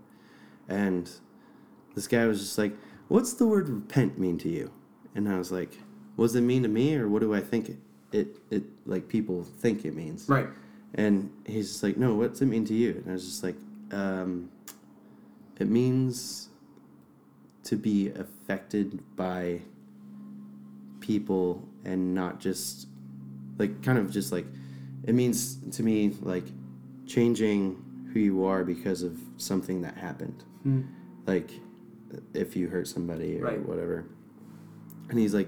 and 0.68 1.12
this 1.94 2.08
guy 2.08 2.26
was 2.26 2.40
just 2.40 2.58
like, 2.58 2.74
"What's 3.08 3.34
the 3.34 3.46
word 3.46 3.70
repent 3.70 4.18
mean 4.18 4.40
to 4.40 4.50
you?" 4.50 4.72
And 5.14 5.30
I 5.30 5.38
was 5.38 5.52
like, 5.52 5.78
"What 6.16 6.26
does 6.26 6.36
it 6.36 6.42
mean 6.42 6.64
to 6.64 6.70
me, 6.70 6.96
or 6.96 7.08
what 7.08 7.22
do 7.22 7.36
I 7.36 7.40
think 7.40 7.70
it 7.70 7.78
it, 8.12 8.28
it 8.50 8.64
like 8.88 9.08
people 9.08 9.44
think 9.44 9.86
it 9.86 9.96
means?" 9.96 10.28
Right. 10.28 10.48
And 10.96 11.30
he's 11.46 11.70
just 11.70 11.84
like, 11.84 11.98
no, 11.98 12.16
what's 12.16 12.42
it 12.42 12.48
mean 12.48 12.66
to 12.66 12.74
you? 12.74 12.92
And 12.92 13.10
I 13.10 13.14
was 13.14 13.26
just 13.26 13.44
like, 13.44 13.56
um, 13.92 14.50
it 15.60 15.68
means 15.68 16.50
to 17.64 17.76
be 17.76 18.10
affected 18.10 18.88
by 19.16 19.62
people 21.00 21.68
and 21.86 22.14
not 22.14 22.40
just 22.40 22.88
like 23.58 23.82
kind 23.84 23.98
of 23.98 24.12
just 24.12 24.32
like 24.32 24.46
it 25.06 25.14
means 25.16 25.58
to 25.72 25.84
me 25.84 26.16
like 26.22 26.46
changing 27.06 27.84
who 28.14 28.20
you 28.20 28.46
are 28.46 28.64
because 28.64 29.04
of 29.04 29.20
something 29.38 29.82
that 29.82 29.96
happened. 29.98 30.44
Hmm. 30.64 30.82
like 31.26 31.52
if 32.34 32.56
you 32.56 32.68
hurt 32.68 32.88
somebody 32.88 33.40
or 33.40 33.44
Right. 33.46 33.66
whatever. 33.68 34.06
And 35.10 35.18
he's 35.18 35.34
like, 35.34 35.48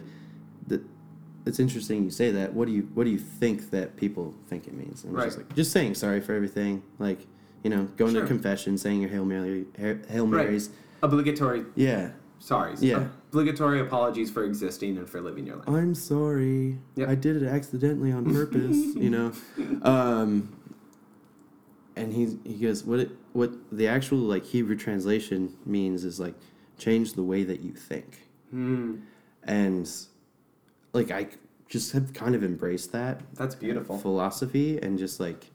"It's 1.46 1.60
interesting 1.60 2.04
you 2.04 2.10
say 2.10 2.32
that. 2.32 2.54
What 2.54 2.66
do 2.68 2.72
you 2.74 2.88
What 2.96 3.04
do 3.04 3.10
you 3.12 3.20
think 3.20 3.70
that 3.72 3.96
people 3.98 4.34
think 4.48 4.68
it 4.68 4.74
means?" 4.74 5.04
And 5.04 5.14
was 5.14 5.26
just 5.26 5.38
Right. 5.38 5.48
like, 5.48 5.56
just 5.56 5.72
saying 5.72 5.94
sorry 5.96 6.22
for 6.22 6.34
everything. 6.34 6.82
Like, 6.98 7.28
you 7.64 7.70
know, 7.70 7.88
going 7.98 8.14
Sure. 8.14 8.22
to 8.22 8.28
confession, 8.28 8.78
saying 8.78 9.00
your 9.02 9.10
hail 9.10 9.26
mary, 9.26 9.66
hail 9.78 9.98
Hail 10.08 10.28
Right. 10.28 10.46
marys. 10.48 10.70
Obligatory 11.04 11.66
Yeah, 11.76 12.12
sorry. 12.40 12.74
Yeah. 12.80 13.10
Obligatory 13.36 13.82
apologies 13.82 14.32
for 14.32 14.46
existing 14.46 14.98
and 14.98 15.10
for 15.10 15.20
living 15.20 15.46
your 15.46 15.58
life. 15.58 15.68
I'm 15.68 15.94
sorry. 15.94 16.80
Yep. 16.96 17.10
I 17.10 17.16
did 17.16 17.44
it 17.44 17.46
accidentally 17.46 18.14
on 18.14 18.34
purpose. 18.34 18.78
you 18.96 19.10
know, 19.10 19.34
um, 19.82 20.56
and 21.98 22.14
he 22.14 22.38
he 22.46 22.56
goes, 22.56 22.86
what 22.86 23.02
it 23.02 23.12
what 23.34 23.52
the 23.74 23.90
actual 23.90 24.20
like 24.20 24.46
Hebrew 24.46 24.78
translation 24.78 25.54
means 25.66 26.06
is 26.06 26.18
like 26.18 26.36
change 26.78 27.14
the 27.14 27.24
way 27.24 27.44
that 27.44 27.60
you 27.60 27.74
think. 27.74 28.22
Hmm. 28.52 29.00
and 29.44 29.90
like 30.94 31.12
I 31.12 31.28
just 31.68 31.92
have 31.92 32.14
kind 32.14 32.36
of 32.36 32.44
embraced 32.44 32.94
that 32.94 33.20
That's 33.34 33.56
beautiful. 33.56 33.98
philosophy 33.98 34.78
and 34.82 34.98
just 34.98 35.20
like 35.20 35.52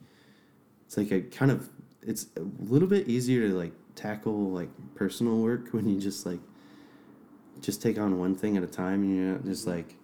it's 0.85 0.97
like 0.97 1.09
a 1.11 1.21
kind 1.21 1.49
of 1.49 1.69
it's 2.03 2.27
a 2.37 2.41
little 2.63 2.87
bit 2.87 3.07
easier 3.07 3.47
to 3.47 3.55
like 3.55 3.71
tackle 3.95 4.51
like 4.51 4.69
personal 4.93 5.37
work 5.39 5.69
when 5.71 5.87
you 5.89 5.99
just 5.99 6.27
like 6.27 6.41
just 7.61 7.81
take 7.81 7.97
on 7.99 8.17
one 8.19 8.35
thing 8.35 8.57
at 8.57 8.63
a 8.63 8.67
time 8.67 9.03
and 9.03 9.15
you're 9.15 9.31
not 9.33 9.45
just 9.45 9.67
like 9.67 9.95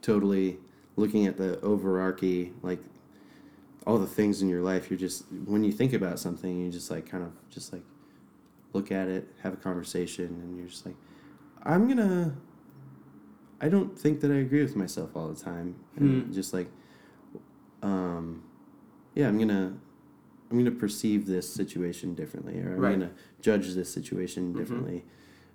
totally 0.00 0.58
looking 0.96 1.26
at 1.26 1.36
the 1.36 1.58
overarchy 1.62 2.52
like 2.62 2.80
all 3.86 3.98
the 3.98 4.06
things 4.06 4.42
in 4.42 4.48
your 4.48 4.62
life 4.62 4.90
you're 4.90 4.98
just 4.98 5.24
when 5.46 5.64
you 5.64 5.72
think 5.72 5.92
about 5.92 6.18
something 6.18 6.64
you 6.64 6.70
just 6.70 6.90
like 6.90 7.08
kind 7.08 7.24
of 7.24 7.32
just 7.50 7.72
like 7.72 7.82
look 8.72 8.90
at 8.92 9.08
it 9.08 9.28
have 9.42 9.52
a 9.52 9.56
conversation 9.56 10.26
and 10.26 10.56
you're 10.56 10.66
just 10.68 10.86
like 10.86 10.94
i'm 11.64 11.88
gonna 11.88 12.34
i 13.60 13.68
don't 13.68 13.98
think 13.98 14.20
that 14.20 14.30
i 14.30 14.36
agree 14.36 14.62
with 14.62 14.76
myself 14.76 15.10
all 15.16 15.28
the 15.28 15.40
time 15.40 15.74
and 15.96 16.24
Hmm. 16.26 16.32
just 16.32 16.52
like 16.52 16.68
um 17.82 18.42
yeah 19.14 19.26
i'm 19.28 19.38
gonna 19.38 19.74
i'm 20.50 20.58
gonna 20.58 20.70
perceive 20.70 21.26
this 21.26 21.52
situation 21.52 22.14
differently 22.14 22.60
or 22.60 22.74
i'm 22.74 22.80
Right. 22.80 22.92
gonna 22.98 23.12
judge 23.40 23.74
this 23.74 23.92
situation 23.92 24.52
Mhm. 24.52 24.56
differently 24.58 25.04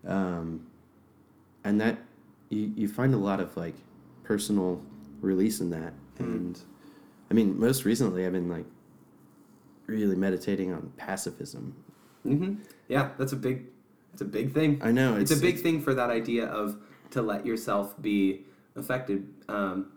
um 0.07 0.65
and 1.63 1.79
that 1.81 1.97
you, 2.49 2.71
you 2.75 2.87
find 2.87 3.13
a 3.13 3.17
lot 3.17 3.39
of 3.39 3.55
like 3.57 3.75
personal 4.23 4.81
release 5.21 5.59
in 5.59 5.69
that 5.69 5.93
Mhm. 6.19 6.19
and 6.25 6.59
i 7.29 7.33
mean 7.33 7.59
most 7.59 7.85
recently 7.85 8.25
i've 8.25 8.31
been 8.33 8.49
like 8.49 8.65
really 9.85 10.15
meditating 10.15 10.73
on 10.73 10.91
pacifism 10.97 11.73
hmm 12.23 12.55
Yeah, 12.89 13.09
that's 13.17 13.31
a 13.33 13.35
big, 13.37 13.65
it's 14.13 14.21
a 14.21 14.25
big 14.25 14.53
thing. 14.53 14.79
i 14.83 14.91
know 14.91 15.15
It's, 15.15 15.31
a 15.31 15.37
big 15.39 15.59
thing 15.61 15.81
for 15.81 15.93
that 15.93 16.09
idea 16.09 16.45
of 16.47 16.77
to 17.11 17.21
let 17.21 17.45
yourself 17.45 17.95
be 18.01 18.43
affected. 18.75 19.27
Um, 19.47 19.91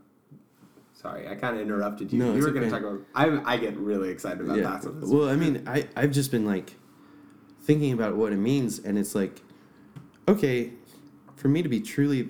sorry, 0.92 1.26
I 1.28 1.34
kind 1.34 1.56
of 1.56 1.62
interrupted 1.62 2.12
you. 2.12 2.18
No, 2.20 2.30
you 2.30 2.36
it's 2.36 2.46
were 2.46 2.52
going 2.52 2.64
to 2.66 2.70
talk 2.70 2.80
about. 2.82 3.00
I 3.16 3.54
I 3.54 3.56
get 3.56 3.76
really 3.76 4.10
excited 4.10 4.40
about 4.42 4.58
yeah. 4.58 4.70
pacifism. 4.76 5.10
well 5.18 5.28
i 5.28 5.34
mean 5.36 5.62
i 5.66 5.88
i've 5.96 6.12
just 6.12 6.30
been 6.30 6.46
like 6.46 6.76
thinking 7.62 7.92
about 7.92 8.16
what 8.16 8.32
it 8.32 8.36
means 8.38 8.78
and 8.78 8.96
it's 8.98 9.14
like 9.16 9.42
okay 10.30 10.72
for 11.36 11.48
me 11.48 11.62
to 11.62 11.68
be 11.68 11.80
truly 11.80 12.28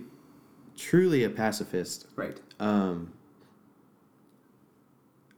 truly 0.77 1.25
a 1.25 1.31
pacifist 1.31 2.07
right. 2.17 2.41
um, 2.59 3.13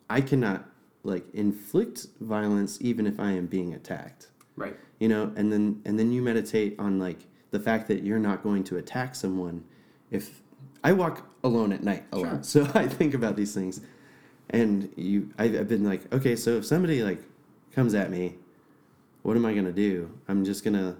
I 0.08 0.20
cannot 0.20 0.68
like 1.04 1.24
inflict 1.32 2.06
violence 2.20 2.78
even 2.80 3.06
if 3.06 3.18
I 3.18 3.30
am 3.32 3.46
being 3.46 3.72
attacked. 3.74 4.28
Right. 4.56 4.76
You 5.00 5.08
know, 5.08 5.32
and 5.36 5.50
then 5.50 5.80
and 5.86 5.98
then 5.98 6.12
you 6.12 6.20
meditate 6.22 6.76
on 6.78 6.98
like 6.98 7.20
the 7.50 7.58
fact 7.58 7.88
that 7.88 8.02
you're 8.04 8.18
not 8.18 8.42
going 8.42 8.62
to 8.64 8.76
attack 8.76 9.14
someone 9.14 9.64
if 10.10 10.42
I 10.84 10.92
walk 10.92 11.26
alone 11.42 11.72
at 11.72 11.82
night 11.82 12.04
a 12.12 12.16
Sure. 12.18 12.26
lot. 12.26 12.46
So 12.46 12.70
I 12.74 12.86
think 12.86 13.14
about 13.14 13.36
these 13.36 13.54
things. 13.54 13.80
And 14.50 14.92
you 14.96 15.30
I've, 15.38 15.54
I've 15.60 15.68
been 15.68 15.84
like, 15.84 16.12
okay, 16.12 16.36
so 16.36 16.58
if 16.58 16.66
somebody 16.66 17.02
like 17.02 17.22
comes 17.74 17.94
at 17.94 18.10
me, 18.10 18.36
what 19.22 19.36
am 19.36 19.46
I 19.46 19.52
going 19.54 19.64
to 19.64 19.72
do? 19.72 20.10
I'm 20.28 20.44
just 20.44 20.62
going 20.62 20.74
to 20.74 20.96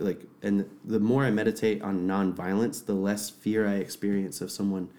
like 0.00 0.22
and 0.42 0.68
the 0.84 1.00
more 1.00 1.24
I 1.24 1.30
meditate 1.30 1.82
on 1.82 2.06
nonviolence, 2.06 2.84
the 2.84 2.94
less 2.94 3.30
fear 3.30 3.68
I 3.68 3.74
experience 3.74 4.40
of 4.40 4.50
someone 4.50 4.90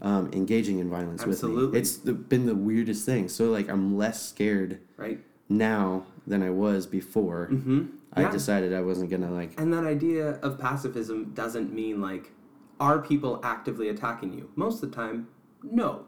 um, 0.00 0.30
engaging 0.32 0.78
in 0.78 0.88
violence 0.90 1.24
with 1.24 1.36
Absolutely. 1.36 1.72
me. 1.72 1.78
It's 1.78 1.96
the, 1.96 2.12
been 2.12 2.46
the 2.46 2.54
weirdest 2.54 3.04
thing. 3.04 3.28
So 3.28 3.50
like 3.50 3.68
I'm 3.68 3.96
less 3.96 4.26
scared 4.28 4.80
Right. 4.96 5.20
now 5.48 6.06
than 6.26 6.42
I 6.42 6.50
was 6.50 6.86
before. 6.86 7.48
Mm-hmm. 7.50 7.86
I 8.14 8.30
decided 8.30 8.72
I 8.74 8.80
wasn't 8.80 9.10
gonna 9.10 9.30
like. 9.30 9.58
And 9.60 9.72
that 9.72 9.84
idea 9.84 10.30
of 10.40 10.58
pacifism 10.58 11.32
doesn't 11.34 11.72
mean 11.72 12.00
like, 12.00 12.32
are 12.80 13.00
people 13.00 13.40
actively 13.44 13.88
attacking 13.88 14.32
you? 14.32 14.50
Most 14.56 14.82
of 14.82 14.90
the 14.90 14.96
time, 14.96 15.28
no. 15.62 16.04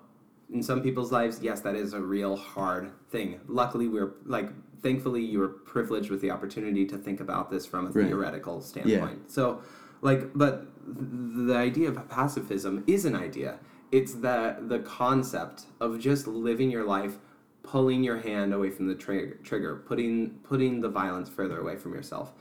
In 0.53 0.63
some 0.63 0.83
people's 0.83 1.13
lives, 1.13 1.41
yes, 1.41 1.61
that 1.61 1.77
is 1.77 1.93
a 1.93 2.01
real 2.01 2.37
hard 2.37 2.91
thing. 3.11 3.39
Luckily, 3.47 3.87
we're 3.87 4.15
like, 4.25 4.49
thankfully, 4.83 5.23
you 5.25 5.39
were 5.39 5.49
privileged 5.49 6.11
with 6.11 6.21
the 6.21 6.31
opportunity 6.31 6.87
to 6.87 6.97
think 6.97 7.21
about 7.21 7.51
this 7.51 7.67
from 7.67 7.87
a 7.87 7.91
Right. 7.91 8.07
theoretical 8.07 8.61
standpoint. 8.61 9.31
So, 9.31 9.63
like, 10.03 10.31
but 10.35 10.67
the 10.87 11.57
idea 11.57 11.89
of 11.89 12.09
pacifism 12.09 12.85
is 12.87 13.05
an 13.05 13.15
idea. 13.15 13.59
It's 13.93 14.15
the 14.15 14.57
the 14.61 14.79
concept 14.81 15.65
of 15.81 15.99
just 15.99 16.27
living 16.27 16.71
your 16.71 16.85
life 16.85 17.19
pulling 17.63 18.03
your 18.03 18.17
hand 18.19 18.55
away 18.55 18.71
from 18.71 18.87
the 18.87 18.95
trigger, 18.95 19.35
trigger 19.45 19.77
putting 19.77 20.31
putting 20.43 20.81
the 20.81 20.89
violence 20.89 21.29
further 21.29 21.61
away 21.61 21.77
from 21.77 21.93
yourself 21.93 22.33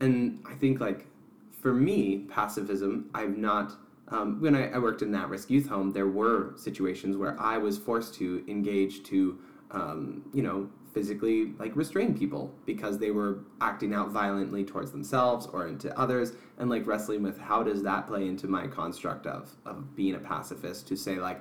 and 0.00 0.40
i 0.46 0.54
think 0.54 0.78
like 0.80 1.06
for 1.50 1.74
me 1.74 2.18
pacifism 2.30 3.10
i've 3.14 3.36
not 3.36 3.72
um, 4.06 4.40
when 4.40 4.54
I, 4.54 4.70
I 4.70 4.78
worked 4.78 5.02
in 5.02 5.10
that 5.12 5.28
risk 5.28 5.50
youth 5.50 5.68
home 5.68 5.90
there 5.90 6.06
were 6.06 6.52
situations 6.56 7.16
where 7.16 7.36
i 7.40 7.58
was 7.58 7.76
forced 7.76 8.14
to 8.14 8.44
engage 8.46 9.02
to 9.04 9.38
um, 9.72 10.22
you 10.32 10.42
know 10.44 10.70
physically 10.98 11.52
like 11.60 11.76
restrain 11.76 12.12
people 12.22 12.52
because 12.66 12.98
they 12.98 13.12
were 13.12 13.38
acting 13.60 13.94
out 13.94 14.08
violently 14.10 14.64
towards 14.64 14.90
themselves 14.90 15.46
or 15.52 15.68
into 15.68 15.96
others 15.96 16.32
and 16.58 16.68
like 16.68 16.84
wrestling 16.88 17.22
with 17.22 17.38
how 17.38 17.62
does 17.62 17.84
that 17.84 18.08
play 18.08 18.26
into 18.26 18.48
my 18.48 18.66
construct 18.66 19.24
of, 19.24 19.48
of 19.64 19.94
being 19.94 20.16
a 20.16 20.18
pacifist 20.18 20.88
to 20.88 20.96
say 20.96 21.14
like 21.28 21.40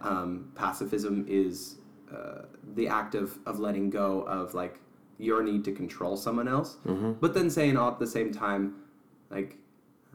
um, 0.00 0.50
pacifism 0.56 1.24
is 1.28 1.76
uh, 2.12 2.42
the 2.74 2.88
act 2.88 3.14
of, 3.14 3.38
of 3.46 3.60
letting 3.60 3.88
go 3.90 4.22
of 4.22 4.54
like 4.54 4.80
your 5.18 5.40
need 5.40 5.62
to 5.64 5.70
control 5.72 6.16
someone 6.16 6.48
else 6.48 6.70
Mm-hmm. 6.84 7.12
but 7.20 7.32
then 7.32 7.48
saying 7.48 7.76
all 7.76 7.90
at 7.92 8.00
the 8.00 8.08
same 8.08 8.32
time 8.32 8.74
like 9.30 9.56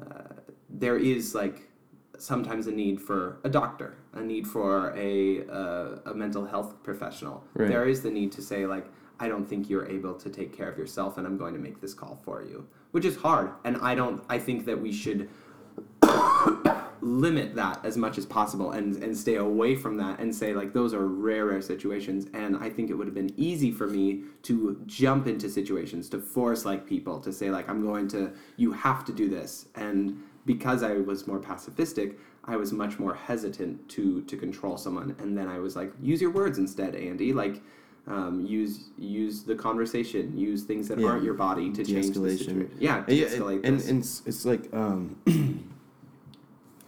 uh, 0.01 0.33
there 0.69 0.97
is 0.97 1.33
like 1.33 1.69
sometimes 2.18 2.68
a 2.68 2.72
need 2.72 3.01
for 3.01 3.39
a 3.43 3.49
doctor 3.49 3.95
a 4.14 4.22
need 4.22 4.45
for 4.47 4.93
a, 4.95 5.45
uh, 5.49 5.97
a 6.12 6.14
mental 6.14 6.45
health 6.45 6.76
professional 6.84 7.43
Right. 7.53 7.70
there 7.70 7.86
is 7.88 8.01
the 8.01 8.12
need 8.12 8.32
to 8.34 8.41
say 8.41 8.66
like 8.66 8.86
i 9.20 9.28
don't 9.28 9.45
think 9.45 9.70
you're 9.70 9.88
able 9.88 10.14
to 10.16 10.30
take 10.30 10.55
care 10.55 10.70
of 10.70 10.78
yourself 10.78 11.18
and 11.18 11.26
i'm 11.26 11.38
going 11.38 11.53
to 11.53 11.59
make 11.59 11.80
this 11.82 11.93
call 11.93 12.20
for 12.24 12.43
you 12.43 12.68
which 12.91 13.05
is 13.05 13.16
hard 13.18 13.51
and 13.64 13.78
i 13.78 13.95
don't 13.95 14.24
i 14.30 14.38
think 14.38 14.66
that 14.66 14.80
we 14.80 14.91
should 14.91 15.30
limit 17.03 17.55
that 17.55 17.84
as 17.84 17.97
much 17.97 18.18
as 18.20 18.26
possible 18.28 18.72
and 18.72 19.01
and 19.01 19.18
stay 19.18 19.36
away 19.36 19.76
from 19.76 19.97
that 19.97 20.20
and 20.20 20.34
say 20.34 20.53
like 20.53 20.72
those 20.74 20.93
are 20.93 21.07
rare 21.07 21.47
rare 21.47 21.62
situations 21.62 22.28
and 22.34 22.55
i 22.57 22.70
think 22.70 22.89
it 22.91 22.93
would 22.93 23.07
have 23.07 23.16
been 23.16 23.34
easy 23.38 23.72
for 23.72 23.88
me 23.88 24.22
to 24.43 24.80
jump 24.86 25.26
into 25.28 25.49
situations 25.49 26.07
to 26.09 26.20
force 26.20 26.64
like 26.64 26.86
people 26.86 27.20
to 27.20 27.32
say 27.34 27.49
like 27.49 27.68
i'm 27.70 27.84
going 27.84 28.07
to 28.07 28.32
you 28.57 28.72
have 28.72 29.03
to 29.03 29.12
do 29.12 29.28
this 29.28 29.66
and 29.76 30.22
because 30.45 30.83
i 30.83 30.93
was 30.93 31.27
more 31.27 31.39
pacifistic 31.39 32.15
i 32.45 32.55
was 32.55 32.71
much 32.73 32.97
more 32.99 33.13
hesitant 33.13 33.87
to 33.89 34.21
to 34.23 34.35
control 34.37 34.77
someone 34.77 35.15
and 35.19 35.37
then 35.37 35.47
i 35.47 35.59
was 35.59 35.75
like 35.75 35.91
use 36.01 36.21
your 36.21 36.31
words 36.31 36.57
instead 36.57 36.95
andy 36.95 37.33
like 37.33 37.61
um, 38.07 38.43
use 38.43 38.85
use 38.97 39.43
the 39.43 39.53
conversation 39.53 40.35
use 40.35 40.63
things 40.63 40.87
that 40.87 40.97
Yeah. 40.99 41.09
aren't 41.09 41.23
your 41.23 41.35
body 41.35 41.71
to 41.71 41.85
change 41.85 42.17
the 42.17 42.29
situation 42.31 42.71
yeah 42.79 43.03
Yeah, 43.07 43.27
and, 43.27 43.61
this. 43.79 43.89
and 43.89 43.99
it's, 43.99 44.23
it's 44.25 44.43
like 44.45 44.73
um, 44.73 45.17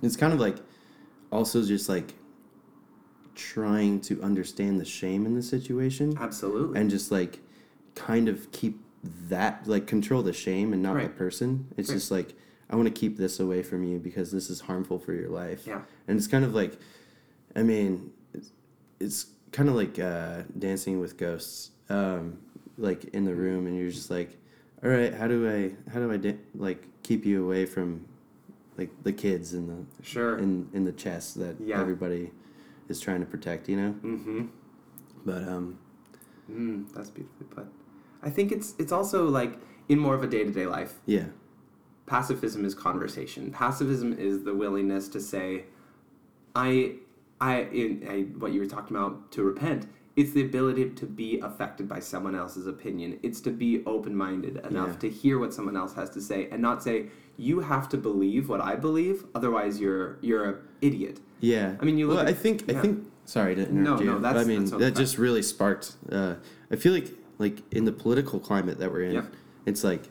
it's 0.02 0.16
kind 0.16 0.34
of 0.34 0.40
like 0.40 0.58
also 1.32 1.64
just 1.64 1.88
like 1.88 2.16
trying 3.36 4.00
to 4.02 4.22
understand 4.24 4.80
the 4.80 4.86
shame 4.86 5.26
in 5.28 5.36
the 5.36 5.44
situation 5.44 6.18
absolutely 6.20 6.80
and 6.80 6.90
just 6.90 7.12
like 7.12 7.40
kind 7.96 8.28
of 8.28 8.52
keep 8.52 8.80
that 9.04 9.68
like 9.68 9.86
control 9.86 10.24
the 10.24 10.34
shame 10.34 10.72
and 10.74 10.82
not 10.82 10.96
the 11.02 11.10
person. 11.10 11.68
It's 11.78 11.90
Right. 11.90 11.96
just 11.96 12.10
like 12.12 12.34
I 12.74 12.76
want 12.76 12.88
to 12.88 13.00
keep 13.00 13.18
this 13.18 13.40
away 13.40 13.62
from 13.62 13.84
you 13.84 14.00
because 14.00 14.32
this 14.32 14.50
is 14.50 14.62
harmful 14.62 14.98
for 14.98 15.14
your 15.14 15.30
life. 15.30 15.68
yeah 15.68 15.82
And 16.08 16.18
it's 16.18 16.26
kind 16.26 16.44
of 16.44 16.56
like, 16.56 16.74
I 17.56 17.62
mean, 17.62 18.10
it's, 18.34 18.52
it's 19.00 19.26
kind 19.52 19.70
of 19.70 19.76
like 19.76 20.00
uh, 20.00 20.42
dancing 20.58 21.00
with 21.00 21.16
ghosts, 21.16 21.70
um, 21.90 22.40
like 22.80 23.04
in 23.14 23.26
the 23.26 23.36
room, 23.36 23.68
and 23.68 23.78
you're 23.78 23.92
just 23.92 24.10
like, 24.10 24.32
all 24.84 24.90
right, 24.90 25.14
how 25.14 25.28
do 25.28 25.48
I, 25.48 25.92
how 25.92 26.00
do 26.00 26.12
I, 26.12 26.18
da- 26.18 26.40
like, 26.56 26.82
keep 27.04 27.28
you 27.28 27.46
away 27.46 27.68
from, 27.68 28.08
like, 28.76 28.90
the 29.04 29.14
kids 29.14 29.54
in 29.54 29.68
the 29.68 29.86
sure 30.04 30.40
in 30.40 30.68
in 30.74 30.84
the 30.84 30.92
chest 30.94 31.36
that 31.38 31.56
Yeah. 31.64 31.80
everybody 31.80 32.32
is 32.90 33.00
trying 33.00 33.20
to 33.20 33.28
protect, 33.28 33.70
you 33.70 33.78
know? 33.78 33.92
mm-hmm 34.04 34.42
But 35.26 35.44
um, 35.48 35.78
Mm, 36.52 36.92
that's 36.94 37.12
beautifully 37.12 37.46
put. 37.56 37.68
I 38.24 38.32
think 38.32 38.52
it's 38.52 38.74
it's 38.80 38.92
also 38.92 39.28
like 39.30 39.54
in 39.90 40.00
more 40.00 40.16
of 40.16 40.24
a 40.24 40.28
day 40.28 40.44
to 40.44 40.52
day 40.52 40.66
life. 40.66 40.94
Yeah. 41.06 41.28
Pacifism 42.06 42.66
is 42.66 42.74
conversation. 42.76 43.52
Pacifism 43.52 44.14
is 44.14 44.44
the 44.44 44.54
willingness 44.54 45.08
to 45.10 45.20
say, 45.22 45.66
I, 46.56 46.96
I, 47.40 47.62
in 47.64 48.06
I, 48.10 48.22
what 48.40 48.52
you 48.52 48.60
were 48.60 48.66
talking 48.66 48.96
about 48.96 49.32
to 49.34 49.44
repent. 49.44 49.88
It's 50.16 50.32
the 50.34 50.42
ability 50.42 50.92
to 50.92 51.06
be 51.08 51.40
affected 51.40 51.88
by 51.88 52.00
someone 52.00 52.36
else's 52.36 52.68
opinion. 52.68 53.20
It's 53.24 53.42
to 53.42 53.50
be 53.52 53.84
open 53.86 54.16
minded 54.16 54.58
enough 54.58 54.90
Yeah. 54.90 55.00
to 55.00 55.10
hear 55.10 55.40
what 55.40 55.54
someone 55.54 55.76
else 55.76 55.94
has 55.96 56.10
to 56.12 56.22
say 56.22 56.50
and 56.52 56.62
not 56.62 56.84
say 56.84 57.08
you 57.38 57.62
have 57.62 57.90
to 57.90 57.98
believe 57.98 58.48
what 58.48 58.62
I 58.62 58.76
believe, 58.76 59.26
otherwise 59.34 59.80
you're 59.80 60.20
you're 60.22 60.44
an 60.46 60.56
idiot. 60.82 61.20
Yeah. 61.40 61.76
I 61.82 61.86
mean, 61.86 61.98
you 61.98 62.06
look 62.08 62.18
Well, 62.18 62.28
at- 62.28 62.30
I 62.30 62.34
think 62.34 62.70
I 62.70 62.80
think. 62.80 63.08
Sorry 63.26 63.56
to 63.56 63.62
interrupt 63.68 64.02
No, 64.02 64.06
you. 64.06 64.06
no, 64.12 64.20
that's- 64.20 64.46
I 64.46 64.48
mean, 64.48 64.66
that's 64.66 64.78
that 64.78 64.96
just 64.96 65.18
really 65.18 65.42
sparked. 65.42 65.94
Uh, 66.12 66.36
I 66.70 66.76
feel 66.76 66.94
like 66.94 67.08
like 67.40 67.64
in 67.74 67.86
the 67.86 67.92
political 67.92 68.40
climate 68.40 68.78
that 68.78 68.92
we're 68.92 69.04
in, 69.04 69.14
Yeah. 69.16 69.26
it's 69.66 69.84
like. 69.84 70.04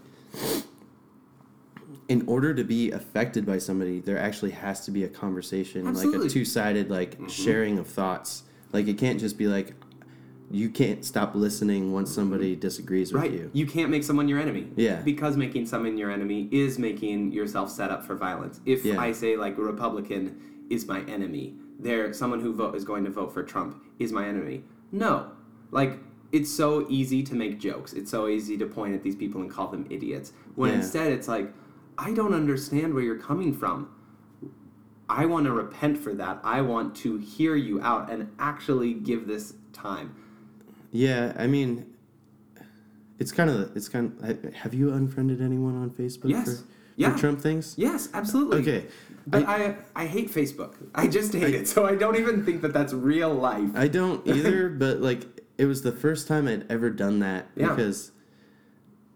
In 2.09 2.25
order 2.27 2.53
to 2.53 2.65
be 2.65 2.91
affected 2.91 3.47
by 3.47 3.59
somebody, 3.59 4.01
there 4.01 4.19
actually 4.19 4.51
has 4.51 4.85
to 4.85 4.91
be 4.91 5.05
a 5.05 5.09
conversation, 5.09 5.93
like 5.95 6.15
a 6.15 6.29
two-sided, 6.29 6.91
like 6.91 7.13
mm-hmm. 7.13 7.29
sharing 7.29 7.79
of 7.79 7.87
thoughts. 7.87 8.43
Like 8.73 8.89
it 8.89 8.99
can't 8.99 9.21
just 9.21 9.39
be 9.39 9.47
like, 9.47 9.75
you 10.51 10.69
can't 10.69 11.05
stop 11.05 11.35
listening 11.35 11.93
once 11.93 12.11
mm-hmm. 12.11 12.21
somebody 12.21 12.57
disagrees 12.57 13.13
with 13.13 13.23
Right. 13.23 13.33
you. 13.33 13.51
You 13.55 13.67
can't 13.67 13.91
make 13.91 14.05
someone 14.05 14.29
your 14.29 14.39
enemy. 14.39 14.69
Yeah. 14.77 15.01
Because 15.01 15.37
making 15.37 15.67
someone 15.67 15.97
your 15.97 16.11
enemy 16.11 16.49
is 16.53 16.79
making 16.79 17.33
yourself 17.33 17.71
set 17.71 17.91
up 17.91 18.05
for 18.05 18.15
violence. 18.15 18.61
If 18.67 18.85
Yeah. 18.85 19.01
I 19.01 19.13
say 19.13 19.37
like 19.37 19.57
a 19.57 19.63
Republican 19.63 20.67
is 20.69 20.87
my 20.87 21.01
enemy, 21.05 21.57
there 21.79 22.13
someone 22.13 22.41
who 22.41 22.53
vote 22.53 22.75
is 22.75 22.85
going 22.85 23.05
to 23.05 23.11
vote 23.11 23.33
for 23.33 23.43
Trump 23.43 23.83
is 23.99 24.13
my 24.13 24.27
enemy. 24.27 24.65
No. 24.93 25.31
Like 25.71 25.99
it's 26.33 26.51
so 26.51 26.87
easy 26.89 27.23
to 27.23 27.35
make 27.35 27.59
jokes. 27.59 27.95
It's 27.95 28.11
so 28.11 28.29
easy 28.29 28.59
to 28.59 28.67
point 28.67 28.95
at 28.95 29.03
these 29.03 29.17
people 29.17 29.41
and 29.41 29.51
call 29.51 29.69
them 29.69 29.87
idiots. 29.89 30.33
When 30.55 30.71
Yeah. 30.71 30.77
instead 30.77 31.13
it's 31.13 31.29
like 31.29 31.51
I 32.03 32.13
don't 32.13 32.35
understand 32.35 32.95
where 32.95 33.03
you're 33.05 33.19
coming 33.19 33.55
from. 33.55 33.89
I 35.09 35.27
want 35.27 35.47
to 35.47 35.53
repent 35.53 35.99
for 35.99 36.13
that. 36.15 36.41
I 36.43 36.61
want 36.63 36.97
to 36.97 37.17
hear 37.19 37.55
you 37.55 37.81
out 37.81 38.11
and 38.11 38.29
actually 38.41 38.93
give 38.95 39.29
this 39.29 39.55
time. 39.73 40.17
Yeah, 40.91 41.33
I 41.39 41.47
mean, 41.47 41.87
it's 43.21 43.31
kind 43.31 43.49
of 43.51 43.77
it's 43.77 43.89
kind. 43.89 44.19
Of, 44.23 44.53
have 44.55 44.75
you 44.75 44.93
unfriended 44.93 45.41
anyone 45.41 45.77
on 45.77 45.91
Facebook 45.91 46.31
Yes. 46.31 46.61
for, 46.63 46.67
Yeah. 46.97 47.13
for 47.13 47.19
Trump 47.21 47.41
things? 47.41 47.75
Yes, 47.79 48.09
absolutely. 48.15 48.61
Okay, 48.63 48.87
But 49.29 49.47
I, 49.47 49.77
I 49.95 50.07
hate 50.07 50.29
Facebook. 50.31 50.75
I 50.97 51.07
just 51.07 51.33
hate 51.33 51.55
it. 51.55 51.69
So 51.69 51.87
I 51.87 51.95
don't 51.95 52.17
even 52.17 52.45
think 52.45 52.63
that 52.63 52.73
that's 52.73 52.93
real 52.93 53.33
life. 53.33 53.71
I 53.77 53.87
don't 53.87 54.27
either, 54.37 54.69
but 54.71 55.01
like 55.01 55.25
it 55.57 55.67
was 55.67 55.83
the 55.83 55.93
first 55.93 56.27
time 56.27 56.49
I'd 56.49 56.67
ever 56.71 56.91
done 56.91 57.21
that 57.21 57.47
Yeah. 57.55 57.69
because 57.69 58.11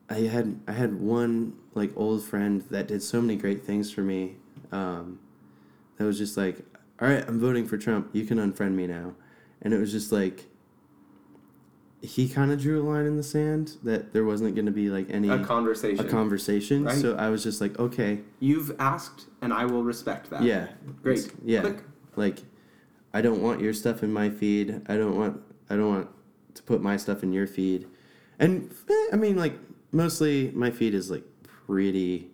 I 0.08 0.20
had 0.20 0.60
I 0.68 0.72
had 0.72 1.00
one 1.00 1.54
like 1.74 1.92
old 1.96 2.22
friend 2.22 2.62
that 2.70 2.88
did 2.88 3.02
so 3.02 3.20
many 3.20 3.36
great 3.36 3.64
things 3.64 3.90
for 3.92 4.02
me. 4.02 4.36
Um, 4.72 5.18
that 5.96 6.04
was 6.04 6.18
just 6.18 6.36
like, 6.36 6.58
all 7.00 7.08
right, 7.08 7.24
I'm 7.26 7.40
voting 7.40 7.66
for 7.66 7.76
Trump. 7.78 8.10
You 8.12 8.24
can 8.24 8.38
unfriend 8.38 8.72
me 8.74 8.86
now, 8.86 9.14
and 9.62 9.72
it 9.74 9.78
was 9.78 9.92
just 9.92 10.12
like. 10.12 10.46
He 12.02 12.28
kind 12.28 12.52
of 12.52 12.60
drew 12.60 12.80
a 12.80 12.84
line 12.84 13.06
in 13.06 13.16
the 13.16 13.22
sand 13.22 13.78
that 13.82 14.12
there 14.12 14.24
wasn't 14.24 14.54
going 14.54 14.66
to 14.66 14.70
be 14.70 14.90
like 14.90 15.06
any 15.10 15.28
a 15.28 15.42
conversation. 15.42 16.06
a 16.06 16.08
conversation. 16.08 16.84
Right. 16.84 16.94
So 16.94 17.16
I 17.16 17.30
was 17.30 17.42
just 17.42 17.60
like, 17.60 17.76
okay, 17.80 18.20
You've 18.38 18.76
asked, 18.78 19.26
and 19.40 19.52
I 19.52 19.64
will 19.64 19.82
respect 19.82 20.30
that. 20.30 20.42
yeah, 20.42 20.68
Great. 21.02 21.32
yeah. 21.42 21.62
Click. 21.62 21.82
Like, 22.14 22.38
I 23.14 23.22
don't 23.22 23.42
want 23.42 23.60
your 23.60 23.72
stuff 23.72 24.02
in 24.04 24.12
my 24.12 24.30
feed. 24.30 24.82
I 24.88 24.96
don't 24.96 25.16
want. 25.16 25.40
I 25.70 25.74
don't 25.74 25.88
want 25.88 26.08
to 26.54 26.62
put 26.62 26.80
my 26.82 26.96
stuff 26.96 27.22
in 27.24 27.32
your 27.32 27.46
feed. 27.46 27.88
And 28.38 28.70
eh, 28.88 29.06
I 29.12 29.16
mean, 29.16 29.36
like, 29.36 29.58
mostly 29.96 30.50
my 30.54 30.70
feed 30.70 30.94
is 30.94 31.10
like 31.10 31.24
pretty 31.42 32.30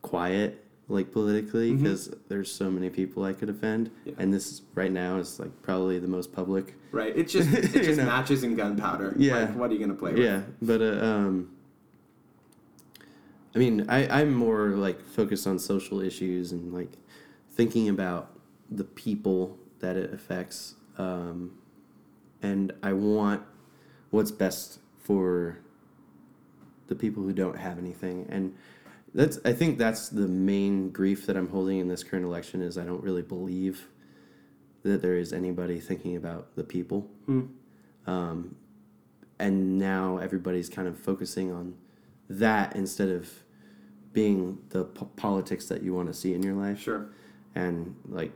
quiet, 0.00 0.64
like 0.88 1.12
politically, 1.12 1.74
because 1.74 2.10
there's 2.28 2.50
so 2.50 2.70
many 2.70 2.88
people 2.88 3.24
I 3.24 3.32
could 3.32 3.50
offend. 3.50 3.90
Yeah. 4.04 4.14
And 4.18 4.32
this 4.32 4.62
right 4.74 4.92
now 4.92 5.18
is 5.18 5.40
like 5.40 5.50
probably 5.62 5.98
the 5.98 6.08
most 6.08 6.32
public. 6.32 6.74
Right. 6.92 7.14
It 7.16 7.28
just 7.28 7.52
it 7.52 7.82
just 7.82 7.98
know. 7.98 8.06
matches 8.06 8.44
in 8.44 8.54
gunpowder. 8.54 9.14
Yeah. 9.18 9.40
Like, 9.40 9.56
what 9.56 9.70
are 9.70 9.74
you 9.74 9.80
gonna 9.80 9.94
play 9.94 10.12
with? 10.12 10.22
Yeah, 10.22 10.42
but 10.62 10.80
uh, 10.80 11.04
um, 11.04 11.50
I 13.54 13.58
mean, 13.58 13.86
I 13.88 14.20
I'm 14.20 14.32
more 14.32 14.68
like 14.70 15.04
focused 15.04 15.46
on 15.46 15.58
social 15.58 16.00
issues 16.00 16.52
and 16.52 16.72
like 16.72 16.92
thinking 17.50 17.88
about 17.88 18.38
the 18.70 18.84
people 18.84 19.58
that 19.80 19.96
it 19.96 20.14
affects, 20.14 20.76
um, 20.96 21.52
and 22.40 22.72
I 22.82 22.92
want 22.92 23.42
what's 24.10 24.30
best 24.30 24.78
for 25.02 25.58
the 26.88 26.94
people 26.94 27.22
who 27.22 27.32
don't 27.32 27.56
have 27.56 27.78
anything, 27.78 28.26
and 28.28 28.54
that's 29.14 29.38
I 29.44 29.52
think 29.52 29.78
that's 29.78 30.08
the 30.08 30.26
main 30.28 30.90
grief 30.90 31.26
that 31.26 31.36
I'm 31.36 31.48
holding 31.48 31.78
in 31.78 31.88
this 31.88 32.02
current 32.02 32.24
election 32.24 32.62
is 32.62 32.78
I 32.78 32.84
don't 32.84 33.02
really 33.02 33.22
believe 33.22 33.88
that 34.82 35.02
there 35.02 35.16
is 35.16 35.32
anybody 35.32 35.78
thinking 35.80 36.16
about 36.16 36.56
the 36.56 36.64
people. 36.64 37.02
Hmm. 37.26 37.42
Um, 38.06 38.56
and 39.38 39.78
now 39.78 40.18
everybody's 40.18 40.68
kind 40.68 40.88
of 40.88 40.98
focusing 40.98 41.52
on 41.52 41.74
that 42.28 42.74
instead 42.74 43.08
of 43.08 43.30
being 44.12 44.58
the 44.70 44.84
po- 44.84 45.10
politics 45.16 45.66
that 45.66 45.82
you 45.82 45.94
want 45.94 46.08
to 46.08 46.14
see 46.14 46.34
in 46.34 46.42
your 46.42 46.54
life 46.54 46.80
Sure. 46.80 47.06
and 47.54 47.94
like 48.08 48.32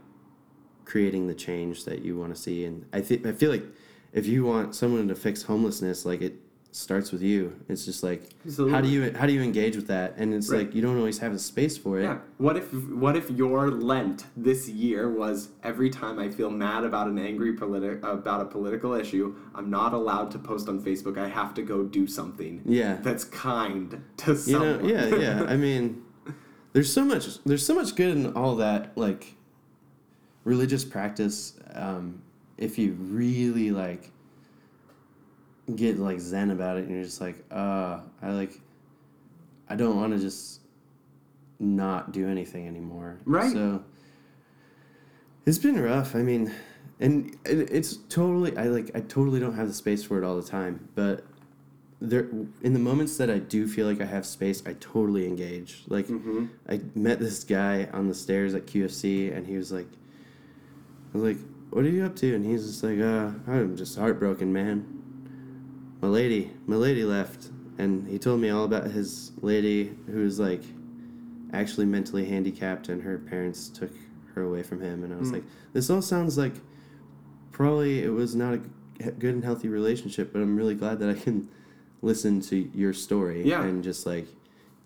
creating 0.84 1.26
the 1.26 1.34
change 1.34 1.84
that 1.84 2.02
you 2.02 2.16
want 2.16 2.34
to 2.34 2.40
see 2.40 2.64
and 2.64 2.86
i 2.92 3.00
think 3.00 3.26
i 3.26 3.32
feel 3.32 3.50
like 3.50 3.64
if 4.12 4.26
you 4.26 4.44
want 4.44 4.74
someone 4.74 5.06
to 5.08 5.14
fix 5.14 5.42
homelessness 5.42 6.04
like 6.06 6.22
it 6.22 6.34
starts 6.76 7.10
with 7.10 7.22
you 7.22 7.56
it's 7.70 7.86
just 7.86 8.02
like 8.02 8.22
how 8.70 8.82
do 8.82 8.88
you 8.88 9.10
how 9.18 9.24
do 9.26 9.32
you 9.32 9.40
engage 9.42 9.76
with 9.76 9.86
that 9.86 10.12
and 10.18 10.34
it's 10.34 10.50
Right. 10.50 10.66
like 10.66 10.74
you 10.74 10.82
don't 10.82 10.98
always 10.98 11.18
have 11.20 11.32
the 11.32 11.38
space 11.38 11.76
for 11.78 11.98
it 11.98 12.04
Yeah. 12.04 12.18
What 12.36 12.56
if 12.58 12.66
what 13.04 13.16
if 13.16 13.30
your 13.30 13.70
Lent 13.70 14.26
this 14.36 14.68
year 14.68 15.08
was 15.10 15.48
every 15.62 15.88
time 15.88 16.18
I 16.18 16.28
feel 16.28 16.50
mad 16.50 16.84
about 16.84 17.06
an 17.08 17.18
angry 17.18 17.54
politi- 17.56 18.02
about 18.02 18.40
a 18.42 18.44
political 18.44 18.92
issue, 18.92 19.34
I'm 19.54 19.70
not 19.70 19.94
allowed 19.94 20.30
to 20.32 20.38
post 20.38 20.68
on 20.68 20.76
Facebook. 20.82 21.16
I 21.16 21.28
have 21.28 21.54
to 21.54 21.62
go 21.62 21.82
do 21.82 22.06
something 22.06 22.60
yeah 22.66 22.98
that's 23.02 23.24
kind 23.24 24.02
to 24.18 24.32
you 24.32 24.36
someone. 24.36 24.82
know 24.82 24.88
yeah 24.94 25.06
yeah 25.26 25.44
i 25.54 25.56
mean 25.56 26.02
there's 26.74 26.92
so 26.92 27.02
much 27.12 27.24
there's 27.44 27.64
so 27.64 27.74
much 27.74 27.94
good 28.00 28.12
in 28.18 28.34
all 28.34 28.54
that 28.56 28.80
like 29.06 29.22
religious 30.44 30.84
practice 30.84 31.54
um 31.74 32.22
if 32.58 32.78
you 32.78 32.92
really 33.20 33.70
like 33.70 34.10
get 35.74 35.98
like 35.98 36.20
zen 36.20 36.50
about 36.50 36.76
it 36.76 36.84
and 36.84 36.92
you're 36.94 37.02
just 37.02 37.20
like 37.20 37.42
uh 37.50 37.98
i 38.22 38.30
like 38.30 38.60
i 39.68 39.74
don't 39.74 39.96
want 39.96 40.12
to 40.12 40.18
just 40.18 40.60
not 41.58 42.12
do 42.12 42.28
anything 42.28 42.66
anymore 42.68 43.18
Right. 43.24 43.50
so 43.52 43.82
it's 45.44 45.58
been 45.58 45.80
rough 45.80 46.14
i 46.14 46.22
mean 46.22 46.52
and 47.00 47.36
it, 47.44 47.70
it's 47.72 47.96
totally 48.08 48.56
i 48.56 48.64
like 48.64 48.90
i 48.94 49.00
totally 49.00 49.40
don't 49.40 49.54
have 49.54 49.66
the 49.68 49.74
space 49.74 50.04
for 50.04 50.18
it 50.18 50.24
all 50.24 50.36
the 50.40 50.46
time 50.48 50.88
but 50.94 51.24
there 52.00 52.28
in 52.62 52.74
the 52.74 52.78
moments 52.78 53.16
that 53.16 53.30
I 53.30 53.38
do 53.38 53.66
feel 53.66 53.86
like 53.86 54.02
I 54.02 54.04
have 54.04 54.26
space, 54.26 54.62
I 54.66 54.74
totally 54.74 55.26
engage. 55.26 55.82
Like 55.88 56.06
hmm 56.08 56.44
I 56.68 56.82
met 56.94 57.20
this 57.20 57.42
guy 57.42 57.88
on 57.90 58.06
the 58.08 58.14
stairs 58.14 58.52
at 58.54 58.66
QFC, 58.66 59.34
and 59.34 59.46
he 59.46 59.56
was 59.56 59.72
like, 59.72 59.86
"I 61.14 61.18
was 61.18 61.22
like, 61.22 61.38
what 61.70 61.86
are 61.86 61.88
you 61.88 62.04
up 62.04 62.14
to?" 62.16 62.34
And 62.34 62.44
he's 62.44 62.66
just 62.66 62.82
like, 62.82 63.00
"Uh, 63.00 63.30
I'm 63.50 63.78
just 63.78 63.96
heartbroken, 63.98 64.52
man. 64.52 64.95
My 66.06 66.12
lady, 66.12 66.52
my 66.66 66.76
lady 66.76 67.02
left." 67.04 67.50
And 67.78 68.06
he 68.06 68.16
told 68.18 68.40
me 68.40 68.48
all 68.48 68.64
about 68.64 68.90
his 68.92 69.32
lady 69.42 69.92
who 70.06 70.20
was 70.20 70.38
like 70.38 70.62
actually 71.52 71.84
mentally 71.86 72.24
handicapped, 72.26 72.88
and 72.88 73.02
her 73.02 73.18
parents 73.18 73.68
took 73.68 73.90
her 74.34 74.42
away 74.42 74.62
from 74.62 74.80
him. 74.80 75.02
And 75.02 75.12
I 75.12 75.16
was 75.16 75.30
Mm. 75.30 75.34
like, 75.34 75.44
"This 75.72 75.90
all 75.90 76.00
sounds 76.00 76.38
like 76.38 76.54
probably 77.50 78.04
it 78.04 78.10
was 78.12 78.36
not 78.36 78.54
a 78.54 79.10
good 79.10 79.34
and 79.34 79.42
healthy 79.44 79.68
relationship, 79.68 80.32
but 80.32 80.40
I'm 80.42 80.56
really 80.56 80.74
glad 80.76 81.00
that 81.00 81.08
I 81.10 81.14
can." 81.14 81.48
listen 82.02 82.40
to 82.40 82.54
your 82.74 82.92
story 82.92 83.42
Yeah. 83.42 83.64
and 83.64 83.82
just 83.82 84.04
like 84.06 84.28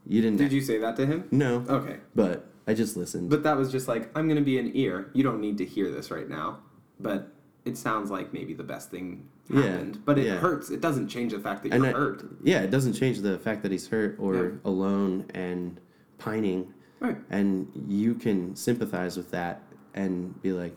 you 0.06 0.22
didn't 0.22 0.38
Did 0.38 0.52
you 0.52 0.60
say 0.62 0.78
that 0.78 0.96
to 0.96 1.04
him? 1.04 1.24
no 1.32 1.64
Okay. 1.68 1.96
but 2.14 2.48
I 2.68 2.72
just 2.72 2.96
listened. 2.96 3.28
But 3.28 3.42
that 3.42 3.58
was 3.58 3.70
just 3.70 3.88
like, 3.88 4.08
I'm 4.16 4.26
going 4.26 4.38
to 4.38 4.44
be 4.44 4.58
an 4.58 4.70
ear. 4.74 5.10
You 5.12 5.24
don't 5.24 5.40
need 5.40 5.58
to 5.58 5.64
hear 5.66 5.90
this 5.90 6.10
right 6.10 6.28
now. 6.30 6.60
But 7.00 7.34
it 7.70 7.78
sounds 7.78 8.10
like 8.10 8.32
maybe 8.32 8.52
the 8.54 8.62
best 8.74 8.90
thing 8.90 9.28
Yeah, 9.48 9.62
happened. 9.62 10.02
But 10.04 10.18
it 10.18 10.26
yeah. 10.26 10.36
hurts. 10.38 10.70
It 10.70 10.80
doesn't 10.80 11.08
change 11.08 11.32
the 11.32 11.40
fact 11.40 11.62
that 11.62 11.72
you're 11.72 11.86
I- 11.86 11.92
hurt. 11.92 12.24
yeah, 12.42 12.60
it 12.62 12.70
doesn't 12.70 12.94
change 12.94 13.20
the 13.20 13.38
fact 13.38 13.62
that 13.62 13.72
he's 13.72 13.86
hurt 13.88 14.16
or 14.18 14.34
Yeah. 14.34 14.50
alone 14.64 15.26
and 15.34 15.80
pining, 16.18 16.72
Right. 17.00 17.16
and 17.30 17.68
you 17.88 18.14
can 18.14 18.54
sympathize 18.56 19.16
with 19.16 19.30
that 19.30 19.62
and 19.94 20.40
be 20.42 20.52
like, 20.52 20.76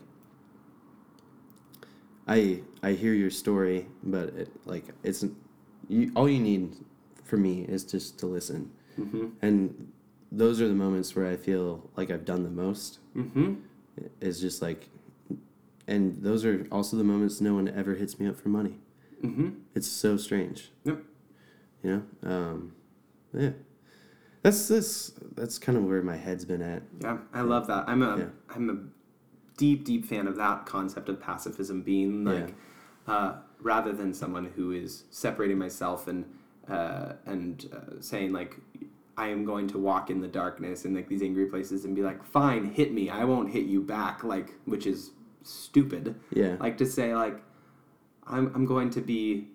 I 2.26 2.62
I 2.82 2.92
hear 2.92 3.12
your 3.12 3.30
story, 3.30 3.86
but 4.02 4.28
it, 4.30 4.48
like 4.64 4.84
it's 5.02 5.24
you, 5.88 6.10
all 6.16 6.28
you 6.28 6.40
need 6.40 6.74
for 7.24 7.36
me 7.36 7.62
is 7.68 7.84
just 7.84 8.18
to 8.20 8.26
listen, 8.26 8.70
Mm-hmm. 8.98 9.26
and 9.42 9.90
those 10.32 10.60
are 10.60 10.68
the 10.68 10.74
moments 10.74 11.14
where 11.16 11.26
I 11.26 11.36
feel 11.36 11.90
like 11.96 12.10
I've 12.10 12.24
done 12.24 12.42
the 12.44 12.50
most. 12.50 13.00
Mm-hmm. 13.16 13.54
Is 14.20 14.40
just 14.40 14.60
like, 14.62 14.88
and 15.86 16.22
those 16.22 16.44
are 16.44 16.66
also 16.72 16.96
the 16.96 17.04
moments 17.04 17.40
no 17.40 17.54
one 17.54 17.68
ever 17.68 17.94
hits 17.94 18.18
me 18.18 18.26
up 18.26 18.36
for 18.36 18.48
money. 18.48 18.78
Mm-hmm. 19.22 19.50
It's 19.74 19.88
so 19.88 20.16
strange. 20.16 20.70
Yep. 20.84 20.98
You 21.82 22.04
know, 22.22 22.30
um, 22.30 22.74
yeah. 23.32 23.50
That's 24.42 24.68
this. 24.68 25.12
That's 25.34 25.58
kind 25.58 25.78
of 25.78 25.84
where 25.84 26.02
my 26.02 26.16
head's 26.16 26.44
been 26.44 26.60
at. 26.62 26.82
Yeah, 27.00 27.18
I 27.32 27.40
love 27.40 27.66
that. 27.68 27.84
I'm 27.88 28.02
a 28.02 28.18
Yeah. 28.18 28.24
am 28.54 28.70
a 28.70 29.56
deep 29.56 29.84
deep 29.84 30.04
fan 30.04 30.26
of 30.26 30.36
that 30.36 30.66
concept 30.66 31.08
of 31.08 31.20
pacifism 31.20 31.82
being 31.82 32.24
like 32.24 32.54
uh, 33.06 33.36
rather 33.60 33.92
than 33.92 34.12
someone 34.12 34.46
who 34.56 34.72
is 34.72 35.04
separating 35.10 35.56
myself 35.58 36.08
and 36.08 36.24
uh, 36.68 37.12
and 37.26 37.70
uh, 37.72 38.00
saying 38.00 38.32
like 38.32 38.56
I 39.16 39.28
am 39.28 39.44
going 39.44 39.68
to 39.68 39.78
walk 39.78 40.10
in 40.10 40.20
the 40.20 40.28
darkness 40.28 40.84
and 40.84 40.94
like 40.96 41.08
these 41.08 41.22
angry 41.22 41.46
places 41.46 41.84
and 41.84 41.94
be 41.94 42.02
like 42.02 42.24
fine 42.24 42.64
hit 42.64 42.92
me 42.92 43.08
I 43.10 43.24
won't 43.24 43.50
hit 43.52 43.66
you 43.66 43.80
back 43.80 44.24
like 44.24 44.54
which 44.64 44.86
is 44.86 45.12
stupid 45.44 46.14
Yeah. 46.32 46.56
like 46.58 46.76
to 46.78 46.86
say 46.86 47.14
like 47.14 47.40
I'm 48.26 48.50
I'm 48.54 48.64
going 48.64 48.90
to 48.90 49.00
be 49.00 49.48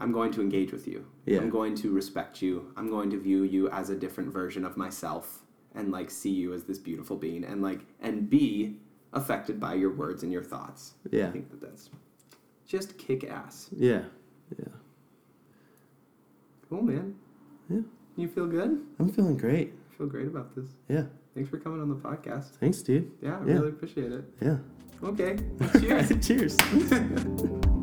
I'm 0.00 0.10
going 0.10 0.32
to 0.32 0.40
engage 0.42 0.72
with 0.72 0.88
you. 0.88 1.06
Yeah. 1.26 1.38
I'm 1.38 1.50
going 1.50 1.74
to 1.76 1.92
respect 1.92 2.42
you. 2.42 2.72
I'm 2.76 2.88
going 2.90 3.10
to 3.10 3.18
view 3.20 3.44
you 3.44 3.68
as 3.70 3.90
a 3.90 3.94
different 3.94 4.32
version 4.32 4.64
of 4.64 4.76
myself 4.76 5.44
and 5.74 5.92
like 5.92 6.10
see 6.10 6.30
you 6.30 6.52
as 6.52 6.64
this 6.64 6.78
beautiful 6.78 7.16
being 7.16 7.44
and 7.44 7.62
like 7.62 7.80
and 8.00 8.28
be 8.28 8.78
affected 9.12 9.60
by 9.60 9.74
your 9.74 9.92
words 9.94 10.22
and 10.24 10.32
your 10.32 10.42
thoughts. 10.42 10.94
Yeah. 11.10 11.28
I 11.28 11.30
think 11.30 11.50
that 11.50 11.60
that's 11.60 11.90
just 12.66 12.98
kick 12.98 13.24
ass. 13.24 13.68
Yeah. 13.76 14.02
Yeah. 14.58 14.72
Cool, 16.68 16.82
man. 16.82 17.14
Yeah. 17.68 17.80
You 18.16 18.28
feel 18.28 18.46
good? 18.46 18.80
I'm 18.98 19.08
feeling 19.12 19.36
great. 19.36 19.72
I 19.92 19.96
feel 19.96 20.06
great 20.06 20.26
about 20.26 20.54
this. 20.56 20.66
Yeah. 20.88 21.04
Thanks 21.34 21.50
for 21.50 21.58
coming 21.58 21.80
on 21.80 21.88
the 21.88 21.94
podcast. 21.96 22.50
Thanks, 22.60 22.80
dude. 22.82 23.10
Yeah, 23.22 23.38
I 23.40 23.46
Yeah. 23.46 23.54
really 23.54 23.68
appreciate 23.68 24.12
it. 24.12 24.24
Yeah. 24.40 24.58
Okay. 25.04 25.36
Cheers. 25.80 26.26
Cheers. 26.26 27.64